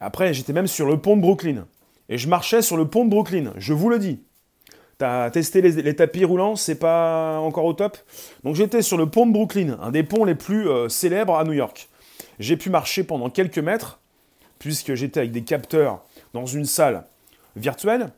Après, 0.01 0.35
j'étais 0.35 0.53
même 0.53 0.67
sur 0.67 0.87
le 0.89 0.99
pont 0.99 1.17
de 1.17 1.23
Brooklyn. 1.23 1.69
Et 2.09 2.19
je 2.19 2.29
marchais 2.29 2.63
sur 2.63 2.77
le 2.77 2.89
pont 2.89 3.05
de 3.05 3.11
Brooklyn, 3.11 3.53
je 3.59 3.73
vous 3.73 3.89
le 3.89 4.01
dis. 4.01 4.21
T'as 4.99 5.31
testé 5.31 5.63
les, 5.63 5.95
tapis 5.95 6.25
roulants, 6.25 6.57
c'est 6.57 6.81
pas 6.81 7.39
encore 7.39 7.65
au 7.65 7.75
top? 7.75 7.97
Donc 8.43 8.57
j'étais 8.57 8.83
sur 8.83 8.97
le 8.97 9.07
pont 9.07 9.27
de 9.27 9.33
Brooklyn, 9.33 9.79
un 9.81 9.93
des 9.93 10.03
ponts 10.03 10.25
les 10.25 10.35
plus 10.35 10.69
euh, 10.69 10.89
célèbres 10.89 11.37
à 11.37 11.45
New 11.45 11.53
York. 11.53 11.89
J'ai 12.41 12.57
pu 12.57 12.71
marcher 12.71 13.05
pendant 13.05 13.31
quelques 13.31 13.59
mètres, 13.59 14.01
puisque 14.59 14.95
j'étais 14.95 15.21
avec 15.21 15.31
des 15.31 15.43
capteurs 15.43 16.03
dans 16.35 16.47
une 16.47 16.65
salle 16.65 17.05
virtuelle, 17.57 18.11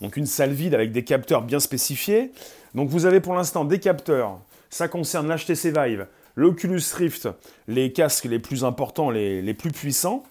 donc 0.00 0.16
une 0.16 0.26
salle 0.26 0.52
vide 0.52 0.74
avec 0.74 0.92
des 0.92 1.04
capteurs 1.04 1.42
bien 1.42 1.60
spécifiés. 1.60 2.32
Donc 2.74 2.88
vous 2.88 3.06
avez 3.06 3.20
pour 3.20 3.34
l'instant 3.34 3.64
des 3.64 3.80
capteurs, 3.80 4.40
ça 4.70 4.88
concerne 4.88 5.28
l'HTC 5.28 5.72
Vive, 5.76 6.06
l'Oculus 6.36 6.82
Rift, 6.94 7.28
les 7.68 7.92
casques 7.92 8.24
les 8.24 8.38
plus 8.38 8.64
importants, 8.64 9.10
les, 9.10 9.54
plus 9.54 9.72
puissants. 9.72 10.24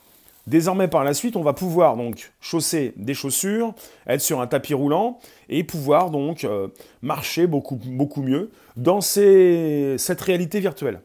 Désormais, 0.48 0.88
par 0.88 1.04
la 1.04 1.14
suite, 1.14 1.36
on 1.36 1.44
va 1.44 1.54
pouvoir 1.54 1.96
donc 1.96 2.32
chausser 2.42 2.94
des 2.96 3.14
chaussures, 3.14 3.74
être 4.08 4.22
sur 4.22 4.42
un 4.42 4.48
tapis 4.48 4.74
roulant 4.74 5.20
et 5.50 5.64
pouvoir 5.64 6.10
donc 6.10 6.44
euh, 6.44 6.70
marcher 7.04 7.46
beaucoup, 7.46 7.76
beaucoup 7.76 8.24
mieux 8.24 8.50
dans 8.76 9.02
cette 9.02 10.22
réalité 10.22 10.60
virtuelle. 10.60 11.02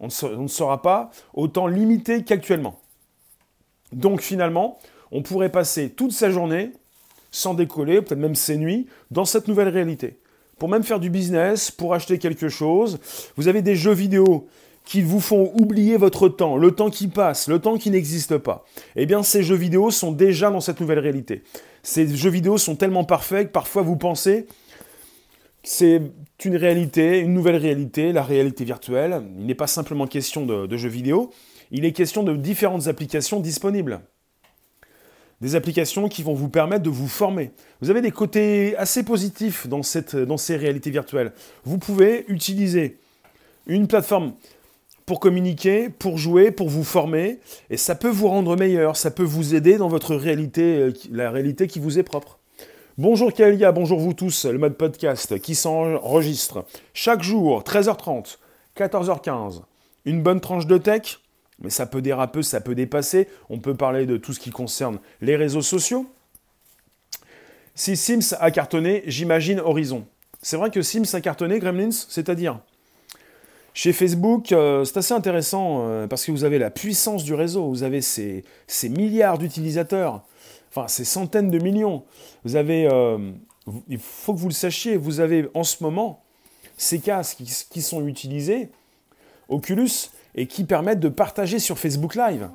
On 0.00 0.06
ne 0.06 0.48
sera 0.48 0.80
pas 0.80 1.10
autant 1.34 1.66
limité 1.66 2.22
qu'actuellement. 2.22 2.80
Donc 3.92 4.20
finalement, 4.20 4.78
on 5.12 5.22
pourrait 5.22 5.50
passer 5.50 5.90
toute 5.90 6.12
sa 6.12 6.30
journée, 6.30 6.72
sans 7.30 7.54
décoller, 7.54 8.00
peut-être 8.02 8.18
même 8.18 8.34
ses 8.34 8.56
nuits, 8.56 8.86
dans 9.10 9.24
cette 9.24 9.48
nouvelle 9.48 9.68
réalité. 9.68 10.18
Pour 10.58 10.68
même 10.68 10.82
faire 10.82 11.00
du 11.00 11.10
business, 11.10 11.70
pour 11.70 11.94
acheter 11.94 12.18
quelque 12.18 12.48
chose, 12.48 12.98
vous 13.36 13.48
avez 13.48 13.62
des 13.62 13.76
jeux 13.76 13.92
vidéo 13.92 14.48
qui 14.86 15.02
vous 15.02 15.20
font 15.20 15.52
oublier 15.54 15.96
votre 15.96 16.28
temps, 16.28 16.56
le 16.56 16.70
temps 16.70 16.90
qui 16.90 17.08
passe, 17.08 17.48
le 17.48 17.58
temps 17.58 17.76
qui 17.76 17.90
n'existe 17.90 18.38
pas. 18.38 18.64
Eh 18.94 19.04
bien, 19.04 19.22
ces 19.22 19.42
jeux 19.42 19.56
vidéo 19.56 19.90
sont 19.90 20.12
déjà 20.12 20.50
dans 20.50 20.60
cette 20.60 20.80
nouvelle 20.80 21.00
réalité. 21.00 21.42
Ces 21.82 22.08
jeux 22.16 22.30
vidéo 22.30 22.56
sont 22.56 22.76
tellement 22.76 23.04
parfaits 23.04 23.48
que 23.48 23.52
parfois 23.52 23.82
vous 23.82 23.96
pensez 23.96 24.44
que 24.44 25.68
c'est 25.68 26.00
une 26.44 26.56
réalité, 26.56 27.18
une 27.18 27.34
nouvelle 27.34 27.56
réalité, 27.56 28.12
la 28.12 28.22
réalité 28.22 28.64
virtuelle. 28.64 29.22
Il 29.38 29.46
n'est 29.46 29.54
pas 29.54 29.66
simplement 29.66 30.06
question 30.06 30.46
de, 30.46 30.66
de 30.66 30.76
jeux 30.76 30.88
vidéo, 30.88 31.30
il 31.72 31.84
est 31.84 31.92
question 31.92 32.22
de 32.22 32.36
différentes 32.36 32.86
applications 32.86 33.40
disponibles 33.40 34.00
des 35.40 35.54
applications 35.54 36.08
qui 36.08 36.22
vont 36.22 36.34
vous 36.34 36.48
permettre 36.48 36.82
de 36.82 36.90
vous 36.90 37.08
former. 37.08 37.50
Vous 37.80 37.90
avez 37.90 38.00
des 38.00 38.10
côtés 38.10 38.76
assez 38.76 39.02
positifs 39.02 39.66
dans, 39.66 39.82
ces 39.82 40.56
réalités 40.56 40.90
virtuelles. 40.90 41.32
Vous 41.64 41.78
pouvez 41.78 42.24
utiliser 42.28 42.98
une 43.66 43.86
plateforme 43.86 44.32
pour 45.04 45.20
communiquer, 45.20 45.88
pour 45.88 46.18
jouer, 46.18 46.50
pour 46.50 46.68
vous 46.68 46.82
former, 46.82 47.38
et 47.70 47.76
ça 47.76 47.94
peut 47.94 48.08
vous 48.08 48.28
rendre 48.28 48.56
meilleur, 48.56 48.96
ça 48.96 49.10
peut 49.10 49.22
vous 49.22 49.54
aider 49.54 49.76
dans 49.76 49.88
votre 49.88 50.16
réalité, 50.16 50.78
euh, 50.78 50.92
la 51.12 51.30
réalité 51.30 51.68
qui 51.68 51.78
vous 51.78 51.98
est 51.98 52.02
propre. 52.02 52.38
Bonjour 52.98 53.32
Kalia, 53.32 53.70
bonjour 53.70 54.00
vous 54.00 54.14
tous, 54.14 54.46
le 54.46 54.58
mode 54.58 54.76
podcast 54.76 55.38
qui 55.38 55.54
s'enregistre 55.54 56.64
chaque 56.92 57.22
jour, 57.22 57.62
13h30, 57.62 58.38
14h15. 58.76 59.60
Une 60.06 60.22
bonne 60.22 60.40
tranche 60.40 60.66
de 60.66 60.78
tech, 60.78 61.20
mais 61.60 61.70
ça 61.70 61.86
peut 61.86 62.02
déraper, 62.02 62.42
ça 62.42 62.60
peut 62.60 62.74
dépasser. 62.74 63.28
On 63.48 63.58
peut 63.58 63.74
parler 63.74 64.06
de 64.06 64.16
tout 64.16 64.32
ce 64.32 64.40
qui 64.40 64.50
concerne 64.50 64.98
les 65.20 65.36
réseaux 65.36 65.62
sociaux. 65.62 66.06
Si 67.74 67.96
Sims 67.96 68.34
a 68.40 68.50
cartonné, 68.50 69.02
j'imagine 69.06 69.60
Horizon. 69.60 70.06
C'est 70.42 70.56
vrai 70.56 70.70
que 70.70 70.82
Sims 70.82 71.14
a 71.14 71.20
cartonné, 71.20 71.58
Gremlins, 71.58 71.90
c'est-à-dire 71.90 72.60
chez 73.74 73.92
Facebook, 73.92 74.52
euh, 74.52 74.84
c'est 74.84 74.96
assez 74.96 75.12
intéressant 75.12 75.86
euh, 75.86 76.06
parce 76.06 76.24
que 76.24 76.32
vous 76.32 76.44
avez 76.44 76.58
la 76.58 76.70
puissance 76.70 77.24
du 77.24 77.34
réseau, 77.34 77.68
vous 77.68 77.82
avez 77.82 78.00
ces 78.00 78.42
milliards 78.88 79.36
d'utilisateurs 79.36 80.24
enfin 80.76 80.88
ces 80.88 81.04
centaines 81.04 81.50
de 81.50 81.58
millions. 81.58 82.04
Vous 82.44 82.56
avez, 82.56 82.88
euh, 82.90 83.32
il 83.88 83.98
faut 83.98 84.34
que 84.34 84.38
vous 84.38 84.48
le 84.48 84.54
sachiez, 84.54 84.96
vous 84.96 85.20
avez 85.20 85.48
en 85.54 85.64
ce 85.64 85.82
moment 85.82 86.22
ces 86.76 87.00
casques 87.00 87.38
qui, 87.70 87.82
sont 87.82 88.06
utilisés, 88.06 88.68
Oculus, 89.48 90.10
et 90.36 90.46
qui 90.46 90.64
permettent 90.64 91.00
de 91.00 91.08
partager 91.08 91.58
sur 91.58 91.78
Facebook 91.78 92.14
Live 92.14 92.48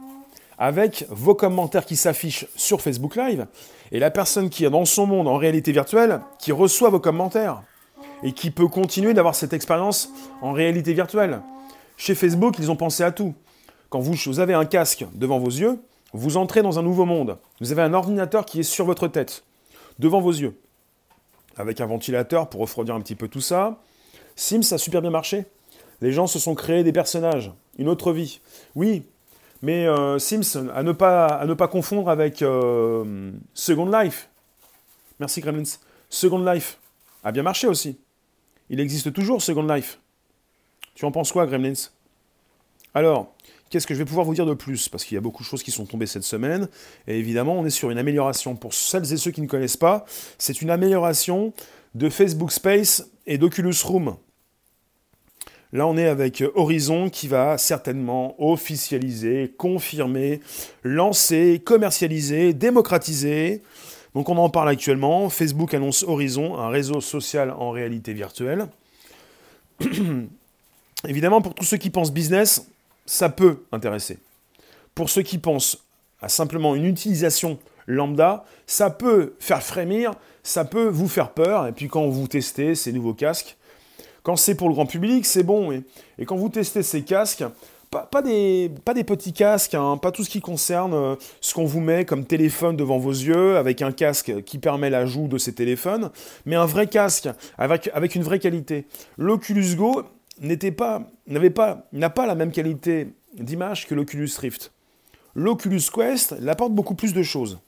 avec 0.58 1.06
vos 1.10 1.34
commentaires 1.34 1.86
qui 1.86 1.96
s'affichent 1.96 2.46
sur 2.56 2.82
Facebook 2.82 3.16
Live 3.16 3.48
et 3.92 4.00
la 4.00 4.12
personne 4.12 4.50
qui 4.50 4.64
est 4.64 4.70
dans 4.70 4.86
son 4.86 5.08
monde 5.08 5.28
en 5.28 5.38
réalité 5.38 5.72
virtuelle 5.72 6.22
qui 6.40 6.52
reçoit 6.52 6.90
vos 6.90 7.00
commentaires 7.00 7.64
et 8.24 8.32
qui 8.34 8.52
peut 8.52 8.68
continuer 8.68 9.14
d'avoir 9.14 9.34
cette 9.34 9.54
expérience 9.54 10.10
en 10.42 10.52
réalité 10.52 10.94
virtuelle. 10.94 11.42
Chez 11.98 12.16
Facebook, 12.16 12.56
ils 12.60 12.70
ont 12.70 12.76
pensé 12.76 13.04
à 13.04 13.12
tout. 13.12 13.34
Quand 13.90 14.00
vous 14.00 14.40
avez 14.40 14.54
un 14.54 14.66
casque 14.66 15.06
devant 15.14 15.40
vos 15.40 15.50
yeux, 15.50 15.80
vous 16.14 16.38
entrez 16.38 16.62
dans 16.62 16.80
un 16.80 16.84
nouveau 16.84 17.06
monde. 17.06 17.38
Vous 17.60 17.72
avez 17.72 17.82
un 17.82 17.94
ordinateur 17.94 18.46
qui 18.46 18.60
est 18.60 18.64
sur 18.64 18.86
votre 18.86 19.08
tête, 19.08 19.44
devant 20.00 20.22
vos 20.22 20.32
yeux, 20.32 20.60
avec 21.58 21.82
un 21.82 21.86
ventilateur 21.86 22.50
pour 22.50 22.62
refroidir 22.62 22.96
un 22.96 23.02
petit 23.02 23.16
peu 23.16 23.28
tout 23.28 23.42
ça. 23.42 23.80
Sims 24.36 24.74
a 24.74 24.78
super 24.78 25.02
bien 25.02 25.10
marché. 25.10 25.46
Les 26.02 26.12
gens 26.12 26.28
se 26.28 26.40
sont 26.40 26.56
créés 26.56 26.84
des 26.84 26.92
personnages, 26.92 27.52
une 27.78 27.88
autre 27.88 28.12
vie. 28.12 28.42
Oui, 28.76 29.04
mais 29.62 29.88
euh, 29.88 30.20
Sims, 30.20 30.70
à 30.74 30.84
ne, 30.84 30.92
pas, 30.92 31.28
à 31.28 31.46
ne 31.46 31.54
pas 31.54 31.68
confondre 31.68 32.10
avec 32.10 32.42
euh, 32.42 33.32
Second 33.54 33.90
Life. 33.90 34.30
Merci 35.20 35.42
Gremlins. 35.42 35.78
Second 36.10 36.44
Life 36.44 36.80
a 37.24 37.32
bien 37.32 37.44
marché 37.44 37.68
aussi. 37.68 38.00
Il 38.70 38.80
existe 38.80 39.14
toujours 39.14 39.42
Second 39.42 39.64
Life. 39.64 40.00
Tu 40.96 41.06
en 41.06 41.12
penses 41.12 41.32
quoi, 41.32 41.46
Gremlins? 41.46 41.90
Alors, 42.94 43.34
Qu'est-ce 43.72 43.88
que 43.88 43.94
je 43.94 44.00
vais 44.00 44.06
pouvoir 44.06 44.26
vous 44.26 44.34
dire 44.34 44.46
de 44.46 44.54
plus? 44.54 44.90
Parce 44.90 45.06
qu'il 45.06 45.16
y 45.16 45.18
a 45.18 45.22
beaucoup 45.22 45.44
de 45.44 45.48
choses 45.48 45.64
qui 45.64 45.72
sont 45.72 45.86
tombées 45.86 46.06
cette 46.06 46.24
semaine. 46.24 46.68
Et 47.08 47.18
évidemment, 47.18 47.58
on 47.58 47.66
est 47.66 47.70
sur 47.70 47.90
une 47.90 47.98
amélioration. 47.98 48.58
Pour 48.58 48.74
celles 48.74 49.14
et 49.14 49.18
ceux 49.18 49.32
qui 49.32 49.42
ne 49.42 49.48
connaissent 49.48 49.78
pas, 49.78 50.04
c'est 50.38 50.62
une 50.62 50.70
amélioration 50.70 51.54
de 51.96 52.10
Facebook 52.10 52.52
Space 52.52 53.10
et 53.26 53.38
d'Oculus 53.38 53.76
Room. 53.86 54.18
Là, 55.74 55.88
on 55.88 55.96
est 55.98 56.08
avec 56.08 56.44
Horizon 56.56 57.10
qui 57.10 57.30
va 57.30 57.58
certainement 57.58 58.36
officialiser, 58.44 59.54
confirmer, 59.58 60.42
lancer, 60.84 61.62
commercialiser, 61.64 62.54
démocratiser. 62.54 63.62
Donc 64.14 64.28
on 64.28 64.38
en 64.38 64.50
parle 64.50 64.68
actuellement. 64.68 65.30
Facebook 65.30 65.74
annonce 65.74 66.04
Horizon, 66.04 66.58
un 66.58 66.70
réseau 66.70 67.00
social 67.00 67.52
en 67.52 67.72
réalité 67.72 68.14
virtuelle. 68.14 68.68
Évidemment, 71.08 71.42
pour 71.42 71.56
tous 71.56 71.64
ceux 71.64 71.78
qui 71.78 71.90
pensent 71.90 72.12
business, 72.12 72.68
ça 73.06 73.30
peut 73.30 73.64
intéresser. 73.72 74.20
Pour 74.94 75.10
ceux 75.10 75.22
qui 75.22 75.38
pensent 75.38 75.84
à 76.22 76.28
simplement 76.28 76.76
une 76.76 76.86
utilisation 76.86 77.58
lambda, 77.88 78.44
ça 78.68 78.90
peut 78.90 79.34
faire 79.40 79.64
frémir, 79.64 80.14
ça 80.44 80.66
peut 80.66 80.88
vous 80.88 81.08
faire 81.08 81.32
peur, 81.32 81.68
et 81.68 81.72
puis 81.72 81.88
quand 81.88 82.08
vous 82.08 82.28
testez 82.28 82.76
ces 82.76 82.92
nouveaux 82.92 83.14
casques, 83.14 83.58
quand 84.24 84.36
c'est 84.36 84.56
pour 84.56 84.68
le 84.68 84.74
grand 84.74 84.86
public, 84.86 85.26
c'est 85.26 85.44
bon, 85.44 85.72
et, 85.72 85.84
quand 86.26 86.36
vous 86.36 86.50
testez 86.50 86.84
ces 86.84 87.02
casques, 87.02 87.44
pas, 87.90 88.22
des, 88.22 88.70
petits 89.06 89.34
casques, 89.34 89.74
hein, 89.74 89.98
pas 89.98 90.12
tout 90.12 90.24
ce 90.24 90.30
qui 90.30 90.40
concerne 90.40 90.94
euh, 90.94 91.16
ce 91.42 91.54
qu'on 91.54 91.66
vous 91.66 91.82
met 91.82 92.06
comme 92.06 92.24
téléphone 92.24 92.78
devant 92.78 92.98
vos 92.98 93.12
yeux, 93.12 93.58
avec 93.58 93.82
un 93.82 93.92
casque 93.92 94.44
qui 94.44 94.60
permet 94.60 94.90
l'ajout 94.90 95.28
de 95.28 95.38
ces 95.38 95.54
téléphones, 95.54 96.10
mais 96.46 96.56
un 96.56 96.66
vrai 96.66 96.88
casque, 96.88 97.28
avec, 97.58 98.16
une 98.16 98.24
vraie 98.24 98.40
qualité. 98.40 98.86
L'Oculus 99.18 99.76
Go, 99.76 100.04
n'était 100.40 100.72
pas, 100.72 101.04
n'avait 101.28 101.50
pas, 101.50 101.88
n'a 101.92 102.10
pas 102.10 102.26
la 102.26 102.36
même 102.36 102.52
qualité 102.52 103.10
d'image 103.38 103.88
que 103.88 103.94
l'Oculus 103.96 104.32
Rift. 104.40 104.72
L'Oculus 105.36 105.82
Quest 105.94 106.36
apporte 106.48 106.74
beaucoup 106.74 106.96
plus 106.96 107.14
de 107.14 107.24
choses. 107.24 107.60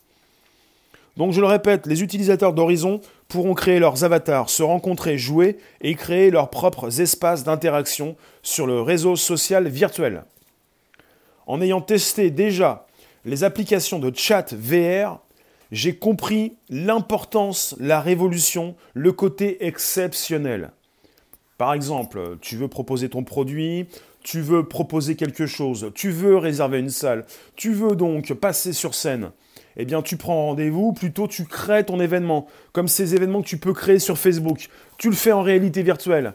Donc 1.15 1.31
je 1.31 1.41
le 1.41 1.47
répète, 1.47 1.85
les 1.85 2.01
utilisateurs 2.01 2.53
d'Horizon 2.53 2.99
pourront 3.33 3.55
créer 3.55 3.79
leurs 3.79 4.03
avatars, 4.03 4.51
se 4.51 4.61
rencontrer, 4.61 5.17
jouer 5.17 5.57
et 5.81 5.95
créer 5.95 6.29
leurs 6.29 6.51
propres 6.51 7.01
espaces 7.01 7.43
d'interaction 7.43 8.15
sur 8.43 8.67
le 8.67 8.79
réseau 8.79 9.15
social 9.15 9.67
virtuel. 9.67 10.23
En 11.47 11.59
ayant 11.59 11.81
testé 11.81 12.29
déjà 12.29 12.85
les 13.25 13.43
applications 13.43 13.97
de 13.97 14.15
chat 14.15 14.53
VR, 14.53 15.19
j'ai 15.71 15.95
compris 15.95 16.57
l'importance, 16.69 17.75
la 17.79 18.01
révolution, 18.01 18.75
le 18.93 19.11
côté 19.11 19.65
exceptionnel. 19.65 20.69
Par 21.57 21.73
exemple, 21.73 22.37
tu 22.39 22.55
veux 22.55 22.67
proposer 22.67 23.09
ton 23.09 23.23
produit, 23.23 23.87
tu 24.21 24.41
veux 24.41 24.67
proposer 24.67 25.15
quelque 25.15 25.47
chose, 25.47 25.91
tu 25.95 26.11
veux 26.11 26.37
réserver 26.37 26.77
une 26.77 26.91
salle, 26.91 27.25
tu 27.55 27.73
veux 27.73 27.95
donc 27.95 28.31
passer 28.35 28.73
sur 28.73 28.93
scène. 28.93 29.31
Eh 29.77 29.85
bien, 29.85 30.01
tu 30.01 30.17
prends 30.17 30.47
rendez-vous, 30.47 30.93
plutôt 30.93 31.27
tu 31.27 31.45
crées 31.45 31.85
ton 31.85 31.99
événement, 31.99 32.47
comme 32.71 32.87
ces 32.87 33.15
événements 33.15 33.41
que 33.41 33.47
tu 33.47 33.57
peux 33.57 33.73
créer 33.73 33.99
sur 33.99 34.17
Facebook. 34.17 34.69
Tu 34.97 35.09
le 35.09 35.15
fais 35.15 35.31
en 35.31 35.41
réalité 35.41 35.83
virtuelle. 35.83 36.33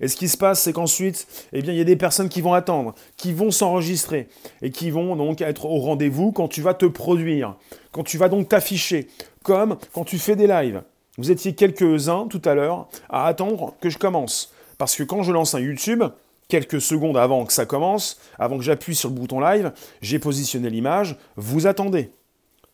Et 0.00 0.08
ce 0.08 0.16
qui 0.16 0.28
se 0.28 0.36
passe, 0.36 0.62
c'est 0.62 0.72
qu'ensuite, 0.72 1.26
eh 1.52 1.60
bien, 1.60 1.72
il 1.72 1.78
y 1.78 1.82
a 1.82 1.84
des 1.84 1.96
personnes 1.96 2.28
qui 2.30 2.40
vont 2.40 2.54
attendre, 2.54 2.94
qui 3.16 3.32
vont 3.32 3.50
s'enregistrer 3.50 4.28
et 4.62 4.70
qui 4.70 4.90
vont 4.90 5.14
donc 5.14 5.42
être 5.42 5.66
au 5.66 5.78
rendez-vous 5.78 6.32
quand 6.32 6.48
tu 6.48 6.62
vas 6.62 6.74
te 6.74 6.86
produire, 6.86 7.56
quand 7.92 8.02
tu 8.02 8.16
vas 8.16 8.28
donc 8.28 8.48
t'afficher, 8.48 9.08
comme 9.42 9.76
quand 9.92 10.04
tu 10.04 10.18
fais 10.18 10.36
des 10.36 10.46
lives. 10.46 10.82
Vous 11.18 11.30
étiez 11.30 11.54
quelques-uns 11.54 12.28
tout 12.28 12.40
à 12.46 12.54
l'heure 12.54 12.88
à 13.10 13.26
attendre 13.26 13.74
que 13.80 13.90
je 13.90 13.98
commence. 13.98 14.54
Parce 14.78 14.96
que 14.96 15.02
quand 15.02 15.22
je 15.22 15.32
lance 15.32 15.54
un 15.54 15.60
YouTube, 15.60 16.02
quelques 16.48 16.80
secondes 16.80 17.18
avant 17.18 17.44
que 17.44 17.52
ça 17.52 17.66
commence, 17.66 18.18
avant 18.38 18.56
que 18.56 18.64
j'appuie 18.64 18.94
sur 18.94 19.10
le 19.10 19.14
bouton 19.14 19.38
live, 19.38 19.72
j'ai 20.00 20.18
positionné 20.18 20.70
l'image, 20.70 21.16
vous 21.36 21.66
attendez. 21.66 22.10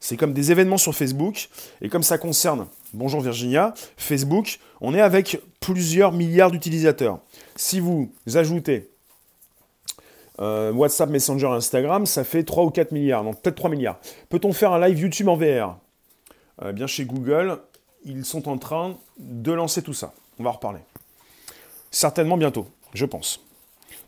C'est 0.07 0.17
comme 0.17 0.33
des 0.33 0.53
événements 0.53 0.79
sur 0.79 0.95
Facebook, 0.95 1.49
et 1.83 1.89
comme 1.89 2.05
ça 2.05 2.17
concerne, 2.17 2.69
bonjour 2.95 3.21
Virginia, 3.21 3.75
Facebook, 3.97 4.61
on 4.81 4.95
est 4.95 5.01
avec 5.01 5.41
plusieurs 5.59 6.13
milliards 6.13 6.53
d'utilisateurs. 6.53 7.19
Si 7.57 7.81
vous 7.81 8.13
ajoutez 8.33 8.89
euh, 10.39 10.71
WhatsApp, 10.73 11.11
Messenger, 11.11 11.49
Instagram, 11.49 12.07
ça 12.07 12.23
fait 12.23 12.45
3 12.45 12.67
ou 12.67 12.71
4 12.71 12.93
milliards, 12.93 13.25
donc 13.25 13.43
peut-être 13.43 13.57
3 13.57 13.69
milliards. 13.69 13.99
Peut-on 14.29 14.53
faire 14.53 14.71
un 14.71 14.87
live 14.87 15.01
YouTube 15.01 15.27
en 15.27 15.35
VR 15.35 15.77
euh, 16.63 16.71
Bien 16.71 16.87
chez 16.87 17.05
Google, 17.05 17.59
ils 18.05 18.25
sont 18.25 18.49
en 18.49 18.59
train 18.59 18.97
de 19.19 19.51
lancer 19.51 19.83
tout 19.83 19.93
ça. 19.93 20.15
On 20.39 20.45
va 20.45 20.51
en 20.51 20.53
reparler. 20.53 20.83
Certainement 21.91 22.37
bientôt, 22.37 22.69
je 22.95 23.07
pense. 23.07 23.45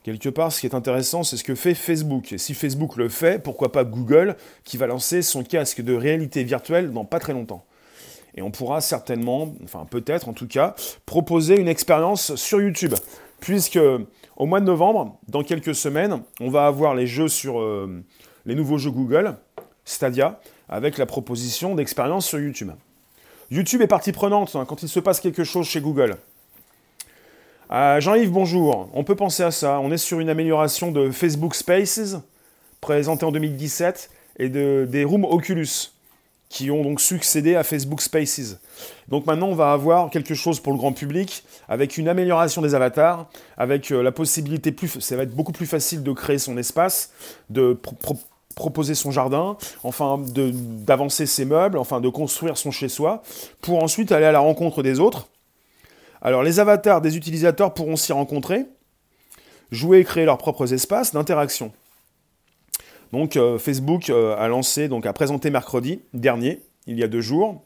Quelque 0.03 0.29
part, 0.29 0.53
ce 0.53 0.61
qui 0.61 0.67
est 0.67 0.75
intéressant, 0.75 1.23
c'est 1.23 1.37
ce 1.37 1.45
que 1.45 1.55
fait 1.55 1.75
Facebook. 1.75 2.33
Et 2.33 2.39
si 2.39 2.55
Facebook 2.55 2.97
le 2.97 3.09
fait, 3.09 3.43
pourquoi 3.43 3.73
pas 3.73 3.85
Google, 3.85 4.37
qui 4.65 4.77
va 4.77 4.87
lancer 4.87 5.23
son 5.23 5.43
casque 5.43 5.81
de 5.83 5.95
réalité 5.95 6.45
virtuelle 6.45 6.93
dans 6.93 7.05
pas 7.05 7.19
très 7.19 7.33
longtemps. 7.33 7.65
Et 8.35 8.43
on 8.43 8.51
pourra 8.51 8.81
certainement, 8.81 9.55
enfin 9.65 9.87
peut-être 9.91 10.29
en 10.29 10.33
tout 10.33 10.47
cas, 10.47 10.77
proposer 11.07 11.59
une 11.59 11.69
expérience 11.69 12.37
sur 12.37 12.61
YouTube. 12.61 12.95
Puisque 13.41 13.79
au 14.37 14.47
mois 14.47 14.61
de 14.61 14.65
novembre, 14.65 15.19
dans 15.27 15.43
quelques 15.43 15.75
semaines, 15.75 16.23
on 16.41 16.49
va 16.49 16.67
avoir 16.67 16.95
les 16.95 17.07
jeux 17.07 17.29
sur 17.29 17.61
euh, 17.61 18.05
les 18.47 18.55
nouveaux 18.55 18.79
jeux 18.79 18.91
Google, 18.91 19.37
Stadia, 19.85 20.41
avec 20.69 20.99
la 20.99 21.07
proposition 21.07 21.75
d'expérience 21.75 22.27
sur 22.27 22.39
YouTube. 22.39 22.71
YouTube 23.51 23.81
est 23.81 23.89
partie 23.89 24.13
prenante 24.13 24.55
hein, 24.55 24.65
quand 24.67 24.83
il 24.83 24.89
se 24.89 25.01
passe 25.01 25.21
quelque 25.21 25.45
chose 25.45 25.67
chez 25.67 25.81
Google. 25.81 26.17
Euh, 27.71 28.01
Jean-Yves, 28.01 28.31
bonjour. 28.31 28.89
On 28.95 29.05
peut 29.05 29.15
penser 29.15 29.43
à 29.43 29.51
ça. 29.51 29.79
On 29.81 29.91
est 29.91 29.99
sur 29.99 30.21
une 30.21 30.31
amélioration 30.31 30.91
de 30.91 31.11
Facebook 31.11 31.55
Spaces, 31.55 32.17
présenté 32.81 33.27
en 33.27 33.33
2017, 33.33 34.11
et 34.39 34.49
de, 34.49 34.87
des 34.89 35.05
Rooms 35.05 35.27
Oculus, 35.27 35.93
qui 36.49 36.71
ont 36.71 36.83
donc 36.83 36.99
succédé 36.99 37.57
à 37.57 37.65
Facebook 37.65 38.01
Spaces. 38.01 38.59
Donc 39.09 39.27
maintenant, 39.27 39.49
on 39.49 39.55
va 39.55 39.73
avoir 39.73 40.09
quelque 40.09 40.33
chose 40.33 40.61
pour 40.61 40.73
le 40.73 40.79
grand 40.79 40.93
public, 40.93 41.45
avec 41.69 41.99
une 41.99 42.09
amélioration 42.09 42.63
des 42.63 42.75
avatars, 42.75 43.29
avec 43.59 43.93
euh, 43.93 44.03
la 44.03 44.13
possibilité, 44.13 44.73
plus, 44.73 45.01
ça 45.01 45.17
va 45.17 45.25
être 45.25 45.35
beaucoup 45.35 45.53
plus 45.53 45.67
facile 45.67 46.03
de 46.03 46.13
créer 46.13 46.39
son 46.39 46.57
espace, 46.57 47.13
de 47.51 47.79
proposer 48.55 48.95
son 48.95 49.11
jardin, 49.11 49.59
enfin 49.83 50.19
d'avancer 50.27 51.27
ses 51.27 51.45
meubles, 51.45 51.77
enfin 51.77 52.01
de 52.01 52.09
construire 52.09 52.57
son 52.57 52.71
chez-soi, 52.71 53.23
pour 53.61 53.83
ensuite 53.85 54.11
aller 54.11 54.25
à 54.25 54.33
la 54.33 54.41
rencontre 54.41 54.83
des 54.83 55.01
autres 55.01 55.29
alors 56.23 56.43
les 56.43 56.61
avatars 56.61 57.01
des 57.01 57.17
utilisateurs 57.17 57.75
pourront 57.75 57.97
s'y 57.97 58.13
rencontrer. 58.13 58.67
jouer 59.71 59.99
et 60.01 60.05
créer 60.05 60.25
leurs 60.25 60.39
propres 60.39 60.73
espaces 60.73 61.13
d'interaction. 61.13 61.73
Donc 63.13 63.37
euh, 63.37 63.59
Facebook 63.59 64.11
euh, 64.11 64.37
a 64.37 64.49
lancé, 64.49 64.89
donc 64.89 65.07
a 65.07 65.13
présenté 65.13 65.51
mercredi 65.51 66.01
dernier, 66.13 66.61
il 66.87 66.99
y 66.99 67.03
a 67.03 67.09
deux 67.09 67.21
jours, 67.21 67.63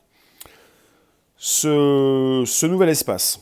ce, 1.36 2.44
ce 2.46 2.66
nouvel 2.66 2.88
espace. 2.88 3.40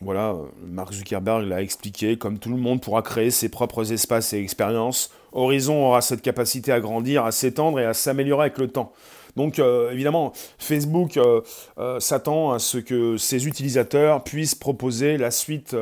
Voilà, 0.00 0.36
Mark 0.60 0.92
Zuckerberg 0.92 1.46
l'a 1.46 1.62
expliqué, 1.62 2.18
comme 2.18 2.38
tout 2.38 2.50
le 2.50 2.56
monde 2.56 2.80
pourra 2.80 3.02
créer 3.02 3.30
ses 3.30 3.48
propres 3.48 3.92
espaces 3.92 4.32
et 4.32 4.38
expériences, 4.38 5.10
Horizon 5.32 5.86
aura 5.86 6.02
cette 6.02 6.20
capacité 6.20 6.72
à 6.72 6.80
grandir, 6.80 7.24
à 7.24 7.32
s'étendre 7.32 7.80
et 7.80 7.84
à 7.84 7.94
s'améliorer 7.94 8.42
avec 8.42 8.58
le 8.58 8.68
temps. 8.68 8.92
Donc 9.36 9.58
euh, 9.58 9.90
évidemment, 9.90 10.32
Facebook 10.58 11.16
euh, 11.16 11.40
euh, 11.78 12.00
s'attend 12.00 12.52
à 12.52 12.58
ce 12.58 12.78
que 12.78 13.16
ses 13.16 13.46
utilisateurs 13.46 14.22
puissent 14.22 14.54
proposer 14.54 15.16
la 15.16 15.30
suite 15.30 15.76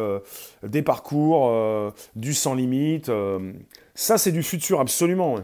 des 0.62 0.82
parcours, 0.82 1.92
du 2.16 2.34
sans 2.34 2.54
limite. 2.54 3.10
ça, 3.94 4.18
c'est 4.18 4.32
du 4.32 4.42
futur, 4.42 4.80
absolument. 4.80 5.36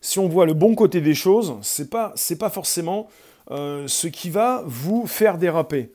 Si 0.00 0.18
on 0.18 0.28
voit 0.28 0.46
le 0.46 0.54
bon 0.54 0.74
côté 0.74 1.00
des 1.00 1.14
choses, 1.14 1.56
c'est 1.62 1.90
pas, 1.90 2.14
pas 2.38 2.50
forcément 2.50 3.08
ce 3.50 4.06
qui 4.06 4.30
va 4.30 4.62
vous 4.66 5.06
faire 5.06 5.38
déraper, 5.38 5.92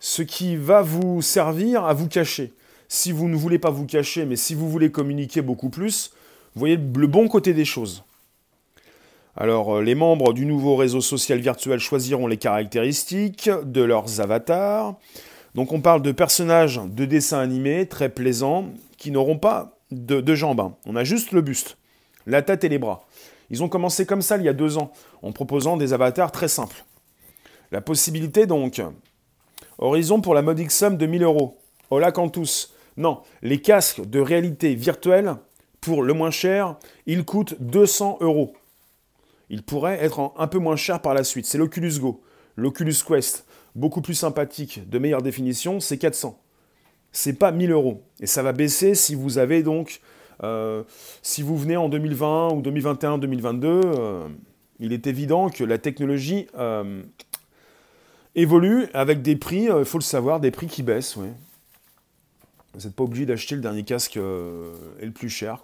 ce 0.00 0.22
qui 0.22 0.56
va 0.56 0.82
vous 0.82 1.22
servir 1.22 1.84
à 1.84 1.94
vous 1.94 2.08
cacher. 2.08 2.52
Si 2.88 3.12
vous 3.12 3.28
ne 3.28 3.36
voulez 3.36 3.58
pas 3.58 3.70
vous 3.70 3.86
cacher, 3.86 4.24
mais 4.24 4.36
si 4.36 4.54
vous 4.54 4.68
voulez 4.68 4.90
communiquer 4.90 5.42
beaucoup 5.42 5.70
plus, 5.70 6.12
voyez 6.54 6.76
le 6.76 7.06
bon 7.06 7.28
côté 7.28 7.52
des 7.52 7.64
choses. 7.64 8.05
Alors, 9.38 9.76
euh, 9.76 9.82
les 9.82 9.94
membres 9.94 10.32
du 10.32 10.46
nouveau 10.46 10.76
réseau 10.76 11.02
social 11.02 11.40
virtuel 11.40 11.78
choisiront 11.78 12.26
les 12.26 12.38
caractéristiques 12.38 13.50
de 13.64 13.82
leurs 13.82 14.20
avatars. 14.22 14.94
Donc, 15.54 15.72
on 15.72 15.82
parle 15.82 16.00
de 16.00 16.12
personnages 16.12 16.80
de 16.84 17.04
dessins 17.04 17.40
animés 17.40 17.86
très 17.86 18.08
plaisants 18.08 18.70
qui 18.96 19.10
n'auront 19.10 19.38
pas 19.38 19.78
de, 19.90 20.34
jambes. 20.34 20.60
Hein. 20.60 20.74
On 20.86 20.96
a 20.96 21.04
juste 21.04 21.32
le 21.32 21.42
buste, 21.42 21.76
la 22.26 22.40
tête 22.40 22.64
et 22.64 22.70
les 22.70 22.78
bras. 22.78 23.06
Ils 23.50 23.62
ont 23.62 23.68
commencé 23.68 24.06
comme 24.06 24.22
ça 24.22 24.38
il 24.38 24.42
y 24.42 24.48
a 24.48 24.54
deux 24.54 24.78
ans, 24.78 24.90
en 25.22 25.32
proposant 25.32 25.76
des 25.76 25.92
avatars 25.92 26.32
très 26.32 26.48
simples. 26.48 26.84
La 27.72 27.82
possibilité 27.82 28.46
donc, 28.46 28.80
horizon 29.78 30.20
pour 30.20 30.34
la 30.34 30.42
modique 30.42 30.70
somme 30.70 30.96
de 30.96 31.06
1000 31.06 31.22
euros. 31.22 31.58
Hola 31.90 32.10
tous. 32.10 32.74
Non, 32.96 33.20
les 33.42 33.60
casques 33.60 34.00
de 34.00 34.18
réalité 34.18 34.74
virtuelle, 34.74 35.34
pour 35.82 36.02
le 36.02 36.14
moins 36.14 36.30
cher, 36.30 36.76
ils 37.04 37.24
coûtent 37.24 37.54
200 37.60 38.18
euros 38.20 38.54
il 39.50 39.62
pourrait 39.62 40.02
être 40.02 40.32
un 40.36 40.46
peu 40.46 40.58
moins 40.58 40.76
cher 40.76 41.00
par 41.00 41.14
la 41.14 41.24
suite. 41.24 41.46
C'est 41.46 41.58
l'Oculus 41.58 41.98
Go. 42.00 42.22
L'Oculus 42.56 42.94
Quest, 43.06 43.46
beaucoup 43.74 44.00
plus 44.00 44.14
sympathique, 44.14 44.88
de 44.88 44.98
meilleure 44.98 45.22
définition, 45.22 45.80
c'est 45.80 45.98
400. 45.98 46.40
C'est 47.12 47.34
pas 47.34 47.52
1000 47.52 47.70
euros. 47.70 48.02
Et 48.20 48.26
ça 48.26 48.42
va 48.42 48.52
baisser 48.52 48.94
si 48.94 49.14
vous 49.14 49.38
avez 49.38 49.62
donc, 49.62 50.00
euh, 50.42 50.82
si 51.22 51.42
vous 51.42 51.56
venez 51.56 51.76
en 51.76 51.88
2020 51.88 52.54
ou 52.54 52.62
2021, 52.62 53.18
2022, 53.18 53.68
euh, 53.68 54.28
il 54.80 54.92
est 54.92 55.06
évident 55.06 55.48
que 55.48 55.64
la 55.64 55.78
technologie 55.78 56.46
euh, 56.58 57.02
évolue 58.34 58.86
avec 58.94 59.22
des 59.22 59.36
prix, 59.36 59.68
il 59.78 59.84
faut 59.84 59.98
le 59.98 60.02
savoir, 60.02 60.40
des 60.40 60.50
prix 60.50 60.66
qui 60.66 60.82
baissent. 60.82 61.16
Vous 61.16 61.24
n'êtes 62.82 62.94
pas 62.94 63.04
obligé 63.04 63.24
d'acheter 63.24 63.54
le 63.54 63.62
dernier 63.62 63.84
casque 63.84 64.16
et 64.16 65.04
le 65.04 65.12
plus 65.12 65.30
cher. 65.30 65.62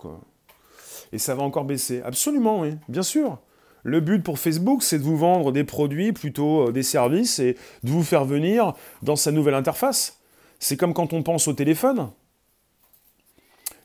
Et 1.13 1.19
ça 1.19 1.35
va 1.35 1.43
encore 1.43 1.65
baisser. 1.65 2.01
Absolument, 2.03 2.61
oui, 2.61 2.77
bien 2.89 3.03
sûr. 3.03 3.39
Le 3.83 4.01
but 4.01 4.23
pour 4.23 4.39
Facebook, 4.39 4.83
c'est 4.83 4.99
de 4.99 5.03
vous 5.03 5.17
vendre 5.17 5.51
des 5.51 5.65
produits, 5.65 6.13
plutôt 6.13 6.69
euh, 6.69 6.73
des 6.73 6.83
services, 6.83 7.39
et 7.39 7.57
de 7.83 7.91
vous 7.91 8.05
faire 8.05 8.25
venir 8.25 8.75
dans 9.03 9.17
sa 9.17 9.33
nouvelle 9.33 9.55
interface. 9.55 10.21
C'est 10.61 10.77
comme 10.77 10.95
quand 10.95 11.13
on 11.13 11.23
pense 11.23 11.49
au 11.49 11.53
téléphone. 11.53 12.11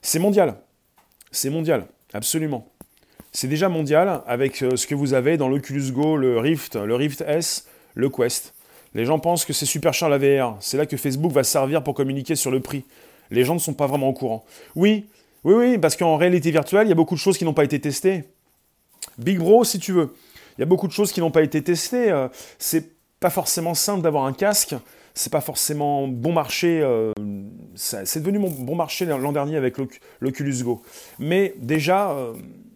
C'est 0.04 0.20
mondial. 0.20 0.58
C'est 1.32 1.50
mondial, 1.50 1.88
absolument. 2.14 2.72
C'est 3.32 3.48
déjà 3.48 3.70
mondial 3.70 4.22
avec 4.28 4.62
euh, 4.62 4.76
ce 4.76 4.86
que 4.88 4.96
vous 4.96 5.14
avez 5.14 5.38
dans 5.38 5.50
l'Oculus 5.50 5.92
Go, 5.92 6.16
le 6.16 6.40
Rift, 6.40 6.76
le 6.76 6.96
Rift 6.96 7.22
S, 7.28 7.68
le 7.96 8.10
Quest. 8.10 8.54
Les 8.94 9.06
gens 9.06 9.20
pensent 9.20 9.46
que 9.46 9.54
c'est 9.54 9.66
super 9.66 9.94
cher 9.94 10.10
la 10.10 10.18
VR. 10.18 10.56
C'est 10.60 10.78
là 10.78 10.86
que 10.86 10.98
Facebook 10.98 11.32
va 11.32 11.44
servir 11.44 11.84
pour 11.84 11.94
communiquer 11.94 12.36
sur 12.36 12.52
le 12.52 12.60
prix. 12.60 12.86
Les 13.32 13.44
gens 13.44 13.54
ne 13.54 13.60
sont 13.60 13.74
pas 13.74 13.88
vraiment 13.88 14.10
au 14.10 14.14
courant. 14.14 14.46
Oui, 14.76 15.08
oui, 15.44 15.54
oui, 15.56 15.78
parce 15.78 15.96
qu'en 15.96 16.18
réalité 16.18 16.52
virtuelle, 16.52 16.88
il 16.88 16.90
y 16.90 16.94
a 16.94 16.96
beaucoup 16.96 17.16
de 17.16 17.20
choses 17.20 17.38
qui 17.38 17.46
n'ont 17.46 17.54
pas 17.54 17.64
été 17.64 17.80
testées. 17.80 18.24
Big 19.18 19.40
Bro, 19.40 19.64
si 19.64 19.80
tu 19.80 19.94
veux. 19.94 20.14
Il 20.58 20.62
y 20.62 20.64
a 20.64 20.66
beaucoup 20.66 20.88
de 20.88 20.92
choses 20.92 21.12
qui 21.12 21.20
n'ont 21.20 21.32
pas 21.32 21.44
été 21.44 21.62
testées. 21.62 22.12
Euh, 22.12 22.28
c'est 22.58 22.92
pas 23.20 23.30
forcément 23.30 23.74
simple 23.74 24.02
d'avoir 24.02 24.26
un 24.26 24.34
casque. 24.34 24.76
C'est 25.14 25.32
pas 25.32 25.42
forcément 25.42 26.08
bon 26.08 26.34
marché. 26.34 26.82
Euh, 26.82 27.12
c'est 27.76 28.22
devenu 28.22 28.40
bon 28.40 28.76
marché 28.76 29.06
l'an 29.06 29.32
dernier 29.32 29.56
avec 29.56 29.76
l'Oculus 30.20 30.64
Go. 30.64 30.82
Mais 31.18 31.56
déjà, 31.58 32.16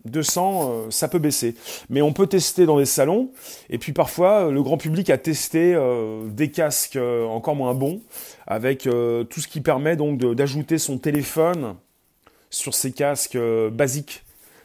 200, 0.06 0.70
euh, 0.72 0.88
ça 0.90 1.08
peut 1.08 1.20
baisser. 1.20 1.56
Mais 1.90 2.02
on 2.02 2.14
peut 2.14 2.26
tester 2.26 2.66
dans 2.66 2.80
des 2.80 2.86
salons. 2.86 3.32
Et 3.70 3.78
puis 3.78 3.94
parfois, 3.94 4.50
le 4.50 4.64
grand 4.64 4.78
public 4.78 5.12
a 5.12 5.20
testé 5.20 5.78
des 6.26 6.50
casques 6.50 6.98
encore 6.98 7.56
moins 7.56 7.76
bons, 7.76 8.02
avec 8.48 8.84
tout 8.84 9.40
ce 9.40 9.48
qui 9.48 9.62
permet 9.62 9.96
donc 9.96 10.18
d'ajouter 10.18 10.80
son 10.80 10.98
téléphone 10.98 11.76
sur 12.50 12.74
ces 12.74 12.92
casques 12.92 13.38
basiques 13.72 14.24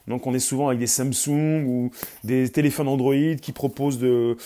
donc 0.08 0.26
on 0.26 0.34
est 0.34 0.38
souvent 0.40 0.68
avec 0.68 0.78
des 0.78 0.86
Samsung 0.86 1.64
ou 1.66 1.90
des 2.24 2.48
téléphones 2.48 2.88
Android 2.88 3.34
qui 3.40 3.52
proposent 3.52 3.98
de, 3.98 4.36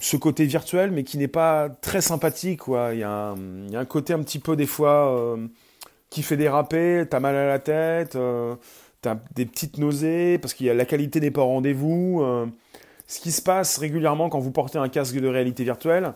ce 0.00 0.16
côté 0.16 0.44
virtuel, 0.44 0.90
mais 0.90 1.02
qui 1.02 1.18
n'est 1.18 1.28
pas 1.28 1.68
très 1.68 2.00
sympathique. 2.00 2.62
Il, 2.68 2.98
y 2.98 3.02
a 3.02 3.34
un, 3.34 3.84
côté 3.86 4.12
un 4.12 4.20
petit 4.20 4.38
peu 4.38 4.56
des 4.56 4.66
fois 4.66 5.16
euh, 5.16 5.46
qui 6.10 6.22
fait 6.22 6.36
déraper, 6.36 7.04
t'as 7.08 7.20
mal 7.20 7.34
à 7.34 7.46
la 7.46 7.58
tête, 7.58 8.16
euh, 8.16 8.54
t'as 9.00 9.16
des 9.34 9.46
petites 9.46 9.78
nausées, 9.78 10.38
parce 10.38 10.54
que 10.54 10.64
la 10.64 10.84
qualité 10.84 11.20
n'est 11.20 11.30
pas 11.30 11.42
au 11.42 11.46
rendez-vous. 11.46 12.20
Euh. 12.22 12.46
ce 13.06 13.20
qui 13.20 13.32
se 13.32 13.42
passe 13.42 13.78
régulièrement 13.78 14.28
quand 14.28 14.40
vous 14.40 14.52
portez 14.52 14.78
un 14.78 14.88
casque 14.88 15.16
de 15.16 15.28
réalité 15.28 15.64
virtuelle, 15.64 16.12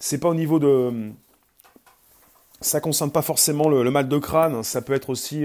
c'est 0.00 0.18
pas 0.18 0.28
au 0.28 0.34
niveau 0.34 0.58
de... 0.58 1.10
Ça 2.62 2.80
concerne 2.80 3.10
pas 3.10 3.22
forcément 3.22 3.68
le, 3.68 3.82
le 3.82 3.90
mal 3.90 4.08
de 4.08 4.18
crâne, 4.18 4.62
ça 4.62 4.80
peut 4.80 4.94
être 4.94 5.10
aussi... 5.10 5.44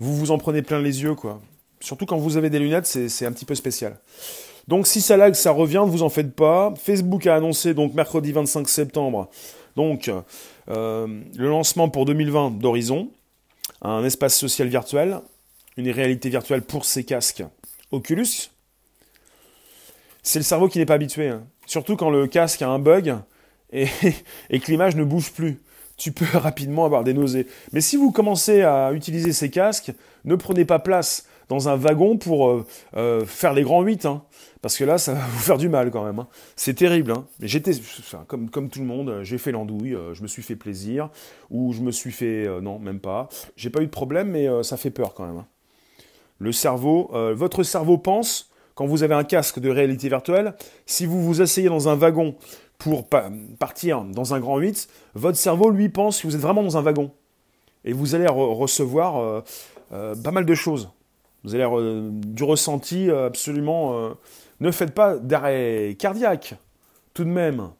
vous 0.00 0.16
vous 0.16 0.30
en 0.30 0.38
prenez 0.38 0.62
plein 0.62 0.80
les 0.80 1.02
yeux, 1.02 1.14
quoi. 1.14 1.40
Surtout 1.80 2.06
quand 2.06 2.18
vous 2.18 2.36
avez 2.36 2.50
des 2.50 2.58
lunettes, 2.58 2.86
c'est 2.86 3.26
un 3.26 3.32
petit 3.32 3.44
peu 3.44 3.54
spécial. 3.54 3.98
Donc 4.66 4.86
si 4.86 5.00
ça 5.00 5.16
lag, 5.16 5.34
ça 5.34 5.50
revient, 5.50 5.82
ne 5.86 5.90
vous 5.90 6.02
en 6.02 6.10
faites 6.10 6.34
pas. 6.34 6.74
Facebook 6.76 7.26
a 7.26 7.36
annoncé 7.36 7.72
donc 7.72 7.94
mercredi 7.94 8.32
25 8.32 8.68
septembre 8.68 9.30
donc 9.78 10.10
euh, 10.68 11.06
le 11.36 11.48
lancement 11.48 11.88
pour 11.88 12.04
2020 12.04 12.58
d'Horizon, 12.58 13.10
un 13.80 14.02
espace 14.04 14.36
social 14.36 14.66
virtuel, 14.66 15.20
une 15.76 15.88
réalité 15.88 16.30
virtuelle 16.30 16.62
pour 16.62 16.84
ces 16.84 17.04
casques 17.04 17.44
Oculus. 17.92 18.50
C'est 20.24 20.40
le 20.40 20.44
cerveau 20.44 20.66
qui 20.66 20.78
n'est 20.78 20.84
pas 20.84 20.94
habitué, 20.94 21.28
hein. 21.28 21.44
surtout 21.64 21.94
quand 21.94 22.10
le 22.10 22.26
casque 22.26 22.60
a 22.60 22.68
un 22.68 22.80
bug 22.80 23.18
et 23.72 23.86
que 24.50 24.66
l'image 24.66 24.96
ne 24.96 25.04
bouge 25.04 25.30
plus. 25.30 25.62
Tu 25.96 26.10
peux 26.10 26.26
rapidement 26.36 26.84
avoir 26.84 27.04
des 27.04 27.14
nausées. 27.14 27.46
Mais 27.70 27.80
si 27.80 27.96
vous 27.96 28.10
commencez 28.10 28.62
à 28.62 28.92
utiliser 28.92 29.32
ces 29.32 29.48
casques, 29.48 29.92
ne 30.24 30.34
prenez 30.34 30.64
pas 30.64 30.80
place 30.80 31.28
dans 31.48 31.68
un 31.68 31.76
wagon 31.76 32.16
pour 32.16 32.48
euh, 32.48 32.66
euh, 32.96 33.24
faire 33.24 33.54
les 33.54 33.62
grands 33.62 33.82
8. 33.82 34.06
Hein. 34.06 34.22
parce 34.62 34.76
que 34.76 34.84
là, 34.84 34.98
ça 34.98 35.14
va 35.14 35.20
vous 35.30 35.38
faire 35.38 35.58
du 35.58 35.68
mal 35.68 35.90
quand 35.90 36.04
même. 36.04 36.18
Hein. 36.18 36.28
C'est 36.56 36.74
terrible. 36.74 37.12
Hein. 37.12 37.26
Mais 37.40 37.48
j'étais, 37.48 37.72
comme, 38.26 38.68
tout 38.68 38.80
le 38.80 38.86
monde, 38.86 39.20
j'ai 39.22 39.38
fait 39.38 39.52
l'andouille, 39.52 39.94
euh, 39.94 40.14
je 40.14 40.22
me 40.22 40.28
suis 40.28 40.42
fait 40.42 40.56
plaisir, 40.56 41.10
ou 41.50 41.72
je 41.72 41.80
me 41.80 41.90
suis 41.90 42.12
fait... 42.12 42.48
non, 42.60 42.78
même 42.78 43.00
pas. 43.00 43.28
J'ai 43.56 43.70
pas 43.70 43.82
eu 43.82 43.86
de 43.86 43.90
problème, 43.90 44.30
mais 44.30 44.46
ça 44.62 44.76
fait 44.76 44.90
peur 44.90 45.14
quand 45.14 45.26
même. 45.26 45.44
Le 46.38 46.52
cerveau, 46.52 47.10
votre 47.34 47.62
cerveau 47.62 47.98
pense, 47.98 48.50
quand 48.74 48.86
vous 48.86 49.02
avez 49.02 49.14
un 49.14 49.24
casque 49.24 49.58
de 49.58 49.70
réalité 49.70 50.08
virtuelle, 50.08 50.54
si 50.86 51.06
vous 51.06 51.22
vous 51.22 51.40
asseyez 51.40 51.68
dans 51.68 51.88
un 51.88 51.94
wagon 51.94 52.36
pour 52.78 53.08
partir 53.58 54.04
dans 54.04 54.34
un 54.34 54.40
grand 54.40 54.58
8, 54.58 54.88
votre 55.14 55.36
cerveau, 55.36 55.70
lui, 55.70 55.88
pense 55.88 56.20
que 56.20 56.26
vous 56.26 56.36
êtes 56.36 56.40
vraiment 56.40 56.62
dans 56.62 56.76
un 56.76 56.82
wagon. 56.82 57.10
Et 57.84 57.92
vous 57.92 58.14
allez 58.14 58.28
recevoir 58.28 59.42
pas 59.90 60.30
mal 60.30 60.44
de 60.44 60.54
choses. 60.54 60.90
Vous 61.48 61.54
avez 61.54 61.64
euh, 61.64 62.10
du 62.12 62.44
ressenti 62.44 63.08
euh, 63.08 63.24
absolument. 63.24 63.98
Euh, 63.98 64.10
ne 64.60 64.70
faites 64.70 64.92
pas 64.92 65.16
d'arrêt 65.16 65.96
cardiaque, 65.98 66.56
tout 67.14 67.24
de 67.24 67.30
même. 67.30 67.70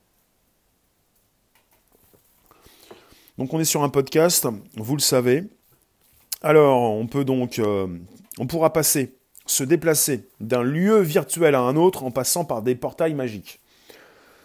Donc 3.37 3.53
on 3.53 3.61
est 3.61 3.67
sur 3.67 3.83
un 3.83 3.91
podcast, 3.91 4.49
vous 4.75 4.97
le 4.97 5.03
savez. 5.03 5.45
Alors 6.41 6.81
on 6.81 7.07
peut 7.07 7.27
donc, 7.27 7.61
on 8.39 8.47
pourra 8.47 8.73
passer, 8.73 9.17
se 9.45 9.65
déplacer 9.65 10.27
d'un 10.41 10.63
lieu 10.63 11.01
virtuel 11.01 11.55
à 11.55 11.61
un 11.61 11.77
autre 11.77 12.05
en 12.05 12.11
passant 12.11 12.47
par 12.47 12.63
des 12.63 12.75
portails 12.75 13.15
magiques. 13.15 13.61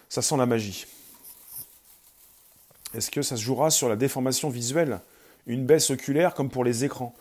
Ça 0.09 0.21
sent 0.21 0.35
la 0.35 0.45
magie. 0.45 0.85
Est-ce 2.93 3.09
que 3.09 3.21
ça 3.21 3.37
se 3.37 3.41
jouera 3.41 3.69
sur 3.69 3.87
la 3.87 3.95
déformation 3.95 4.49
visuelle? 4.49 4.99
Une 5.47 5.65
baisse 5.65 5.91
oculaire 5.91 6.33
comme 6.33 6.49
pour 6.49 6.65
les 6.65 6.83
écrans? 6.83 7.15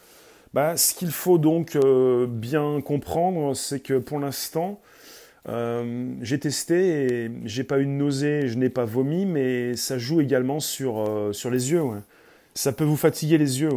Bah, 0.55 0.77
ce 0.77 0.95
qu'il 0.95 1.11
faut 1.11 1.39
donc 1.39 1.77
euh, 1.77 2.27
bien 2.27 2.81
comprendre, 2.83 3.55
c'est 3.55 3.81
que 3.81 3.99
pour 3.99 4.19
l'instant, 4.19 4.81
euh, 5.49 6.15
j'ai 6.21 6.39
testé 6.39 7.25
et 7.25 7.31
j'ai 7.45 7.65
pas 7.65 7.79
eu 7.79 7.87
de 7.87 7.91
nausée, 7.91 8.49
je 8.49 8.59
n'ai 8.59 8.69
pas 8.69 8.85
vomi, 8.85 9.25
mais 9.25 9.75
ça 9.77 9.97
joue 9.97 10.21
également 10.21 10.61
sur, 10.61 11.01
euh, 11.01 11.33
sur 11.33 11.51
les 11.51 11.71
yeux. 11.71 11.83
Ça 12.55 12.73
peut 12.73 12.85
vous 12.85 12.99
fatiguer 12.99 13.39
les 13.39 13.61
yeux. 13.63 13.71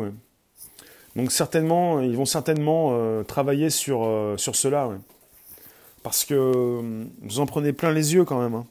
Donc 1.16 1.32
certainement, 1.32 2.02
ils 2.02 2.18
vont 2.18 2.26
certainement 2.26 3.24
travailler 3.24 3.70
sur, 3.70 4.36
sur 4.36 4.58
cela. 4.58 4.90
Parce 6.04 6.26
que 6.26 6.92
vous 7.22 7.40
en 7.40 7.46
prenez 7.46 7.72
plein 7.72 7.94
les 7.94 8.14
yeux 8.14 8.26
quand 8.26 8.42
même. 8.42 8.54
Hein. 8.54 8.66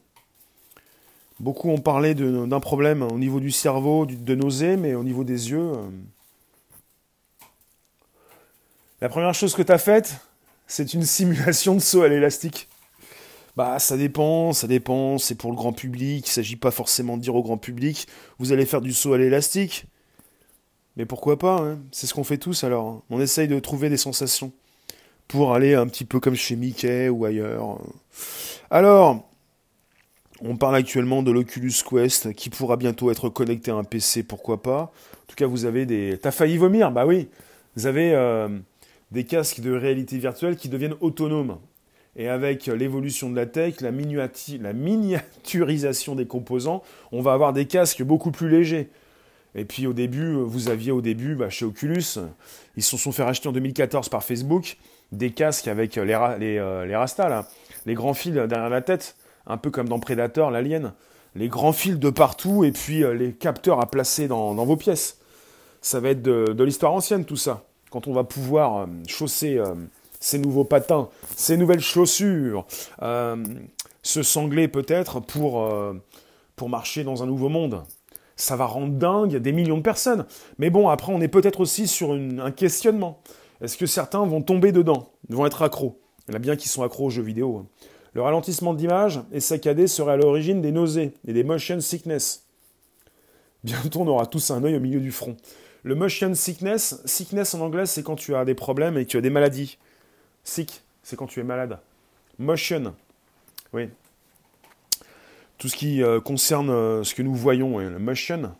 Beaucoup 1.40 1.70
ont 1.70 1.78
parlé 1.78 2.14
d'un 2.14 2.60
problème 2.60 3.02
au 3.02 3.18
niveau 3.18 3.40
du 3.40 3.50
cerveau, 3.50 4.04
de 4.04 4.34
nausée, 4.34 4.76
mais 4.76 4.94
au 4.94 5.02
niveau 5.02 5.24
des 5.24 5.52
yeux. 5.52 5.72
La 9.04 9.10
première 9.10 9.34
chose 9.34 9.54
que 9.54 9.60
tu 9.60 9.70
as 9.70 9.76
faite, 9.76 10.16
c'est 10.66 10.94
une 10.94 11.02
simulation 11.02 11.74
de 11.74 11.80
saut 11.80 12.04
à 12.04 12.08
l'élastique. 12.08 12.70
Bah 13.54 13.78
ça 13.78 13.98
dépend, 13.98 14.54
ça 14.54 14.66
dépend, 14.66 15.18
c'est 15.18 15.34
pour 15.34 15.50
le 15.50 15.56
grand 15.56 15.74
public, 15.74 16.26
il 16.26 16.30
s'agit 16.30 16.56
pas 16.56 16.70
forcément 16.70 17.18
de 17.18 17.22
dire 17.22 17.34
au 17.34 17.42
grand 17.42 17.58
public, 17.58 18.08
vous 18.38 18.52
allez 18.52 18.64
faire 18.64 18.80
du 18.80 18.94
saut 18.94 19.12
à 19.12 19.18
l'élastique. 19.18 19.84
Mais 20.96 21.04
pourquoi 21.04 21.38
pas, 21.38 21.58
hein 21.58 21.80
c'est 21.92 22.06
ce 22.06 22.14
qu'on 22.14 22.24
fait 22.24 22.38
tous 22.38 22.64
alors. 22.64 22.88
Hein. 22.88 23.02
On 23.10 23.20
essaye 23.20 23.46
de 23.46 23.60
trouver 23.60 23.90
des 23.90 23.98
sensations 23.98 24.52
pour 25.28 25.52
aller 25.52 25.74
un 25.74 25.86
petit 25.86 26.06
peu 26.06 26.18
comme 26.18 26.34
chez 26.34 26.56
Mickey 26.56 27.10
ou 27.10 27.26
ailleurs. 27.26 27.78
Alors, 28.70 29.28
on 30.40 30.56
parle 30.56 30.76
actuellement 30.76 31.22
de 31.22 31.30
l'Oculus 31.30 31.74
Quest 31.90 32.32
qui 32.32 32.48
pourra 32.48 32.78
bientôt 32.78 33.10
être 33.10 33.28
connecté 33.28 33.70
à 33.70 33.74
un 33.74 33.84
PC, 33.84 34.22
pourquoi 34.22 34.62
pas. 34.62 34.80
En 34.80 35.26
tout 35.26 35.36
cas, 35.36 35.46
vous 35.46 35.66
avez 35.66 35.84
des... 35.84 36.18
T'as 36.22 36.30
failli 36.30 36.56
vomir, 36.56 36.90
bah 36.90 37.04
oui. 37.04 37.28
Vous 37.76 37.86
avez 37.86 38.14
euh, 38.14 38.48
des 39.14 39.24
casques 39.24 39.60
de 39.60 39.72
réalité 39.72 40.18
virtuelle 40.18 40.56
qui 40.56 40.68
deviennent 40.68 40.96
autonomes. 41.00 41.56
Et 42.16 42.28
avec 42.28 42.66
l'évolution 42.66 43.30
de 43.30 43.36
la 43.36 43.46
tech, 43.46 43.80
la, 43.80 43.92
miniaturisation 43.92 46.16
des 46.16 46.26
composants, 46.26 46.82
on 47.12 47.22
va 47.22 47.32
avoir 47.32 47.52
des 47.52 47.66
casques 47.66 48.02
beaucoup 48.02 48.32
plus 48.32 48.48
légers. 48.48 48.90
Et 49.54 49.64
puis 49.64 49.86
au 49.86 49.92
début, 49.92 50.34
vous 50.34 50.68
aviez 50.68 50.90
au 50.90 51.00
début, 51.00 51.36
bah, 51.36 51.48
chez 51.48 51.64
Oculus, 51.64 52.18
ils 52.76 52.82
se 52.82 52.96
sont 52.96 53.12
fait 53.12 53.22
racheter 53.22 53.48
en 53.48 53.52
2014 53.52 54.08
par 54.08 54.24
Facebook, 54.24 54.78
des 55.12 55.30
casques 55.30 55.68
avec 55.68 55.94
les, 55.94 56.18
les, 56.38 56.58
euh, 56.58 56.84
les 57.86 57.94
grands 57.94 58.14
fils 58.14 58.34
derrière 58.34 58.68
la 58.68 58.82
tête, 58.82 59.14
un 59.46 59.58
peu 59.58 59.70
comme 59.70 59.88
dans 59.88 60.00
Predator, 60.00 60.50
l'alien. 60.50 60.92
Les 61.36 61.46
grands 61.48 61.72
fils 61.72 61.98
de 61.98 62.10
partout 62.10 62.64
et 62.64 62.72
puis 62.72 63.04
euh, 63.04 63.14
les 63.14 63.32
capteurs 63.32 63.80
à 63.80 63.88
placer 63.90 64.26
dans, 64.26 64.54
vos 64.54 64.76
pièces. 64.76 65.18
Ça 65.80 66.00
va 66.00 66.10
être 66.10 66.22
de 66.22 66.64
l'histoire 66.64 66.92
ancienne 66.92 67.24
tout 67.24 67.36
ça. 67.36 67.64
Quand 67.94 68.08
on 68.08 68.12
va 68.12 68.24
pouvoir 68.24 68.76
euh, 68.78 68.86
chausser 69.06 69.62
ces 70.18 70.40
nouveaux 70.40 70.64
patins, 70.64 71.10
ces 71.36 71.56
nouvelles 71.56 71.78
chaussures, 71.78 72.66
euh, 73.02 73.36
se 74.02 74.24
sangler 74.24 74.66
peut-être 74.66 75.20
pour, 75.20 75.62
euh, 75.62 75.94
marcher 76.66 77.04
dans 77.04 77.22
un 77.22 77.26
nouveau 77.26 77.48
monde. 77.48 77.84
Ça 78.34 78.56
va 78.56 78.66
rendre 78.66 78.94
dingue 78.94 79.36
des 79.36 79.52
millions 79.52 79.76
de 79.76 79.82
personnes. 79.82 80.26
Mais 80.58 80.70
bon, 80.70 80.88
après, 80.88 81.12
on 81.12 81.20
est 81.20 81.28
peut-être 81.28 81.60
aussi 81.60 81.86
sur 81.86 82.10
un 82.10 82.50
questionnement. 82.50 83.20
Est-ce 83.60 83.76
que 83.76 83.86
certains 83.86 84.26
vont 84.26 84.42
tomber 84.42 84.72
dedans, 84.72 85.12
vont 85.28 85.46
être 85.46 85.62
accros? 85.62 86.00
Il 86.26 86.32
y 86.32 86.34
en 86.34 86.36
a 86.38 86.40
bien 86.40 86.56
qui 86.56 86.68
sont 86.68 86.82
accros 86.82 87.04
aux 87.04 87.10
jeux 87.10 87.22
vidéo. 87.22 87.58
Hein. 87.62 87.66
Le 88.14 88.22
ralentissement 88.22 88.74
d'image 88.74 89.20
et 89.30 89.38
saccadé 89.38 89.86
serait 89.86 90.14
à 90.14 90.16
l'origine 90.16 90.60
des 90.60 90.72
nausées 90.72 91.14
et 91.28 91.32
des 91.32 91.44
motion 91.44 91.80
sickness. 91.80 92.44
Bientôt, 93.62 94.00
on 94.00 94.08
aura 94.08 94.26
tous 94.26 94.50
un 94.50 94.64
œil 94.64 94.74
au 94.74 94.80
milieu 94.80 95.00
du 95.00 95.12
front. 95.12 95.36
Le 95.84 95.94
motion 95.94 96.34
sickness, 96.34 97.02
sickness 97.04 97.52
en 97.52 97.60
anglais, 97.60 97.84
c'est 97.84 98.02
quand 98.02 98.16
tu 98.16 98.34
as 98.34 98.46
des 98.46 98.54
problèmes 98.54 98.96
et 98.96 99.04
que 99.04 99.10
tu 99.10 99.18
as 99.18 99.20
des 99.20 99.28
maladies. 99.28 99.76
Sick, 100.42 100.82
c'est 101.02 101.14
quand 101.14 101.26
tu 101.26 101.40
es 101.40 101.42
malade. 101.42 101.78
Motion, 102.38 102.94
oui. 103.74 103.90
Tout 105.58 105.68
ce 105.68 105.76
qui 105.76 106.02
euh, 106.02 106.20
concerne 106.20 106.70
euh, 106.70 107.04
ce 107.04 107.14
que 107.14 107.20
nous 107.20 107.34
voyons, 107.34 107.78
le 107.78 107.98
motion. 107.98 108.54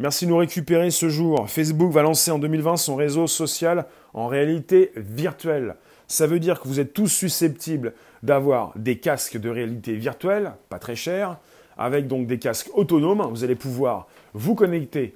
Merci 0.00 0.26
de 0.26 0.30
nous 0.30 0.38
récupérer 0.38 0.90
ce 0.90 1.08
jour. 1.08 1.48
Facebook 1.48 1.92
va 1.92 2.02
lancer 2.02 2.32
en 2.32 2.40
2020 2.40 2.78
son 2.78 2.96
réseau 2.96 3.28
social 3.28 3.86
en 4.12 4.26
réalité 4.26 4.90
virtuelle. 4.96 5.76
Ça 6.08 6.26
veut 6.26 6.40
dire 6.40 6.60
que 6.60 6.66
vous 6.66 6.80
êtes 6.80 6.94
tous 6.94 7.08
susceptibles 7.08 7.94
d'avoir 8.24 8.72
des 8.74 8.98
casques 8.98 9.38
de 9.38 9.48
réalité 9.48 9.94
virtuelle, 9.94 10.52
pas 10.68 10.80
très 10.80 10.96
chers, 10.96 11.38
avec 11.78 12.08
donc 12.08 12.26
des 12.26 12.40
casques 12.40 12.70
autonomes. 12.74 13.22
Vous 13.30 13.44
allez 13.44 13.54
pouvoir 13.54 14.08
vous 14.34 14.56
connecter. 14.56 15.14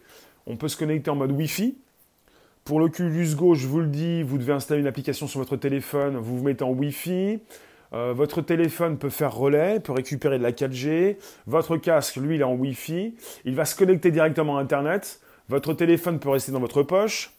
On 0.51 0.57
peut 0.57 0.67
se 0.67 0.77
connecter 0.77 1.11
en 1.11 1.15
mode 1.15 1.31
Wi-Fi, 1.31 1.77
pour 2.65 2.81
l'Oculus 2.81 3.37
Go, 3.37 3.55
je 3.55 3.69
vous 3.69 3.79
le 3.79 3.87
dis, 3.87 4.25
vous 4.25 4.37
devez 4.37 4.53
installer 4.53 4.81
une 4.81 4.89
application 4.89 5.29
sur 5.29 5.39
votre 5.39 5.57
téléphone, 5.57 6.17
vous 6.17 6.39
vous 6.39 6.45
mettez 6.45 6.65
en 6.65 6.71
Wi-Fi. 6.71 7.39
Euh, 7.93 8.13
votre 8.13 8.43
téléphone 8.43 8.99
peut 8.99 9.11
faire 9.11 9.33
relais, 9.33 9.79
peut 9.79 9.93
récupérer 9.93 10.39
de 10.39 10.43
la 10.43 10.51
4G. 10.51 11.17
Votre 11.47 11.77
casque, 11.77 12.17
lui, 12.17 12.35
il 12.35 12.41
est 12.41 12.45
en 12.45 12.55
Wi-Fi. 12.55 13.15
Il 13.45 13.55
va 13.55 13.65
se 13.65 13.77
connecter 13.77 14.11
directement 14.11 14.59
à 14.59 14.61
Internet. 14.61 15.21
Votre 15.49 15.73
téléphone 15.73 16.19
peut 16.19 16.31
rester 16.31 16.51
dans 16.51 16.61
votre 16.61 16.83
poche. 16.83 17.33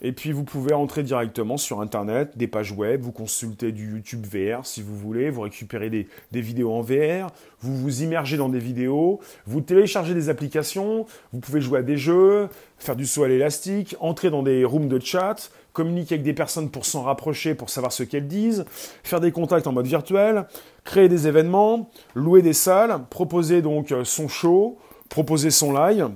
Et 0.00 0.12
puis 0.12 0.30
vous 0.30 0.44
pouvez 0.44 0.74
entrer 0.74 1.02
directement 1.02 1.56
sur 1.56 1.80
Internet, 1.80 2.38
des 2.38 2.46
pages 2.46 2.70
web, 2.70 3.00
vous 3.02 3.10
consultez 3.10 3.72
du 3.72 3.90
YouTube 3.90 4.24
VR 4.24 4.64
si 4.64 4.80
vous 4.80 4.96
voulez, 4.96 5.28
vous 5.28 5.40
récupérez 5.40 5.90
des, 5.90 6.06
vidéos 6.32 6.72
en 6.72 6.82
VR, 6.82 7.32
vous 7.60 7.76
vous 7.76 8.02
immergez 8.02 8.36
dans 8.36 8.48
des 8.48 8.60
vidéos, 8.60 9.18
vous 9.46 9.60
téléchargez 9.60 10.14
des 10.14 10.28
applications, 10.28 11.06
vous 11.32 11.40
pouvez 11.40 11.60
jouer 11.60 11.80
à 11.80 11.82
des 11.82 11.96
jeux, 11.96 12.48
faire 12.78 12.94
du 12.94 13.06
saut 13.06 13.24
à 13.24 13.28
l'élastique, 13.28 13.96
entrer 13.98 14.30
dans 14.30 14.44
des 14.44 14.64
rooms 14.64 14.88
de 14.88 15.00
chat, 15.00 15.50
communiquer 15.72 16.14
avec 16.14 16.24
des 16.24 16.34
personnes 16.34 16.70
pour 16.70 16.86
s'en 16.86 17.02
rapprocher, 17.02 17.56
pour 17.56 17.68
savoir 17.68 17.92
ce 17.92 18.04
qu'elles 18.04 18.28
disent, 18.28 18.66
faire 19.02 19.20
des 19.20 19.32
contacts 19.32 19.66
en 19.66 19.72
mode 19.72 19.86
virtuel, 19.86 20.46
créer 20.84 21.08
des 21.08 21.26
événements, 21.26 21.90
louer 22.14 22.42
des 22.42 22.52
salles, 22.52 23.00
proposer 23.10 23.62
donc 23.62 23.92
son 24.04 24.28
show, 24.28 24.78
proposer 25.08 25.50
son 25.50 25.72
live, 25.72 26.10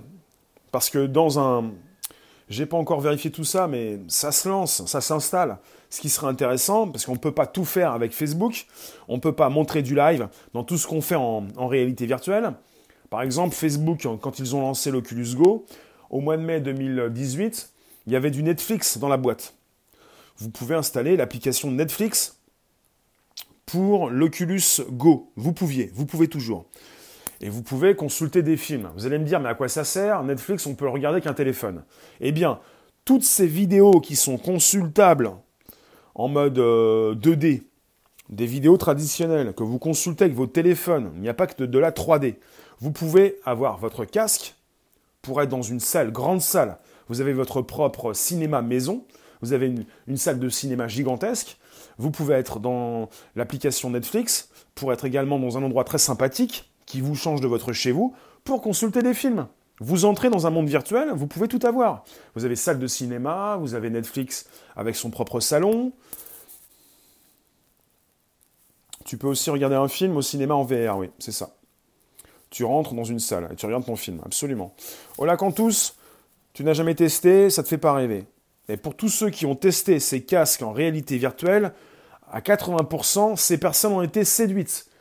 parce 0.71 0.89
que 0.89 1.05
dans 1.05 1.41
un 1.41 1.73
j'ai 2.53 2.67
pas 2.67 2.77
encore 2.77 3.01
vérifié 3.01 3.31
tout 3.31 3.45
ça, 3.45 3.67
mais 3.67 3.99
ça 4.09 4.31
se 4.31 4.49
lance, 4.49 4.85
ça 4.87 5.01
s'installe. 5.01 5.59
Ce 5.91 6.01
qui 6.01 6.09
serait 6.09 6.27
intéressant, 6.27 6.89
parce 6.89 7.05
qu'on 7.05 7.13
ne 7.13 7.19
peut 7.19 7.33
pas 7.33 7.47
tout 7.47 7.65
faire 7.65 7.93
avec 7.93 8.13
Facebook, 8.13 8.67
on 9.09 9.17
ne 9.17 9.21
peut 9.21 9.33
pas 9.33 9.49
montrer 9.49 9.83
du 9.83 9.95
live 9.95 10.29
dans 10.55 10.63
tout 10.63 10.79
ce 10.79 10.87
qu'on 10.87 11.01
fait 11.01 11.17
en, 11.17 11.47
réalité 11.57 12.07
virtuelle. 12.07 12.53
Par 13.11 13.23
exemple, 13.23 13.55
Facebook, 13.55 14.07
quand 14.21 14.39
ils 14.39 14.55
ont 14.55 14.61
lancé 14.61 14.91
l'Oculus 14.91 15.35
Go, 15.35 15.67
au 16.11 16.21
mois 16.21 16.37
de 16.37 16.43
mai 16.43 16.61
2018, 16.61 17.73
il 18.07 18.13
y 18.13 18.17
avait 18.17 18.31
du 18.31 18.43
Netflix 18.43 18.99
dans 18.99 19.09
la 19.09 19.17
boîte. 19.17 19.55
Vous 20.39 20.51
pouvez 20.51 20.75
installer 20.75 21.17
l'application 21.17 21.71
Netflix 21.71 22.39
pour 23.67 24.11
l'Oculus 24.11 24.63
Go. 24.91 25.31
Vous 25.37 25.53
pouviez, 25.53 25.91
vous 25.95 26.07
pouvez 26.07 26.29
toujours 26.29 26.67
et 27.43 27.49
vous 27.49 27.63
pouvez 27.63 27.97
consulter 27.97 28.43
des 28.43 28.57
films. 28.57 28.91
Vous 28.95 29.05
allez 29.05 29.19
me 29.19 29.25
dire, 29.25 29.41
mais 29.41 29.49
à 29.49 29.55
quoi 29.55 29.69
ça 29.69 29.85
sert 29.85 30.23
Netflix, 30.23 30.65
on 30.67 30.75
peut 30.75 30.85
le 30.85 30.93
regarder 30.93 31.21
qu'un 31.21 31.35
téléphone. 31.35 31.83
Eh 32.21 32.31
bien, 32.31 32.61
toutes 33.05 33.25
ces 33.25 33.49
vidéos 33.49 34.01
qui 34.01 34.15
sont 34.15 34.39
consultables 34.39 35.33
en 36.15 36.29
mode 36.29 36.59
2D, 36.59 37.59
euh, 37.59 37.65
des 38.29 38.47
vidéos 38.47 38.77
traditionnelles 38.77 39.55
que 39.55 39.65
vous 39.65 39.79
consultez 39.79 40.25
avec 40.25 40.37
vos 40.37 40.47
téléphones, 40.47 41.11
il 41.17 41.21
n'y 41.21 41.29
a 41.29 41.35
pas 41.35 41.49
que 41.49 41.65
de, 41.65 41.79
la 41.79 41.91
3D. 41.91 42.37
Vous 42.79 42.93
pouvez 42.93 43.37
avoir 43.45 43.77
votre 43.77 44.05
casque 44.05 44.55
pour 45.21 45.43
être 45.43 45.51
dans 45.51 45.63
une 45.63 45.81
salle, 45.81 46.13
grande 46.13 46.41
salle. 46.41 46.79
Vous 47.09 47.21
avez 47.21 47.33
votre 47.33 47.61
propre 47.61 48.13
cinéma 48.13 48.63
maison, 48.63 49.05
vous 49.41 49.53
avez 49.53 49.75
une 50.07 50.17
salle 50.17 50.39
de 50.39 50.49
cinéma 50.49 50.87
gigantesque. 50.87 51.59
Vous 51.99 52.13
pouvez 52.13 52.37
être 52.37 52.61
dans 52.61 53.09
l'application 53.35 53.91
Netflix 53.91 54.49
pour 54.77 54.93
être 54.93 55.05
également 55.05 55.41
dans 55.41 55.59
un 55.59 55.63
endroit 55.65 55.85
très 55.85 55.99
sympathique 55.99 56.72
qui 56.93 57.01
vous 57.01 57.15
change 57.15 57.41
de 57.41 57.47
votre 57.47 57.73
chez 57.73 57.91
vous 57.91 58.15
pour 58.45 58.61
consulter 58.61 59.03
des 59.03 59.15
films. 59.15 59.47
Vous 59.81 60.05
entrez 60.05 60.29
dans 60.29 60.47
un 60.47 60.51
monde 60.51 60.69
virtuel, 60.69 61.09
vous 61.15 61.27
pouvez 61.27 61.49
tout 61.49 61.67
avoir. 61.67 62.05
Vous 62.35 62.45
avez 62.45 62.55
salle 62.55 62.79
de 62.79 62.87
cinéma, 62.87 63.57
vous 63.59 63.73
avez 63.73 63.89
Netflix 63.89 64.47
avec 64.77 64.95
son 64.95 65.09
propre 65.09 65.41
salon. 65.41 65.93
Tu 69.07 69.17
peux 69.17 69.27
aussi 69.27 69.49
regarder 69.49 69.75
un 69.75 69.89
film 69.89 70.19
au 70.19 70.21
cinéma 70.21 70.53
en 70.53 70.65
VR, 70.65 70.99
oui, 70.99 71.09
c'est 71.19 71.33
ça. 71.33 71.57
Tu 72.51 72.63
rentres 72.63 72.93
dans 72.93 73.05
une 73.05 73.21
salle 73.21 73.49
et 73.51 73.57
tu 73.57 73.65
regardes 73.65 73.87
ton 73.87 73.97
film, 73.97 74.21
absolument. 74.27 74.75
Hola 75.17 75.39
tous, 75.39 75.97
tu 76.53 76.63
n'as 76.63 76.75
jamais 76.75 76.95
testé, 76.95 77.49
ça 77.49 77.63
te 77.63 77.69
fait 77.69 77.79
pas 77.79 77.95
rêver. 77.95 78.27
Et 78.69 78.77
pour 78.77 78.95
tous 78.95 79.09
ceux 79.09 79.31
qui 79.31 79.47
ont 79.47 79.57
testé 79.57 79.99
ces 79.99 80.23
casques 80.23 80.61
en 80.61 80.73
réalité 80.73 81.17
virtuelle, 81.17 81.73
à 82.31 82.41
80%, 82.41 83.37
ces 83.37 83.57
personnes 83.57 83.95
ont 83.95 84.03
été 84.03 84.27
séduites 84.27 84.92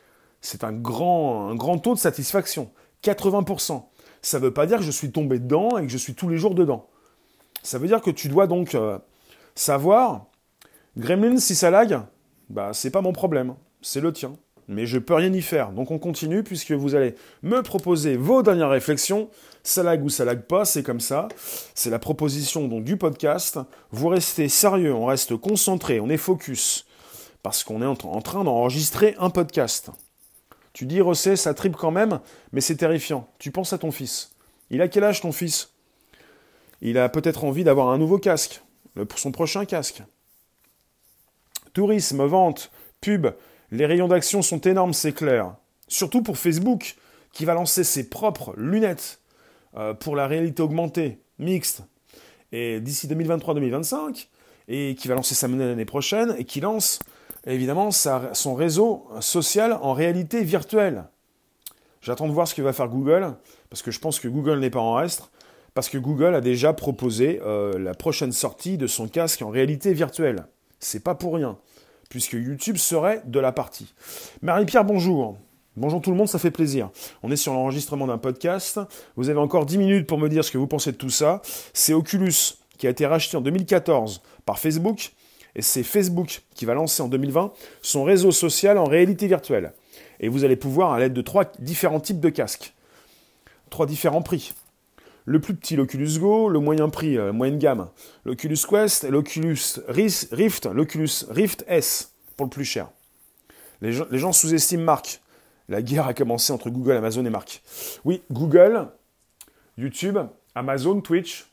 c'est 0.42 0.64
un 0.64 0.72
grand, 0.72 1.54
grand 1.54 1.78
taux 1.78 1.94
de 1.94 1.98
satisfaction. 1.98 2.70
80%. 3.02 3.84
Ça 4.20 4.38
ne 4.38 4.44
veut 4.44 4.52
pas 4.52 4.66
dire 4.66 4.78
que 4.78 4.84
je 4.84 4.90
suis 4.90 5.10
tombé 5.10 5.38
dedans 5.38 5.78
et 5.78 5.82
que 5.82 5.92
je 5.92 5.96
suis 5.96 6.14
tous 6.14 6.28
les 6.28 6.36
jours 6.36 6.54
dedans. 6.54 6.88
Ça 7.62 7.78
veut 7.78 7.86
dire 7.86 8.02
que 8.02 8.10
tu 8.10 8.28
dois 8.28 8.46
donc 8.46 8.74
euh, 8.74 8.98
savoir, 9.54 10.26
Gremlin, 10.96 11.38
si 11.38 11.54
ça 11.54 11.70
lag, 11.70 12.00
bah 12.50 12.70
c'est 12.72 12.90
pas 12.90 13.00
mon 13.00 13.12
problème, 13.12 13.54
c'est 13.80 14.00
le 14.00 14.12
tien. 14.12 14.34
Mais 14.68 14.86
je 14.86 14.98
peux 14.98 15.14
rien 15.14 15.32
y 15.32 15.42
faire. 15.42 15.72
Donc 15.72 15.90
on 15.90 15.98
continue 15.98 16.42
puisque 16.42 16.72
vous 16.72 16.94
allez 16.94 17.14
me 17.42 17.62
proposer 17.62 18.16
vos 18.16 18.42
dernières 18.42 18.70
réflexions. 18.70 19.28
Ça 19.64 19.82
lag 19.82 20.02
ou 20.04 20.08
ça 20.08 20.24
lag 20.24 20.42
pas, 20.42 20.64
c'est 20.64 20.82
comme 20.82 21.00
ça. 21.00 21.28
C'est 21.74 21.90
la 21.90 21.98
proposition 21.98 22.68
donc 22.68 22.84
du 22.84 22.96
podcast. 22.96 23.58
Vous 23.90 24.08
restez 24.08 24.48
sérieux, 24.48 24.94
on 24.94 25.06
reste 25.06 25.36
concentré, 25.36 26.00
on 26.00 26.08
est 26.08 26.16
focus. 26.16 26.86
Parce 27.42 27.64
qu'on 27.64 27.82
est 27.82 27.86
en 27.86 28.22
train 28.22 28.44
d'enregistrer 28.44 29.16
un 29.18 29.30
podcast. 29.30 29.90
Tu 30.72 30.86
dis, 30.86 31.00
Rossé, 31.00 31.36
ça 31.36 31.54
tripe 31.54 31.76
quand 31.76 31.90
même, 31.90 32.20
mais 32.52 32.60
c'est 32.60 32.76
terrifiant. 32.76 33.28
Tu 33.38 33.50
penses 33.50 33.72
à 33.72 33.78
ton 33.78 33.90
fils. 33.90 34.32
Il 34.70 34.80
a 34.80 34.88
quel 34.88 35.04
âge 35.04 35.20
ton 35.20 35.32
fils? 35.32 35.70
Il 36.80 36.98
a 36.98 37.08
peut-être 37.08 37.44
envie 37.44 37.64
d'avoir 37.64 37.88
un 37.88 37.98
nouveau 37.98 38.18
casque, 38.18 38.62
pour 39.08 39.18
son 39.18 39.32
prochain 39.32 39.64
casque. 39.64 40.02
Tourisme, 41.72 42.24
vente, 42.24 42.70
pub, 43.00 43.28
les 43.70 43.86
rayons 43.86 44.08
d'action 44.08 44.42
sont 44.42 44.60
énormes, 44.60 44.92
c'est 44.92 45.12
clair. 45.12 45.54
Surtout 45.88 46.22
pour 46.22 46.38
Facebook, 46.38 46.96
qui 47.32 47.44
va 47.44 47.54
lancer 47.54 47.84
ses 47.84 48.08
propres 48.08 48.54
lunettes 48.56 49.20
euh, 49.76 49.94
pour 49.94 50.16
la 50.16 50.26
réalité 50.26 50.62
augmentée, 50.62 51.18
mixte, 51.38 51.82
et 52.52 52.80
d'ici 52.80 53.08
2023-2025, 53.08 54.26
et 54.68 54.94
qui 54.94 55.08
va 55.08 55.14
lancer 55.14 55.34
sa 55.34 55.48
monnaie 55.48 55.66
l'année 55.66 55.86
prochaine, 55.86 56.34
et 56.38 56.44
qui 56.44 56.60
lance 56.60 56.98
évidemment 57.46 57.90
son 57.90 58.54
réseau 58.54 59.06
social 59.20 59.78
en 59.80 59.92
réalité 59.92 60.44
virtuelle. 60.44 61.04
J'attends 62.00 62.26
de 62.26 62.32
voir 62.32 62.48
ce 62.48 62.54
que 62.54 62.62
va 62.62 62.72
faire 62.72 62.88
Google, 62.88 63.34
parce 63.70 63.82
que 63.82 63.90
je 63.90 64.00
pense 64.00 64.18
que 64.18 64.28
Google 64.28 64.58
n'est 64.58 64.70
pas 64.70 64.80
en 64.80 64.94
reste, 64.94 65.30
parce 65.74 65.88
que 65.88 65.98
Google 65.98 66.34
a 66.34 66.40
déjà 66.40 66.72
proposé 66.72 67.40
euh, 67.44 67.78
la 67.78 67.94
prochaine 67.94 68.32
sortie 68.32 68.76
de 68.76 68.86
son 68.86 69.08
casque 69.08 69.42
en 69.42 69.50
réalité 69.50 69.94
virtuelle. 69.94 70.46
C'est 70.80 71.02
pas 71.02 71.14
pour 71.14 71.34
rien, 71.34 71.58
puisque 72.10 72.32
YouTube 72.32 72.76
serait 72.76 73.22
de 73.24 73.38
la 73.38 73.52
partie. 73.52 73.94
Marie-Pierre, 74.42 74.84
bonjour. 74.84 75.36
Bonjour 75.76 76.02
tout 76.02 76.10
le 76.10 76.16
monde, 76.16 76.28
ça 76.28 76.38
fait 76.38 76.50
plaisir. 76.50 76.90
On 77.22 77.30
est 77.30 77.36
sur 77.36 77.54
l'enregistrement 77.54 78.06
d'un 78.06 78.18
podcast. 78.18 78.80
Vous 79.16 79.30
avez 79.30 79.38
encore 79.38 79.64
10 79.64 79.78
minutes 79.78 80.06
pour 80.06 80.18
me 80.18 80.28
dire 80.28 80.44
ce 80.44 80.50
que 80.50 80.58
vous 80.58 80.66
pensez 80.66 80.92
de 80.92 80.96
tout 80.96 81.08
ça. 81.08 81.40
C'est 81.72 81.94
Oculus 81.94 82.58
qui 82.76 82.86
a 82.86 82.90
été 82.90 83.06
racheté 83.06 83.36
en 83.36 83.40
2014 83.40 84.20
par 84.44 84.58
Facebook 84.58 85.12
et 85.54 85.62
c'est 85.62 85.82
Facebook 85.82 86.42
qui 86.54 86.64
va 86.64 86.74
lancer 86.74 87.02
en 87.02 87.08
2020 87.08 87.52
son 87.82 88.04
réseau 88.04 88.30
social 88.30 88.78
en 88.78 88.84
réalité 88.84 89.26
virtuelle. 89.26 89.72
Et 90.20 90.28
vous 90.28 90.44
allez 90.44 90.56
pouvoir, 90.56 90.92
à 90.92 90.98
l'aide 90.98 91.12
de 91.12 91.22
trois 91.22 91.44
différents 91.58 92.00
types 92.00 92.20
de 92.20 92.28
casques, 92.28 92.74
trois 93.70 93.86
différents 93.86 94.22
prix. 94.22 94.54
Le 95.24 95.40
plus 95.40 95.54
petit, 95.54 95.76
l'Oculus 95.76 96.18
Go, 96.18 96.48
le 96.48 96.58
moyen 96.58 96.88
prix, 96.88 97.16
euh, 97.16 97.32
moyenne 97.32 97.58
gamme, 97.58 97.88
l'Oculus 98.24 98.58
Quest, 98.68 99.04
l'Oculus 99.04 99.58
Rift, 99.88 100.66
l'Oculus 100.66 101.26
Rift 101.30 101.64
S 101.68 102.12
pour 102.36 102.46
le 102.46 102.50
plus 102.50 102.64
cher. 102.64 102.90
Les 103.80 103.92
gens, 103.92 104.06
les 104.10 104.18
gens 104.18 104.32
sous-estiment 104.32 104.84
Marc 104.84 105.20
la 105.68 105.82
guerre 105.82 106.06
a 106.06 106.14
commencé 106.14 106.52
entre 106.52 106.70
Google, 106.70 106.92
Amazon 106.92 107.24
et 107.24 107.30
Marc. 107.30 107.62
Oui, 108.04 108.22
Google, 108.30 108.88
YouTube, 109.78 110.18
Amazon, 110.54 111.00
Twitch, 111.00 111.46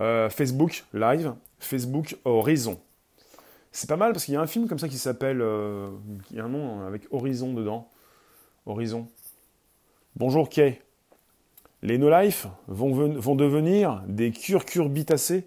euh, 0.00 0.30
Facebook 0.30 0.84
Live, 0.92 1.34
Facebook 1.58 2.16
Horizon. 2.24 2.80
C'est 3.72 3.88
pas 3.88 3.96
mal 3.96 4.12
parce 4.12 4.24
qu'il 4.24 4.34
y 4.34 4.36
a 4.36 4.40
un 4.40 4.46
film 4.46 4.68
comme 4.68 4.78
ça 4.78 4.88
qui 4.88 4.98
s'appelle. 4.98 5.40
Euh, 5.40 5.90
il 6.30 6.36
y 6.36 6.40
a 6.40 6.44
un 6.44 6.48
nom 6.48 6.86
avec 6.86 7.06
Horizon 7.10 7.52
dedans. 7.52 7.88
Horizon. 8.66 9.08
Bonjour 10.16 10.48
Kay. 10.48 10.80
Les 11.82 11.96
no-life 11.96 12.48
vont, 12.66 13.36
devenir 13.36 14.02
des 14.08 14.32
curcurbitacées. 14.32 15.44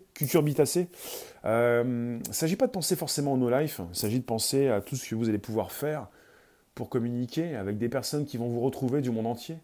Euh, 1.43 2.19
il 2.24 2.30
ne 2.30 2.34
s'agit 2.34 2.55
pas 2.55 2.67
de 2.67 2.72
penser 2.72 2.95
forcément 2.95 3.34
au 3.34 3.38
no-life, 3.38 3.82
il 3.91 3.95
s'agit 3.95 4.19
de 4.19 4.24
penser 4.26 4.69
à 4.69 4.80
tout 4.80 4.95
ce 4.95 5.09
que 5.09 5.15
vous 5.15 5.28
allez 5.28 5.39
pouvoir 5.39 5.74
faire 5.74 6.07
pour 6.74 6.88
communiquer 6.88 7.55
avec 7.55 7.78
des 7.78 7.89
personnes 7.89 8.26
qui 8.26 8.38
vont 8.38 8.47
vous 8.47 8.61
retrouver 8.61 9.01
du 9.01 9.11
monde 9.11 9.28
entier. 9.28 9.57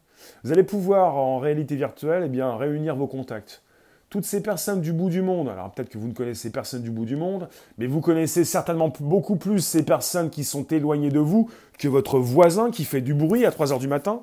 Vous 0.44 0.52
allez 0.52 0.64
pouvoir, 0.64 1.16
en 1.16 1.40
réalité 1.40 1.78
virtuelle, 1.78 2.30
eh 2.34 2.44
réunir 2.44 2.98
vos 2.98 3.08
contacts. 3.08 3.64
Toutes 4.10 4.24
ces 4.24 4.42
personnes 4.42 4.80
du 4.80 4.94
bout 4.94 5.10
du 5.10 5.22
monde, 5.22 5.50
alors 5.50 5.72
peut-être 5.72 5.90
que 5.90 5.98
vous 5.98 6.08
ne 6.08 6.14
connaissez 6.14 6.50
personne 6.50 6.82
du 6.82 6.92
bout 6.92 7.04
du 7.04 7.18
monde, 7.18 7.50
mais 7.78 7.88
vous 7.88 8.00
connaissez 8.00 8.46
certainement 8.46 8.92
beaucoup 9.02 9.36
plus 9.36 9.60
ces 9.60 9.84
personnes 9.84 10.30
qui 10.30 10.46
sont 10.46 10.64
éloignées 10.68 11.10
de 11.10 11.20
vous 11.20 11.50
que 11.78 11.90
votre 11.90 12.18
voisin 12.18 12.72
qui 12.72 12.86
fait 12.86 13.02
du 13.02 13.14
bruit 13.14 13.46
à 13.46 13.52
3 13.52 13.74
heures 13.74 13.80
du 13.80 13.90
matin. 13.90 14.22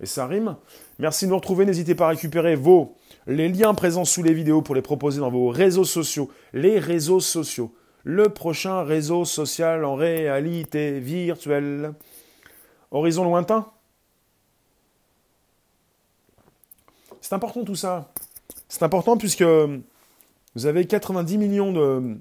Et 0.00 0.06
ça 0.06 0.26
rime. 0.26 0.56
Merci 0.98 1.24
de 1.24 1.30
nous 1.30 1.36
retrouver. 1.36 1.64
N'hésitez 1.64 1.94
pas 1.94 2.06
à 2.06 2.10
récupérer 2.10 2.56
vos, 2.56 2.96
les 3.26 3.48
liens 3.48 3.72
présents 3.72 4.04
sous 4.04 4.22
les 4.22 4.34
vidéos 4.34 4.60
pour 4.60 4.74
les 4.74 4.82
proposer 4.82 5.20
dans 5.20 5.30
vos 5.30 5.48
réseaux 5.48 5.84
sociaux. 5.84 6.28
Les 6.52 6.78
réseaux 6.78 7.20
sociaux. 7.20 7.72
Le 8.04 8.28
prochain 8.28 8.82
réseau 8.82 9.24
social 9.24 9.84
en 9.84 9.94
réalité 9.94 10.98
virtuelle. 10.98 11.94
Horizon 12.90 13.24
lointain 13.24 13.66
C'est 17.20 17.34
important 17.34 17.64
tout 17.64 17.76
ça. 17.76 18.12
C'est 18.72 18.84
important 18.84 19.18
puisque 19.18 19.44
vous 20.54 20.66
avez 20.66 20.86
90 20.86 21.36
millions 21.36 21.72
de 21.72 22.16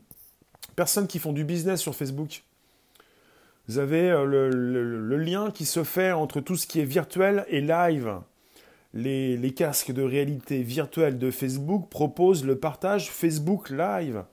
personnes 0.76 1.08
qui 1.08 1.18
font 1.18 1.32
du 1.32 1.46
business 1.46 1.80
sur 1.80 1.96
Facebook. 1.96 2.44
Vous 3.70 3.78
avez 3.78 4.12
euh, 4.12 4.26
le, 4.26 5.16
lien 5.16 5.50
qui 5.50 5.64
se 5.64 5.86
fait 5.86 6.12
entre 6.12 6.42
tout 6.42 6.58
ce 6.58 6.68
qui 6.68 6.82
est 6.82 6.86
virtuel 6.86 7.46
et 7.48 7.62
live. 7.62 8.20
Les, 8.94 9.38
les, 9.38 9.54
casques 9.54 9.94
de 9.94 10.02
réalité 10.02 10.62
virtuelle 10.62 11.18
de 11.18 11.32
Facebook 11.32 11.88
proposent 11.90 12.44
le 12.44 12.58
partage 12.58 13.10
Facebook 13.10 13.70
Live. 13.70 14.26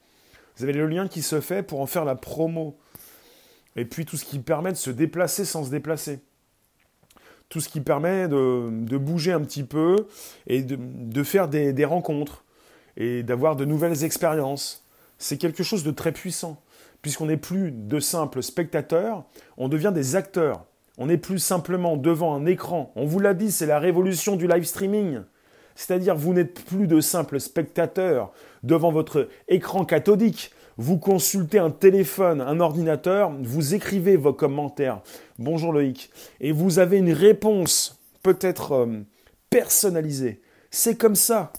Vous 0.57 0.64
avez 0.64 0.73
le 0.73 0.89
lien 0.89 1.07
qui 1.07 1.23
se 1.23 1.41
fait 1.41 1.62
pour 1.62 1.81
en 1.81 1.87
faire 1.87 2.05
la 2.05 2.16
promo. 2.16 2.77
Et 3.77 3.85
puis 3.85 4.05
tout 4.05 4.16
ce 4.16 4.25
qui 4.25 4.41
permet 4.41 4.73
de 4.73 4.77
se 4.77 4.91
déplacer 4.91 5.45
sans 5.45 5.62
se 5.62 5.71
déplacer 5.71 6.19
tout 7.49 7.61
ce 7.61 7.69
qui 7.69 7.81
permet 7.81 8.29
de, 8.29 8.97
bouger 8.97 9.33
un 9.33 9.41
petit 9.41 9.65
peu 9.65 10.07
et 10.47 10.63
de, 10.63 11.23
faire 11.23 11.49
des, 11.49 11.85
rencontres 11.85 12.45
et 12.97 13.23
d'avoir 13.23 13.57
de 13.57 13.65
nouvelles 13.65 14.05
expériences. 14.05 14.87
C'est 15.19 15.39
quelque 15.39 15.63
chose 15.63 15.83
de 15.83 15.91
très 15.91 16.13
puissant, 16.13 16.61
puisqu'on 17.03 17.27
n'est 17.27 17.37
plus 17.37 17.73
de 17.73 18.01
simples 18.01 18.43
spectateurs, 18.43 19.25
on 19.57 19.69
devient 19.69 19.93
des 19.95 20.17
acteurs. 20.17 20.65
On 20.99 21.07
n'est 21.07 21.17
plus 21.17 21.39
simplement 21.39 21.97
devant 21.97 22.35
un 22.35 22.45
écran. 22.45 22.93
On 22.97 23.07
vous 23.07 23.21
l'a 23.21 23.35
dit, 23.35 23.53
c'est 23.53 23.67
la 23.67 23.79
révolution 23.79 24.37
du 24.37 24.49
live 24.49 24.65
streaming. 24.65 25.21
C'est-à-dire, 25.77 26.17
vous 26.17 26.35
n'êtes 26.35 26.65
plus 26.65 26.89
de 26.89 27.01
simples 27.01 27.39
spectateurs 27.39 28.33
devant 28.65 28.91
votre 28.91 29.29
écran 29.47 29.85
cathodique, 29.85 30.51
vous 30.79 30.97
consultez 30.97 31.59
un 31.59 31.70
téléphone, 31.70 32.41
un 32.41 32.61
ordinateur, 32.61 33.33
vous 33.43 33.74
écrivez 33.74 34.16
vos 34.16 34.33
commentaires. 34.33 35.01
Bonjour 35.41 35.72
Loïc. 35.72 36.09
Et 36.41 36.53
vous 36.53 36.79
avez 36.79 36.99
une 36.99 37.12
réponse 37.12 37.99
peut-être 38.22 38.72
euh, 38.72 39.01
personnalisée. 39.51 40.41
C'est 40.70 40.97
comme 40.97 41.16
ça. 41.16 41.53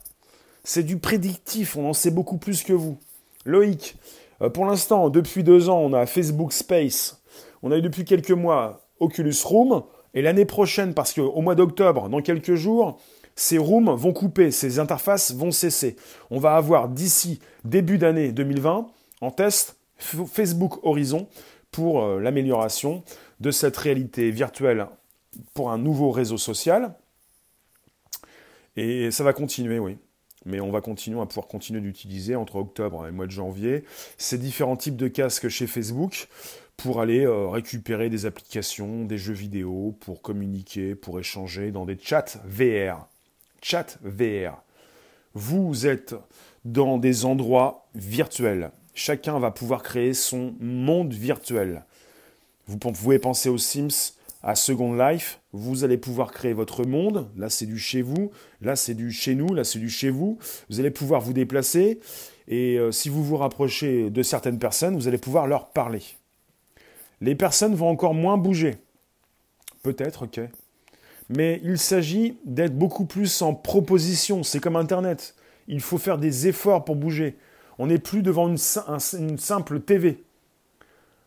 C'est 0.63 0.83
du 0.83 0.97
prédictif, 0.97 1.75
on 1.75 1.89
en 1.89 1.93
sait 1.93 2.11
beaucoup 2.11 2.37
plus 2.37 2.63
que 2.63 2.71
vous. 2.71 2.97
Loïc, 3.45 3.97
euh, 4.41 4.49
pour 4.49 4.65
l'instant, 4.65 5.09
depuis 5.09 5.43
deux 5.43 5.67
ans, 5.67 5.79
on 5.79 5.91
a 5.91 6.05
Facebook 6.05 6.53
Space. 6.53 7.21
On 7.61 7.73
a 7.73 7.77
eu 7.77 7.81
depuis 7.81 8.05
quelques 8.05 8.31
mois 8.31 8.87
Oculus 9.01 9.35
Room. 9.43 9.83
Et 10.13 10.21
l'année 10.21 10.45
prochaine, 10.45 10.93
parce 10.93 11.13
qu'au 11.13 11.41
mois 11.41 11.55
d'octobre, 11.55 12.07
dans 12.07 12.21
quelques 12.21 12.55
jours, 12.55 12.97
ces 13.35 13.57
rooms 13.57 13.93
vont 13.93 14.13
couper, 14.13 14.51
ces 14.51 14.79
interfaces 14.79 15.33
vont 15.33 15.51
cesser. 15.51 15.97
On 16.31 16.39
va 16.39 16.55
avoir 16.55 16.87
d'ici 16.87 17.41
début 17.65 17.97
d'année 17.97 18.31
2020 18.31 18.87
en 19.21 19.31
test 19.31 19.77
Facebook 19.97 20.83
Horizon 20.83 21.27
pour 21.71 22.03
euh, 22.03 22.19
l'amélioration 22.19 23.03
de 23.39 23.51
cette 23.51 23.77
réalité 23.77 24.31
virtuelle 24.31 24.87
pour 25.53 25.71
un 25.71 25.77
nouveau 25.77 26.11
réseau 26.11 26.37
social. 26.37 26.93
Et 28.75 29.11
ça 29.11 29.23
va 29.23 29.33
continuer, 29.33 29.79
oui. 29.79 29.97
Mais 30.45 30.61
on 30.61 30.71
va 30.71 30.81
continuer 30.81 31.19
à 31.19 31.25
pouvoir 31.25 31.47
continuer 31.47 31.81
d'utiliser 31.81 32.35
entre 32.35 32.55
octobre 32.55 33.07
et 33.07 33.11
mois 33.11 33.25
de 33.25 33.31
janvier 33.31 33.83
ces 34.17 34.37
différents 34.37 34.77
types 34.77 34.95
de 34.95 35.09
casques 35.09 35.49
chez 35.49 35.67
Facebook 35.67 36.29
pour 36.77 37.01
aller 37.01 37.25
euh, 37.25 37.49
récupérer 37.49 38.09
des 38.09 38.25
applications, 38.25 39.03
des 39.03 39.17
jeux 39.17 39.33
vidéo, 39.33 39.97
pour 39.99 40.21
communiquer, 40.21 40.95
pour 40.95 41.19
échanger 41.19 41.71
dans 41.71 41.85
des 41.85 41.97
chats 42.01 42.39
VR. 42.45 43.07
Chat 43.61 43.99
VR. 44.01 44.63
Vous 45.33 45.85
êtes 45.85 46.15
dans 46.63 46.97
des 46.97 47.25
endroits 47.25 47.89
virtuels 47.95 48.71
chacun 48.99 49.39
va 49.39 49.49
pouvoir 49.49 49.81
créer 49.81 50.13
son 50.13 50.53
monde 50.59 51.13
virtuel. 51.13 51.85
Vous 52.67 52.77
pouvez 52.77 53.17
penser 53.17 53.47
aux 53.47 53.57
Sims, 53.57 54.13
à 54.43 54.55
Second 54.55 54.93
Life, 54.93 55.39
vous 55.53 55.83
allez 55.83 55.97
pouvoir 55.97 56.31
créer 56.31 56.53
votre 56.53 56.83
monde. 56.83 57.29
Là, 57.37 57.49
c'est 57.49 57.65
du 57.65 57.79
chez 57.79 58.01
vous. 58.01 58.31
Là, 58.61 58.75
c'est 58.75 58.93
du 58.93 59.11
chez 59.11 59.35
nous. 59.35 59.53
Là, 59.53 59.63
c'est 59.63 59.79
du 59.79 59.89
chez 59.89 60.09
vous. 60.09 60.37
Vous 60.69 60.79
allez 60.79 60.91
pouvoir 60.91 61.21
vous 61.21 61.33
déplacer. 61.33 61.99
Et 62.47 62.77
euh, 62.77 62.91
si 62.91 63.09
vous 63.09 63.23
vous 63.23 63.37
rapprochez 63.37 64.09
de 64.09 64.21
certaines 64.23 64.59
personnes, 64.59 64.95
vous 64.95 65.07
allez 65.07 65.17
pouvoir 65.17 65.47
leur 65.47 65.69
parler. 65.69 66.03
Les 67.21 67.35
personnes 67.35 67.75
vont 67.75 67.89
encore 67.89 68.13
moins 68.13 68.37
bouger. 68.37 68.75
Peut-être, 69.81 70.23
ok. 70.23 70.41
Mais 71.29 71.59
il 71.63 71.77
s'agit 71.77 72.37
d'être 72.45 72.77
beaucoup 72.77 73.05
plus 73.05 73.41
en 73.41 73.53
proposition. 73.53 74.43
C'est 74.43 74.59
comme 74.59 74.75
Internet. 74.75 75.35
Il 75.67 75.81
faut 75.81 75.97
faire 75.97 76.17
des 76.17 76.47
efforts 76.47 76.85
pour 76.85 76.95
bouger. 76.95 77.37
On 77.79 77.87
n'est 77.87 77.97
plus 77.97 78.21
devant 78.21 78.49
une, 78.49 78.57
simple 78.57 79.79
TV. 79.79 80.21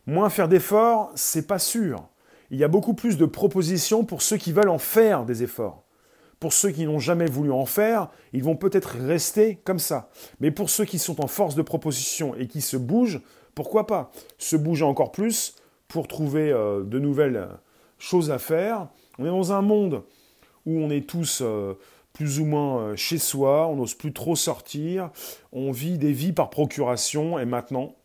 Moins 0.05 0.29
faire 0.29 0.47
d'efforts, 0.47 1.11
c'est 1.15 1.47
pas 1.47 1.57
sûr. 1.57 2.07
Il 2.51 2.59
y 2.59 2.63
a 2.63 2.67
beaucoup 2.67 2.93
plus 2.93 3.17
de 3.17 3.25
propositions 3.25 4.05
pour 4.05 4.21
ceux 4.21 4.37
qui 4.37 4.51
veulent 4.51 4.69
en 4.69 4.77
faire 4.77 5.25
des 5.25 5.41
efforts. 5.41 5.83
Pour 6.39 6.53
ceux 6.53 6.69
qui 6.69 6.85
n'ont 6.85 6.99
jamais 6.99 7.25
voulu 7.25 7.51
en 7.51 7.65
faire, 7.65 8.09
ils 8.33 8.43
vont 8.43 8.55
peut-être 8.55 8.97
rester 8.99 9.61
comme 9.63 9.79
ça. 9.79 10.11
Mais 10.39 10.51
pour 10.51 10.69
ceux 10.69 10.85
qui 10.85 10.99
sont 10.99 11.23
en 11.23 11.27
force 11.27 11.55
de 11.55 11.63
proposition 11.63 12.35
et 12.35 12.47
qui 12.47 12.61
se 12.61 12.77
bougent, 12.77 13.21
pourquoi 13.55 13.87
pas? 13.87 14.11
Se 14.37 14.55
bouger 14.55 14.85
encore 14.85 15.11
plus 15.11 15.55
pour 15.87 16.07
trouver 16.07 16.51
euh, 16.51 16.83
de 16.83 16.99
nouvelles 16.99 17.47
choses 17.97 18.29
à 18.29 18.37
faire. 18.37 18.89
On 19.17 19.25
est 19.25 19.29
dans 19.29 19.53
un 19.53 19.61
monde 19.63 20.03
où 20.67 20.77
on 20.77 20.91
est 20.91 21.07
tous 21.07 21.41
euh, 21.41 21.73
plus 22.13 22.39
ou 22.39 22.45
moins 22.45 22.79
euh, 22.79 22.95
chez 22.95 23.17
soi, 23.17 23.67
on 23.67 23.75
n'ose 23.75 23.95
plus 23.95 24.13
trop 24.13 24.35
sortir, 24.35 25.09
on 25.51 25.71
vit 25.71 25.97
des 25.97 26.13
vies 26.13 26.31
par 26.31 26.49
procuration, 26.49 27.39
et 27.39 27.45
maintenant, 27.45 27.95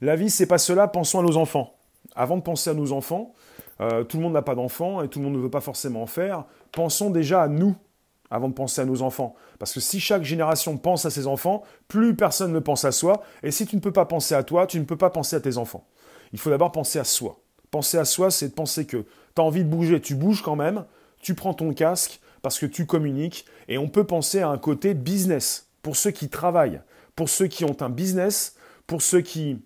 la 0.00 0.14
vie, 0.14 0.30
c'est 0.30 0.46
pas 0.46 0.58
cela, 0.58 0.86
pensons 0.86 1.18
à 1.18 1.22
nos 1.22 1.36
enfants. 1.36 1.74
Avant 2.14 2.36
de 2.36 2.42
penser 2.42 2.70
à 2.70 2.74
nos 2.74 2.92
enfants, 2.92 3.34
euh, 3.80 4.04
tout 4.04 4.16
le 4.16 4.22
monde 4.22 4.32
n'a 4.32 4.42
pas 4.42 4.54
d'enfants 4.54 5.02
et 5.02 5.08
tout 5.08 5.18
le 5.18 5.24
monde 5.24 5.34
ne 5.34 5.40
veut 5.40 5.50
pas 5.50 5.60
forcément 5.60 6.02
en 6.02 6.06
faire, 6.06 6.44
pensons 6.72 7.10
déjà 7.10 7.42
à 7.42 7.48
nous 7.48 7.76
avant 8.30 8.48
de 8.48 8.54
penser 8.54 8.80
à 8.80 8.84
nos 8.84 9.02
enfants. 9.02 9.34
Parce 9.58 9.72
que 9.72 9.80
si 9.80 10.00
chaque 10.00 10.22
génération 10.22 10.76
pense 10.76 11.04
à 11.04 11.10
ses 11.10 11.26
enfants, 11.26 11.62
plus 11.88 12.14
personne 12.14 12.52
ne 12.52 12.58
pense 12.58 12.84
à 12.84 12.92
soi, 12.92 13.22
et 13.42 13.50
si 13.50 13.66
tu 13.66 13.74
ne 13.76 13.80
peux 13.80 13.92
pas 13.92 14.04
penser 14.04 14.34
à 14.34 14.42
toi, 14.42 14.66
tu 14.66 14.78
ne 14.78 14.84
peux 14.84 14.96
pas 14.96 15.10
penser 15.10 15.34
à 15.34 15.40
tes 15.40 15.56
enfants. 15.56 15.86
Il 16.32 16.38
faut 16.38 16.50
d'abord 16.50 16.72
penser 16.72 16.98
à 16.98 17.04
soi. 17.04 17.40
Penser 17.70 17.98
à 17.98 18.04
soi, 18.04 18.30
c'est 18.30 18.48
de 18.48 18.54
penser 18.54 18.86
que 18.86 18.98
tu 18.98 19.40
as 19.40 19.42
envie 19.42 19.64
de 19.64 19.68
bouger, 19.68 20.00
tu 20.00 20.14
bouges 20.14 20.42
quand 20.42 20.56
même, 20.56 20.84
tu 21.20 21.34
prends 21.34 21.54
ton 21.54 21.72
casque 21.72 22.20
parce 22.48 22.60
que 22.60 22.64
tu 22.64 22.86
communiques, 22.86 23.44
et 23.68 23.76
on 23.76 23.90
peut 23.90 24.04
penser 24.04 24.40
à 24.40 24.48
un 24.48 24.56
côté 24.56 24.94
business, 24.94 25.68
pour 25.82 25.96
ceux 25.96 26.12
qui 26.12 26.30
travaillent, 26.30 26.80
pour 27.14 27.28
ceux 27.28 27.46
qui 27.46 27.66
ont 27.66 27.76
un 27.82 27.90
business, 27.90 28.56
pour 28.86 29.02
ceux 29.02 29.20
qui 29.20 29.58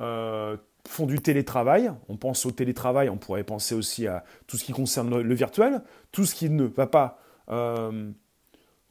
euh, 0.00 0.56
font 0.88 1.06
du 1.06 1.20
télétravail. 1.20 1.92
On 2.08 2.16
pense 2.16 2.44
au 2.44 2.50
télétravail, 2.50 3.08
on 3.08 3.18
pourrait 3.18 3.44
penser 3.44 3.76
aussi 3.76 4.08
à 4.08 4.24
tout 4.48 4.56
ce 4.56 4.64
qui 4.64 4.72
concerne 4.72 5.16
le, 5.16 5.34
virtuel, 5.34 5.80
tout 6.10 6.24
ce 6.24 6.34
qui 6.34 6.50
ne 6.50 6.64
va 6.64 6.88
pas 6.88 7.20
euh, 7.52 8.10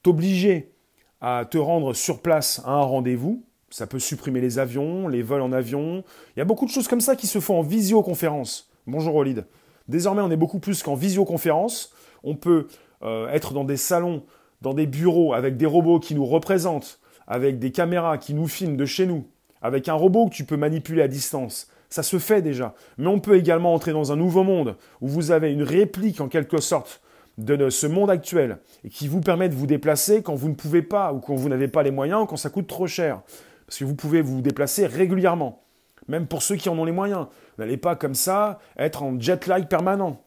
t'obliger 0.04 0.72
à 1.20 1.44
te 1.44 1.58
rendre 1.58 1.94
sur 1.94 2.22
place 2.22 2.62
à 2.64 2.72
un 2.72 2.84
rendez-vous. 2.84 3.44
Ça 3.72 3.88
peut 3.88 4.00
supprimer 4.00 4.40
les 4.40 4.58
avions, 4.58 5.10
les 5.10 5.22
vols 5.22 5.42
en 5.42 5.52
avion. 5.52 6.06
Il 6.38 6.40
y 6.40 6.42
a 6.42 6.46
beaucoup 6.46 6.66
de 6.66 6.72
choses 6.72 6.88
comme 6.88 7.02
ça 7.02 7.18
qui 7.18 7.28
se 7.28 7.42
font 7.42 7.60
en 7.60 7.62
visioconférence. 7.62 8.72
Bonjour 8.88 9.16
Olid. 9.16 9.46
Désormais, 9.90 10.22
on 10.22 10.32
est 10.32 10.38
beaucoup 10.38 10.60
plus 10.60 10.82
qu'en 10.82 10.96
visioconférence. 10.96 11.94
On 12.24 12.36
peut 12.36 12.68
euh, 13.04 13.28
être 13.30 13.54
dans 13.54 13.64
des 13.64 13.78
salons, 13.78 14.24
dans 14.62 14.74
des 14.74 14.88
bureaux 14.88 15.34
avec 15.34 15.58
des 15.58 15.66
robots 15.66 16.00
qui 16.00 16.16
nous 16.16 16.26
représentent, 16.26 17.00
avec 17.28 17.60
des 17.60 17.72
caméras 17.72 18.18
qui 18.18 18.34
nous 18.34 18.48
filment 18.48 18.78
de 18.78 18.86
chez 18.86 19.06
nous, 19.06 19.26
avec 19.62 19.90
un 19.90 19.94
robot 19.94 20.28
que 20.28 20.36
tu 20.36 20.46
peux 20.46 20.58
manipuler 20.58 21.02
à 21.02 21.08
distance. 21.08 21.68
Ça 21.90 22.04
se 22.04 22.20
fait 22.20 22.42
déjà. 22.42 22.74
Mais 22.98 23.08
on 23.08 23.20
peut 23.20 23.36
également 23.36 23.74
entrer 23.74 23.92
dans 23.92 24.12
un 24.12 24.16
nouveau 24.16 24.44
monde 24.44 24.78
où 25.02 25.08
vous 25.08 25.32
avez 25.32 25.52
une 25.52 25.64
réplique 25.64 26.22
en 26.22 26.30
quelque 26.30 26.62
sorte 26.62 27.02
de 27.38 27.70
ce 27.70 27.88
monde 27.88 28.10
actuel 28.10 28.60
et 28.84 28.90
qui 28.90 29.08
vous 29.08 29.22
permet 29.22 29.50
de 29.50 29.56
vous 29.56 29.68
déplacer 29.68 30.22
quand 30.22 30.36
vous 30.36 30.50
ne 30.50 30.54
pouvez 30.54 30.82
pas 30.82 31.14
ou 31.14 31.20
quand 31.20 31.36
vous 31.36 31.50
n'avez 31.50 31.68
pas 31.68 31.84
les 31.84 31.92
moyens 31.92 32.24
ou 32.24 32.26
quand 32.26 32.38
ça 32.38 32.50
coûte 32.50 32.68
trop 32.68 32.88
cher. 32.88 33.22
Parce 33.66 33.80
que 33.80 33.86
vous 33.86 33.96
pouvez 33.96 34.22
vous 34.22 34.42
déplacer 34.42 34.86
régulièrement, 34.86 35.64
même 36.08 36.28
pour 36.28 36.44
ceux 36.44 36.56
qui 36.56 36.70
en 36.70 36.78
ont 36.78 36.86
les 36.86 36.92
moyens. 36.92 37.28
N'allez 37.58 37.78
pas 37.78 37.96
comme 37.96 38.16
ça 38.16 38.60
être 38.78 39.04
en 39.04 39.20
jet 39.20 39.48
lag 39.48 39.68
permanent. 39.68 40.24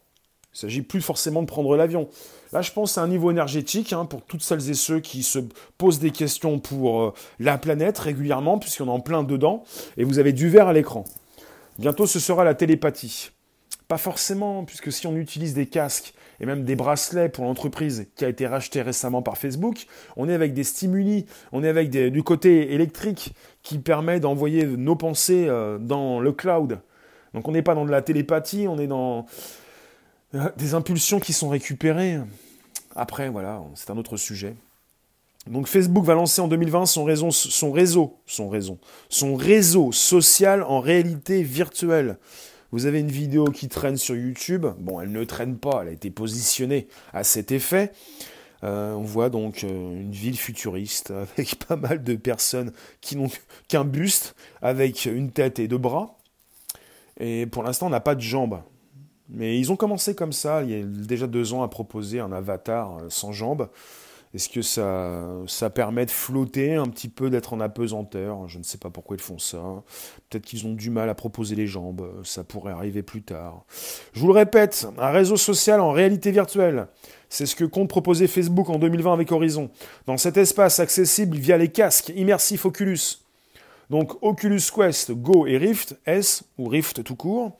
Il 0.55 0.59
ne 0.59 0.61
s'agit 0.69 0.83
plus 0.83 1.01
forcément 1.01 1.41
de 1.41 1.47
prendre 1.47 1.75
l'avion. 1.75 2.07
Là, 2.53 2.61
je 2.61 2.71
pense 2.71 2.97
à 2.97 3.01
un 3.01 3.09
niveau 3.09 3.29
énergétique 3.29 3.91
hein, 3.91 4.05
pour 4.05 4.21
toutes 4.21 4.41
celles 4.41 4.69
et 4.69 4.73
ceux 4.73 5.01
qui 5.01 5.21
se 5.21 5.39
posent 5.77 5.99
des 5.99 6.11
questions 6.11 6.59
pour 6.59 7.01
euh, 7.01 7.13
la 7.39 7.57
planète 7.57 7.99
régulièrement, 7.99 8.57
puisqu'on 8.57 8.85
est 8.85 8.89
en 8.89 9.01
plein 9.01 9.23
dedans, 9.23 9.65
et 9.97 10.05
vous 10.05 10.17
avez 10.17 10.31
du 10.31 10.47
verre 10.47 10.69
à 10.69 10.73
l'écran. 10.73 11.03
Bientôt, 11.77 12.07
ce 12.07 12.21
sera 12.21 12.45
la 12.45 12.55
télépathie. 12.55 13.31
Pas 13.89 13.97
forcément, 13.97 14.63
puisque 14.63 14.93
si 14.93 15.07
on 15.07 15.17
utilise 15.17 15.53
des 15.53 15.65
casques 15.65 16.13
et 16.39 16.45
même 16.45 16.63
des 16.63 16.77
bracelets 16.77 17.27
pour 17.27 17.43
l'entreprise 17.43 18.07
qui 18.15 18.23
a 18.23 18.29
été 18.29 18.47
rachetée 18.47 18.81
récemment 18.81 19.21
par 19.21 19.37
Facebook, 19.37 19.87
on 20.15 20.29
est 20.29 20.33
avec 20.33 20.53
des 20.53 20.63
stimuli, 20.63 21.25
on 21.51 21.65
est 21.65 21.69
avec 21.69 21.89
du 21.89 22.23
côté 22.23 22.73
électrique 22.73 23.33
qui 23.61 23.77
permet 23.77 24.21
d'envoyer 24.21 24.65
nos 24.65 24.95
pensées 24.95 25.47
euh, 25.49 25.77
dans 25.79 26.21
le 26.21 26.31
cloud. 26.31 26.79
Donc 27.33 27.45
on 27.45 27.51
n'est 27.51 27.61
pas 27.61 27.75
dans 27.75 27.83
de 27.83 27.91
la 27.91 28.01
télépathie, 28.01 28.67
on 28.69 28.79
est 28.79 28.87
dans 28.87 29.25
des 30.57 30.73
impulsions 30.73 31.19
qui 31.19 31.33
sont 31.33 31.49
récupérées. 31.49 32.19
Après, 32.95 33.29
voilà, 33.29 33.61
c'est 33.75 33.89
un 33.89 33.97
autre 33.97 34.17
sujet. 34.17 34.55
Donc 35.47 35.67
Facebook 35.67 36.03
va 36.03 36.15
lancer 36.15 36.41
en 36.41 36.47
2020 36.47 36.85
son 36.87 37.03
réseau, 37.03 37.29
son 37.31 37.71
réseau, 39.35 39.91
social 39.91 40.63
en 40.63 40.79
réalité 40.79 41.43
virtuelle. 41.43 42.17
Vous 42.71 42.87
avez 42.87 42.99
une 42.99 43.11
vidéo 43.11 43.45
qui 43.45 43.67
traîne 43.67 43.95
sur 43.95 44.15
YouTube. 44.15 44.65
Bon, 44.79 44.99
elle 44.99 45.11
ne 45.11 45.23
traîne 45.23 45.57
pas, 45.57 45.81
elle 45.83 45.89
a 45.89 45.91
été 45.91 46.09
positionnée 46.09 46.87
à 47.13 47.23
cet 47.23 47.51
effet. 47.51 47.91
Euh, 48.63 48.93
on 48.93 49.03
voit 49.03 49.29
donc 49.29 49.63
euh, 49.63 49.67
une 49.67 50.11
ville 50.11 50.37
futuriste 50.37 51.11
avec 51.37 51.55
pas 51.55 51.75
mal 51.75 52.03
de 52.03 52.15
personnes 52.15 52.71
qui 53.01 53.15
n'ont 53.15 53.29
qu'un 53.67 53.85
buste, 53.85 54.35
avec 54.63 55.05
une 55.05 55.31
tête 55.31 55.59
et 55.59 55.67
deux 55.67 55.77
bras. 55.77 56.17
Et 57.19 57.45
pour 57.45 57.61
l'instant, 57.61 57.87
on 57.87 57.91
n'a 57.91 57.99
pas 57.99 58.15
de 58.15 58.21
jambes. 58.21 58.61
Mais 59.29 59.57
ils 59.59 59.71
ont 59.71 59.75
commencé 59.75 60.15
comme 60.15 60.33
ça, 60.33 60.63
il 60.63 60.71
y 60.71 60.75
a 60.75 60.83
déjà 60.83 61.27
deux 61.27 61.53
ans, 61.53 61.63
à 61.63 61.67
proposer 61.67 62.19
un 62.19 62.31
avatar 62.31 62.97
euh, 62.97 63.05
sans 63.09 63.31
jambes. 63.31 63.69
Est-ce 64.35 64.49
que 64.49 64.61
ça, 64.61 65.23
ça 65.47 65.69
permet 65.69 66.05
de 66.05 66.11
flotter 66.11 66.75
un 66.75 66.87
petit 66.87 67.07
peu, 67.07 67.29
d'être 67.29 67.53
en 67.53 67.61
apesanteur? 67.61 68.49
Je 68.49 68.57
ne 68.57 68.63
sais 68.63 68.77
pas 68.77 68.89
pourquoi 68.89 69.15
ils 69.15 69.21
font 69.21 69.39
ça. 69.39 69.81
Peut-être 70.29 70.43
qu'ils 70.43 70.67
ont 70.67 70.73
du 70.73 70.89
mal 70.89 71.09
à 71.09 71.15
proposer 71.15 71.55
les 71.55 71.67
jambes. 71.67 72.05
Ça 72.25 72.43
pourrait 72.43 72.73
arriver 72.73 73.01
plus 73.01 73.21
tard. 73.21 73.63
Je 74.11 74.19
vous 74.19 74.27
le 74.27 74.33
répète, 74.33 74.89
un 74.97 75.11
réseau 75.11 75.37
social 75.37 75.79
en 75.79 75.91
réalité 75.91 76.31
virtuelle. 76.31 76.87
C'est 77.29 77.45
ce 77.45 77.55
que 77.55 77.63
compte 77.63 77.87
proposer 77.87 78.27
Facebook 78.27 78.69
en 78.69 78.77
2020 78.77 79.13
avec 79.13 79.31
Horizon. 79.31 79.69
Dans 80.05 80.17
cet 80.17 80.35
espace 80.35 80.81
accessible 80.81 81.37
via 81.37 81.57
les 81.57 81.69
casques 81.69 82.11
immersifs 82.13 82.65
Oculus. 82.65 83.21
Donc 83.89 84.21
Oculus 84.21 84.61
Quest, 84.75 85.13
Go 85.13 85.47
et 85.47 85.57
Rift 85.57 85.97
S, 86.05 86.43
ou 86.57 86.67
Rift 86.67 87.05
tout 87.05 87.15
court. 87.15 87.57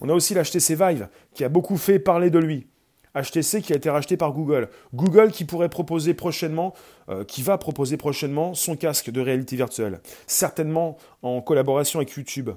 On 0.00 0.08
a 0.08 0.12
aussi 0.12 0.34
l'HTC 0.34 0.74
Vive, 0.74 1.08
qui 1.34 1.44
a 1.44 1.48
beaucoup 1.48 1.76
fait 1.76 1.98
parler 1.98 2.30
de 2.30 2.38
lui. 2.38 2.66
HTC 3.14 3.62
qui 3.62 3.72
a 3.72 3.76
été 3.76 3.88
racheté 3.88 4.16
par 4.16 4.32
Google. 4.32 4.68
Google 4.94 5.30
qui 5.30 5.44
pourrait 5.44 5.70
proposer 5.70 6.12
prochainement, 6.12 6.74
euh, 7.08 7.24
qui 7.24 7.42
va 7.42 7.56
proposer 7.56 7.96
prochainement 7.96 8.54
son 8.54 8.76
casque 8.76 9.10
de 9.10 9.20
réalité 9.20 9.56
virtuelle. 9.56 10.00
Certainement 10.26 10.98
en 11.22 11.40
collaboration 11.40 11.98
avec 11.98 12.12
YouTube, 12.12 12.50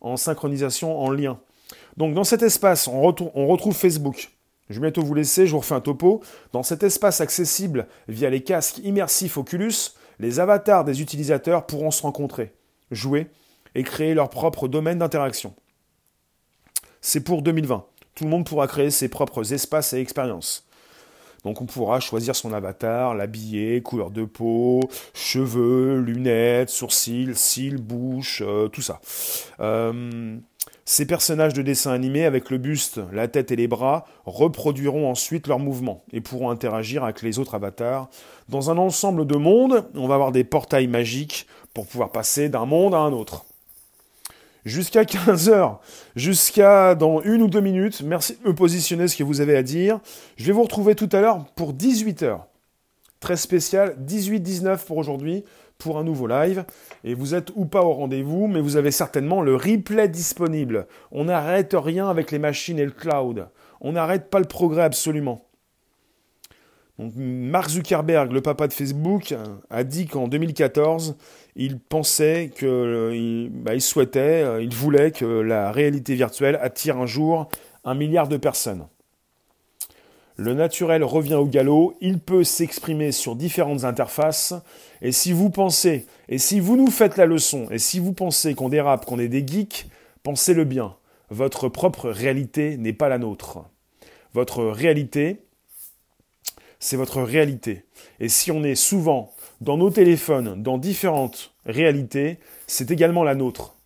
en 0.00 0.16
synchronisation, 0.16 0.98
en 0.98 1.10
lien. 1.10 1.38
Donc 1.96 2.14
dans 2.14 2.24
cet 2.24 2.42
espace, 2.42 2.88
on, 2.88 3.14
on 3.34 3.46
retrouve 3.46 3.74
Facebook. 3.74 4.30
Je 4.70 4.76
vais 4.76 4.86
bientôt 4.86 5.02
vous 5.02 5.14
laisser, 5.14 5.46
je 5.46 5.52
vous 5.52 5.58
refais 5.58 5.74
un 5.74 5.80
topo. 5.80 6.22
Dans 6.52 6.62
cet 6.62 6.82
espace 6.82 7.20
accessible 7.20 7.86
via 8.08 8.30
les 8.30 8.42
casques 8.42 8.78
immersifs 8.78 9.36
Oculus, 9.36 9.74
les 10.18 10.40
avatars 10.40 10.84
des 10.84 11.02
utilisateurs 11.02 11.66
pourront 11.66 11.90
se 11.90 12.02
rencontrer, 12.02 12.54
jouer 12.90 13.26
et 13.74 13.82
créer 13.82 14.14
leur 14.14 14.30
propre 14.30 14.68
domaine 14.68 14.98
d'interaction. 14.98 15.54
C'est 17.02 17.20
pour 17.20 17.42
2020 17.42 17.84
tout 18.14 18.24
le 18.24 18.30
monde 18.30 18.44
pourra 18.44 18.66
créer 18.66 18.90
ses 18.90 19.08
propres 19.08 19.52
espaces 19.52 19.92
et 19.92 19.98
expériences. 19.98 20.66
Donc 21.44 21.60
on 21.60 21.66
pourra 21.66 21.98
choisir 21.98 22.36
son 22.36 22.52
avatar, 22.52 23.14
l'habiller, 23.14 23.82
couleur 23.82 24.10
de 24.10 24.24
peau, 24.24 24.80
cheveux, 25.12 25.98
lunettes, 25.98 26.70
sourcils, 26.70 27.34
cils, 27.34 27.78
bouche, 27.78 28.42
euh, 28.46 28.68
tout 28.68 28.82
ça. 28.82 29.00
Euh, 29.58 30.36
ces 30.84 31.04
personnages 31.04 31.52
de 31.52 31.62
dessin 31.62 31.92
animé 31.92 32.24
avec 32.24 32.50
le 32.50 32.58
buste, 32.58 33.00
la 33.12 33.26
tête 33.26 33.50
et 33.50 33.56
les 33.56 33.66
bras 33.66 34.04
reproduiront 34.24 35.10
ensuite 35.10 35.48
leurs 35.48 35.58
mouvements 35.58 36.04
et 36.12 36.20
pourront 36.20 36.50
interagir 36.50 37.02
avec 37.02 37.22
les 37.22 37.40
autres 37.40 37.56
avatars. 37.56 38.08
Dans 38.48 38.70
un 38.70 38.78
ensemble 38.78 39.26
de 39.26 39.36
mondes, 39.36 39.84
on 39.96 40.06
va 40.06 40.14
avoir 40.14 40.30
des 40.30 40.44
portails 40.44 40.86
magiques 40.86 41.46
pour 41.74 41.88
pouvoir 41.88 42.12
passer 42.12 42.48
d'un 42.48 42.66
monde 42.66 42.94
à 42.94 42.98
un 42.98 43.12
autre 43.12 43.46
jusqu'à 44.64 45.04
15h, 45.04 45.78
jusqu'à 46.16 46.94
dans 46.94 47.20
une 47.22 47.42
ou 47.42 47.48
deux 47.48 47.60
minutes. 47.60 48.02
Merci 48.02 48.38
de 48.42 48.48
me 48.48 48.54
positionner 48.54 49.08
ce 49.08 49.16
que 49.16 49.24
vous 49.24 49.40
avez 49.40 49.56
à 49.56 49.62
dire. 49.62 50.00
Je 50.36 50.44
vais 50.46 50.52
vous 50.52 50.62
retrouver 50.62 50.94
tout 50.94 51.08
à 51.12 51.20
l'heure 51.20 51.44
pour 51.54 51.72
18h. 51.72 52.40
Très 53.20 53.36
spécial, 53.36 53.96
18-19 54.04 54.84
pour 54.84 54.96
aujourd'hui, 54.96 55.44
pour 55.78 55.98
un 55.98 56.04
nouveau 56.04 56.26
live. 56.26 56.64
Et 57.04 57.14
vous 57.14 57.34
êtes 57.34 57.50
ou 57.54 57.66
pas 57.66 57.82
au 57.82 57.92
rendez-vous, 57.92 58.46
mais 58.48 58.60
vous 58.60 58.76
avez 58.76 58.90
certainement 58.90 59.42
le 59.42 59.54
replay 59.54 60.08
disponible. 60.08 60.86
On 61.10 61.24
n'arrête 61.24 61.74
rien 61.76 62.08
avec 62.08 62.30
les 62.30 62.38
machines 62.38 62.78
et 62.78 62.84
le 62.84 62.90
cloud. 62.90 63.48
On 63.80 63.92
n'arrête 63.92 64.30
pas 64.30 64.38
le 64.38 64.46
progrès 64.46 64.82
absolument. 64.82 65.46
Mark 66.98 67.70
Zuckerberg, 67.70 68.32
le 68.32 68.42
papa 68.42 68.68
de 68.68 68.72
Facebook, 68.72 69.34
a 69.70 69.84
dit 69.84 70.06
qu'en 70.06 70.28
2014, 70.28 71.16
il 71.56 71.78
pensait 71.78 72.50
que 72.54 72.66
euh, 72.66 73.48
bah, 73.50 73.74
il, 73.74 73.80
souhaitait, 73.80 74.42
euh, 74.42 74.62
il 74.62 74.74
voulait 74.74 75.10
que 75.10 75.24
la 75.24 75.70
réalité 75.72 76.14
virtuelle 76.14 76.58
attire 76.62 76.98
un 76.98 77.06
jour 77.06 77.48
un 77.84 77.94
milliard 77.94 78.28
de 78.28 78.36
personnes. 78.36 78.86
Le 80.36 80.54
naturel 80.54 81.04
revient 81.04 81.34
au 81.34 81.44
galop, 81.44 81.94
il 82.00 82.18
peut 82.18 82.42
s'exprimer 82.42 83.12
sur 83.12 83.36
différentes 83.36 83.84
interfaces, 83.84 84.54
et 85.02 85.12
si 85.12 85.32
vous 85.32 85.50
pensez, 85.50 86.06
et 86.28 86.38
si 86.38 86.58
vous 86.58 86.76
nous 86.76 86.90
faites 86.90 87.18
la 87.18 87.26
leçon, 87.26 87.68
et 87.70 87.78
si 87.78 87.98
vous 87.98 88.12
pensez 88.12 88.54
qu'on 88.54 88.70
dérape, 88.70 89.04
qu'on 89.04 89.18
est 89.18 89.28
des 89.28 89.46
geeks, 89.46 89.88
pensez-le 90.22 90.64
bien, 90.64 90.96
votre 91.28 91.68
propre 91.68 92.08
réalité 92.08 92.78
n'est 92.78 92.94
pas 92.94 93.10
la 93.10 93.18
nôtre. 93.18 93.64
Votre 94.32 94.64
réalité, 94.64 95.42
c'est 96.78 96.96
votre 96.96 97.20
réalité. 97.20 97.84
Et 98.18 98.28
si 98.28 98.50
on 98.50 98.64
est 98.64 98.74
souvent 98.74 99.32
dans 99.62 99.76
nos 99.76 99.90
téléphones, 99.90 100.60
dans 100.60 100.76
différentes 100.76 101.54
réalités, 101.64 102.38
c'est 102.66 102.90
également 102.90 103.22
la 103.22 103.36
nôtre. 103.36 103.76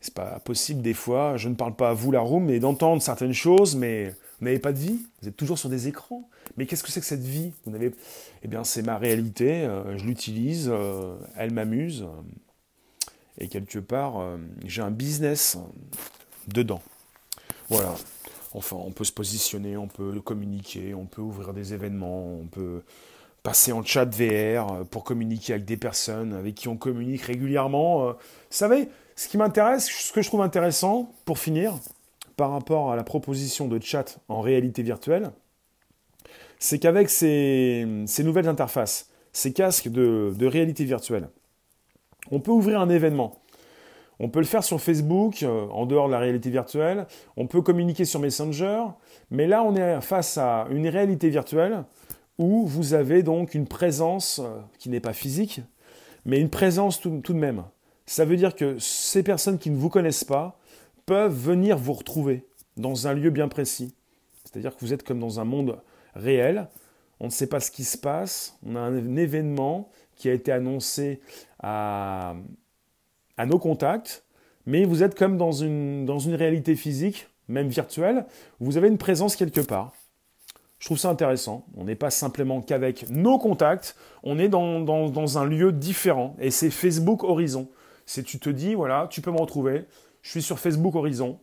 C'est 0.00 0.14
pas 0.14 0.40
possible 0.40 0.80
des 0.80 0.94
fois, 0.94 1.36
je 1.36 1.50
ne 1.50 1.54
parle 1.54 1.76
pas 1.76 1.90
à 1.90 1.92
vous 1.92 2.10
la 2.10 2.20
room, 2.20 2.46
mais 2.46 2.58
d'entendre 2.58 3.02
certaines 3.02 3.34
choses, 3.34 3.76
mais 3.76 4.14
Vous 4.38 4.46
n'avez 4.46 4.58
pas 4.58 4.72
de 4.72 4.78
vie, 4.78 4.98
vous 5.20 5.28
êtes 5.28 5.36
toujours 5.36 5.58
sur 5.58 5.68
des 5.68 5.86
écrans. 5.88 6.26
Mais 6.56 6.64
qu'est-ce 6.64 6.82
que 6.82 6.90
c'est 6.90 7.00
que 7.00 7.06
cette 7.06 7.20
vie? 7.20 7.52
Vous 7.66 7.74
eh 8.42 8.48
bien, 8.48 8.64
c'est 8.64 8.80
ma 8.80 8.96
réalité. 8.96 9.64
euh, 9.64 9.98
je 9.98 10.06
l'utilise, 10.06 10.70
euh, 10.72 11.14
elle 11.36 11.52
m'amuse, 11.52 12.04
euh, 12.04 13.12
et 13.36 13.48
quelque 13.48 13.78
part, 13.78 14.38
j'ai 14.64 14.80
un 14.80 14.90
business 14.90 15.58
dedans. 16.48 16.80
Voilà. 17.68 17.94
Enfin, 18.52 18.76
on 18.76 18.90
peut 18.90 19.04
se 19.04 19.12
positionner, 19.12 19.76
on 19.76 19.86
peut 19.86 20.20
communiquer, 20.20 20.94
on 20.94 21.04
peut 21.04 21.22
ouvrir 21.22 21.52
des 21.52 21.74
événements, 21.74 22.24
on 22.26 22.46
peut 22.46 22.82
passer 23.42 23.72
en 23.72 23.82
chat 23.82 24.04
VR 24.04 24.84
pour 24.90 25.04
communiquer 25.04 25.54
avec 25.54 25.64
des 25.64 25.76
personnes 25.76 26.34
avec 26.34 26.54
qui 26.54 26.68
on 26.68 26.76
communique 26.76 27.22
régulièrement. 27.22 28.08
Euh, 28.08 28.12
Vous 28.12 28.18
savez, 28.50 28.88
ce 29.16 29.28
qui 29.28 29.38
m'intéresse, 29.38 29.88
ce 29.88 30.12
que 30.12 30.22
je 30.22 30.28
trouve 30.28 30.42
intéressant, 30.42 31.12
pour 31.24 31.38
finir, 31.38 31.74
par 32.36 32.50
rapport 32.50 32.92
à 32.92 32.96
la 32.96 33.02
proposition 33.02 33.68
de 33.68 33.78
chat 33.82 34.18
en 34.28 34.40
réalité 34.40 34.82
virtuelle, 34.82 35.30
c'est 36.58 36.78
qu'avec 36.78 37.08
ces, 37.08 37.86
nouvelles 38.20 38.48
interfaces, 38.48 39.10
ces 39.32 39.52
casques 39.52 39.88
de, 39.88 40.32
de 40.36 40.46
réalité 40.46 40.84
virtuelle, 40.84 41.28
on 42.30 42.40
peut 42.40 42.50
ouvrir 42.50 42.80
un 42.80 42.88
événement. 42.88 43.40
On 44.22 44.28
peut 44.28 44.40
le 44.40 44.46
faire 44.46 44.62
sur 44.62 44.80
Facebook, 44.80 45.42
euh, 45.42 45.66
en 45.68 45.86
dehors 45.86 46.06
de 46.06 46.12
la 46.12 46.18
réalité 46.18 46.50
virtuelle. 46.50 47.06
On 47.38 47.46
peut 47.46 47.62
communiquer 47.62 48.04
sur 48.04 48.20
Messenger. 48.20 48.82
Mais 49.30 49.46
là, 49.46 49.62
on 49.62 49.74
est 49.74 50.00
face 50.02 50.36
à 50.36 50.66
une 50.70 50.86
réalité 50.88 51.30
virtuelle 51.30 51.84
où 52.40 52.64
vous 52.64 52.94
avez 52.94 53.22
donc 53.22 53.54
une 53.54 53.66
présence 53.66 54.40
euh, 54.42 54.60
qui 54.78 54.88
n'est 54.88 54.98
pas 54.98 55.12
physique, 55.12 55.60
mais 56.24 56.40
une 56.40 56.48
présence 56.48 56.98
tout, 56.98 57.20
de 57.20 57.32
même. 57.34 57.64
Ça 58.06 58.24
veut 58.24 58.38
dire 58.38 58.56
que 58.56 58.78
ces 58.78 59.22
personnes 59.22 59.58
qui 59.58 59.68
ne 59.68 59.76
vous 59.76 59.90
connaissent 59.90 60.24
pas 60.24 60.58
peuvent 61.04 61.36
venir 61.36 61.76
vous 61.76 61.92
retrouver 61.92 62.46
dans 62.78 63.06
un 63.06 63.12
lieu 63.12 63.28
bien 63.28 63.48
précis. 63.48 63.94
C'est-à-dire 64.42 64.74
que 64.74 64.80
vous 64.80 64.94
êtes 64.94 65.02
comme 65.02 65.20
dans 65.20 65.38
un 65.38 65.44
monde 65.44 65.82
réel. 66.14 66.68
On 67.20 67.26
ne 67.26 67.30
sait 67.30 67.46
pas 67.46 67.60
ce 67.60 67.70
qui 67.70 67.84
se 67.84 67.98
passe. 67.98 68.56
On 68.64 68.74
a 68.74 68.80
un 68.80 69.16
événement 69.16 69.90
qui 70.16 70.30
a 70.30 70.32
été 70.32 70.50
annoncé 70.50 71.20
à, 71.62 72.36
à 73.36 73.44
nos 73.44 73.58
contacts, 73.58 74.24
mais 74.64 74.86
vous 74.86 75.02
êtes 75.02 75.14
comme 75.14 75.36
dans 75.36 75.52
une, 75.52 76.06
dans 76.06 76.18
une 76.18 76.34
réalité 76.34 76.74
physique, 76.74 77.28
même 77.48 77.68
virtuelle, 77.68 78.24
où 78.60 78.64
vous 78.64 78.76
avez 78.78 78.88
une 78.88 78.98
présence 78.98 79.36
quelque 79.36 79.60
part. 79.60 79.92
Je 80.80 80.86
trouve 80.86 80.98
ça 80.98 81.10
intéressant. 81.10 81.64
On 81.76 81.84
n'est 81.84 81.94
pas 81.94 82.10
simplement 82.10 82.62
qu'avec 82.62 83.08
nos 83.10 83.38
contacts, 83.38 83.96
on 84.22 84.38
est 84.38 84.48
dans, 84.48 84.80
dans, 84.80 85.08
dans 85.08 85.38
un 85.38 85.44
lieu 85.44 85.72
différent. 85.72 86.34
Et 86.40 86.50
c'est 86.50 86.70
Facebook 86.70 87.22
Horizon. 87.22 87.68
C'est 88.06 88.24
tu 88.24 88.40
te 88.40 88.50
dis, 88.50 88.74
voilà, 88.74 89.06
tu 89.08 89.20
peux 89.20 89.30
me 89.30 89.38
retrouver. 89.38 89.84
Je 90.22 90.30
suis 90.30 90.42
sur 90.42 90.58
Facebook 90.58 90.94
Horizon. 90.94 91.38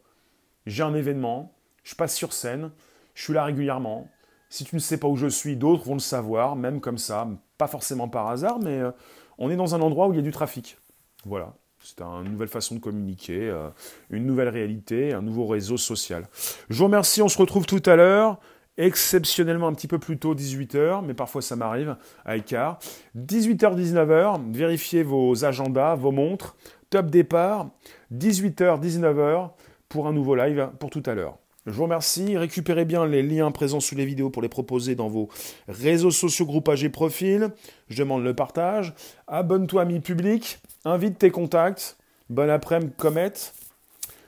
J'ai 0.65 0.83
un 0.83 0.93
événement. 0.93 1.53
Je 1.83 1.95
passe 1.95 2.15
sur 2.15 2.33
scène. 2.33 2.71
Je 3.13 3.23
suis 3.23 3.33
là 3.33 3.45
régulièrement. 3.45 4.09
Si 4.49 4.65
tu 4.65 4.75
ne 4.75 4.79
sais 4.79 4.97
pas 4.97 5.07
où 5.07 5.15
je 5.15 5.27
suis, 5.27 5.55
d'autres 5.55 5.85
vont 5.85 5.93
le 5.93 5.99
savoir, 5.99 6.55
même 6.55 6.81
comme 6.81 6.97
ça. 6.97 7.27
Pas 7.57 7.67
forcément 7.67 8.09
par 8.09 8.27
hasard, 8.27 8.59
mais 8.59 8.79
euh, 8.79 8.91
on 9.37 9.49
est 9.49 9.55
dans 9.55 9.75
un 9.75 9.81
endroit 9.81 10.07
où 10.07 10.13
il 10.13 10.17
y 10.17 10.19
a 10.19 10.23
du 10.23 10.31
trafic. 10.31 10.77
Voilà. 11.25 11.53
C'est 11.79 12.01
une 12.01 12.31
nouvelle 12.31 12.47
façon 12.47 12.75
de 12.75 12.79
communiquer, 12.79 13.49
euh, 13.49 13.69
une 14.09 14.25
nouvelle 14.25 14.49
réalité, 14.49 15.13
un 15.13 15.21
nouveau 15.21 15.45
réseau 15.45 15.77
social. 15.77 16.27
Je 16.69 16.77
vous 16.77 16.85
remercie, 16.85 17.21
on 17.21 17.29
se 17.29 17.37
retrouve 17.37 17.65
tout 17.65 17.83
à 17.85 17.95
l'heure, 17.95 18.39
exceptionnellement 18.77 19.67
un 19.67 19.73
petit 19.73 19.87
peu 19.87 19.99
plus 19.99 20.17
tôt, 20.17 20.35
18h, 20.35 21.03
mais 21.05 21.13
parfois 21.13 21.41
ça 21.41 21.55
m'arrive 21.55 21.95
à 22.25 22.37
écart. 22.37 22.79
18h-19h, 23.17 24.51
vérifiez 24.51 25.03
vos 25.03 25.45
agendas, 25.45 25.95
vos 25.95 26.11
montres, 26.11 26.55
top 26.89 27.07
départ, 27.07 27.69
18h, 28.13 28.81
19h 28.81 29.49
pour 29.89 30.07
un 30.07 30.13
nouveau 30.13 30.35
live 30.35 30.69
pour 30.79 30.89
tout 30.89 31.03
à 31.05 31.13
l'heure. 31.13 31.37
Je 31.67 31.73
vous 31.73 31.83
remercie. 31.83 32.37
Récupérez 32.37 32.85
bien 32.85 33.05
les 33.05 33.21
liens 33.21 33.51
présents 33.51 33.81
sous 33.81 33.95
les 33.95 34.05
vidéos 34.05 34.29
pour 34.29 34.41
les 34.41 34.47
proposer 34.47 34.95
dans 34.95 35.09
vos 35.09 35.27
réseaux 35.67 36.11
sociaux, 36.11 36.45
groupages 36.45 36.85
et 36.85 36.89
profils. 36.89 37.49
Je 37.89 37.97
demande 37.97 38.23
le 38.23 38.33
partage. 38.33 38.93
Abonne-toi, 39.27 39.81
ami 39.81 39.99
public. 39.99 40.59
Invite 40.85 41.19
tes 41.19 41.29
contacts. 41.29 41.97
Bon 42.29 42.49
après-midi, 42.49 42.93
Comet. 42.95 43.33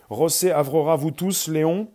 Rossé, 0.09 0.51
Avrora, 0.51 0.97
vous 0.97 1.11
tous, 1.11 1.47
Léon. 1.47 1.87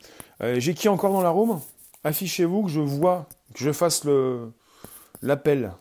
Euh, 0.42 0.58
J'ai 0.58 0.72
qui 0.72 0.88
encore 0.88 1.12
dans 1.12 1.22
la 1.22 1.28
room? 1.28 1.60
Affichez-vous 2.04 2.64
que 2.64 2.70
je 2.70 2.80
vois, 2.80 3.26
que 3.54 3.60
je 3.60 3.72
fasse 3.72 4.04
le 4.04 4.52
l'appel. 5.22 5.72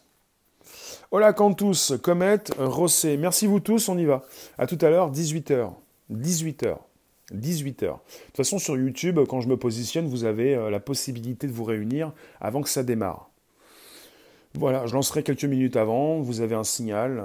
Hola 1.12 1.34
Cantus, 1.34 1.94
Comet, 2.02 2.44
Rossé. 2.58 3.18
Merci 3.18 3.46
vous 3.46 3.60
tous, 3.60 3.90
on 3.90 3.98
y 3.98 4.06
va. 4.06 4.24
À 4.58 4.66
tout 4.66 4.78
à 4.82 4.90
l'heure, 4.90 5.12
18h. 5.12 5.74
18h. 6.12 6.78
18h. 7.34 7.82
De 7.82 7.88
toute 7.88 8.38
façon, 8.38 8.58
sur 8.58 8.78
YouTube, 8.78 9.20
quand 9.28 9.42
je 9.42 9.48
me 9.48 9.58
positionne, 9.58 10.08
vous 10.08 10.24
avez 10.24 10.56
euh, 10.56 10.70
la 10.70 10.80
possibilité 10.80 11.48
de 11.48 11.52
vous 11.52 11.64
réunir 11.64 12.12
avant 12.40 12.62
que 12.62 12.70
ça 12.70 12.84
démarre. 12.84 13.30
Voilà, 14.56 14.86
je 14.86 14.94
lancerai 14.94 15.24
quelques 15.24 15.46
minutes 15.46 15.76
avant, 15.76 16.20
vous 16.20 16.42
avez 16.42 16.56
un 16.56 16.64
signal. 16.64 17.24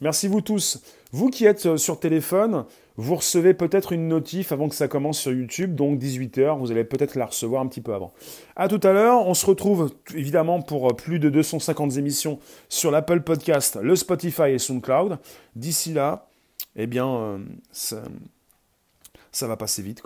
Merci 0.00 0.28
vous 0.28 0.42
tous. 0.42 0.82
Vous 1.12 1.30
qui 1.30 1.46
êtes 1.46 1.66
euh, 1.66 1.76
sur 1.76 1.98
téléphone, 1.98 2.66
vous 2.96 3.16
recevez 3.16 3.54
peut-être 3.54 3.92
une 3.92 4.08
notif 4.08 4.52
avant 4.52 4.68
que 4.68 4.74
ça 4.74 4.88
commence 4.88 5.18
sur 5.18 5.32
YouTube, 5.32 5.74
donc 5.74 6.00
18h, 6.00 6.58
vous 6.58 6.70
allez 6.70 6.84
peut-être 6.84 7.14
la 7.14 7.26
recevoir 7.26 7.62
un 7.62 7.66
petit 7.66 7.80
peu 7.80 7.94
avant. 7.94 8.12
À 8.56 8.68
tout 8.68 8.80
à 8.82 8.92
l'heure, 8.92 9.26
on 9.26 9.34
se 9.34 9.46
retrouve 9.46 9.92
évidemment 10.14 10.62
pour 10.62 10.94
plus 10.96 11.18
de 11.18 11.28
250 11.28 11.96
émissions 11.96 12.38
sur 12.68 12.90
l'Apple 12.90 13.20
Podcast, 13.20 13.78
le 13.82 13.96
Spotify 13.96 14.50
et 14.50 14.58
SoundCloud. 14.58 15.18
D'ici 15.54 15.92
là, 15.92 16.28
eh 16.76 16.86
bien, 16.86 17.08
euh, 17.08 17.38
ça, 17.72 18.02
va 19.46 19.56
passer 19.56 19.82
vite. 19.82 20.02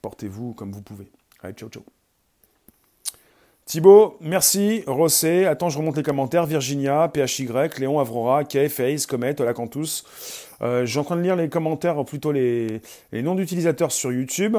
Portez-vous 0.00 0.54
comme 0.54 0.72
vous 0.72 0.82
pouvez. 0.82 1.10
Allez, 1.42 1.54
ciao, 1.54 1.68
ciao. 1.68 2.01
Thibaut, 3.64 4.16
merci. 4.20 4.82
Rossé, 4.86 5.46
attends, 5.46 5.68
je 5.68 5.78
remonte 5.78 5.96
les 5.96 6.02
commentaires. 6.02 6.46
Virginia, 6.46 7.08
PHY, 7.08 7.48
Léon, 7.78 8.00
Avrora, 8.00 8.44
Kay, 8.44 8.68
Face, 8.68 9.06
Comet, 9.06 9.40
Olacantus. 9.40 10.04
Euh, 10.62 10.84
suis 10.86 10.98
en 10.98 11.04
train 11.04 11.16
de 11.16 11.22
lire 11.22 11.36
les 11.36 11.48
commentaires, 11.48 12.04
plutôt 12.04 12.32
les, 12.32 12.80
les 13.12 13.22
noms 13.22 13.34
d'utilisateurs 13.34 13.92
sur 13.92 14.12
YouTube. 14.12 14.56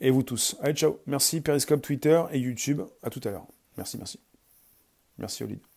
Et 0.00 0.10
vous 0.10 0.22
tous. 0.22 0.56
Allez, 0.60 0.74
ciao. 0.74 0.98
Merci. 1.06 1.40
Periscope, 1.40 1.80
Twitter 1.80 2.20
et 2.32 2.38
YouTube. 2.38 2.82
À 3.02 3.10
tout 3.10 3.20
à 3.24 3.30
l'heure. 3.30 3.46
Merci, 3.76 3.96
merci. 3.96 4.18
Merci, 5.18 5.44
Olivier. 5.44 5.71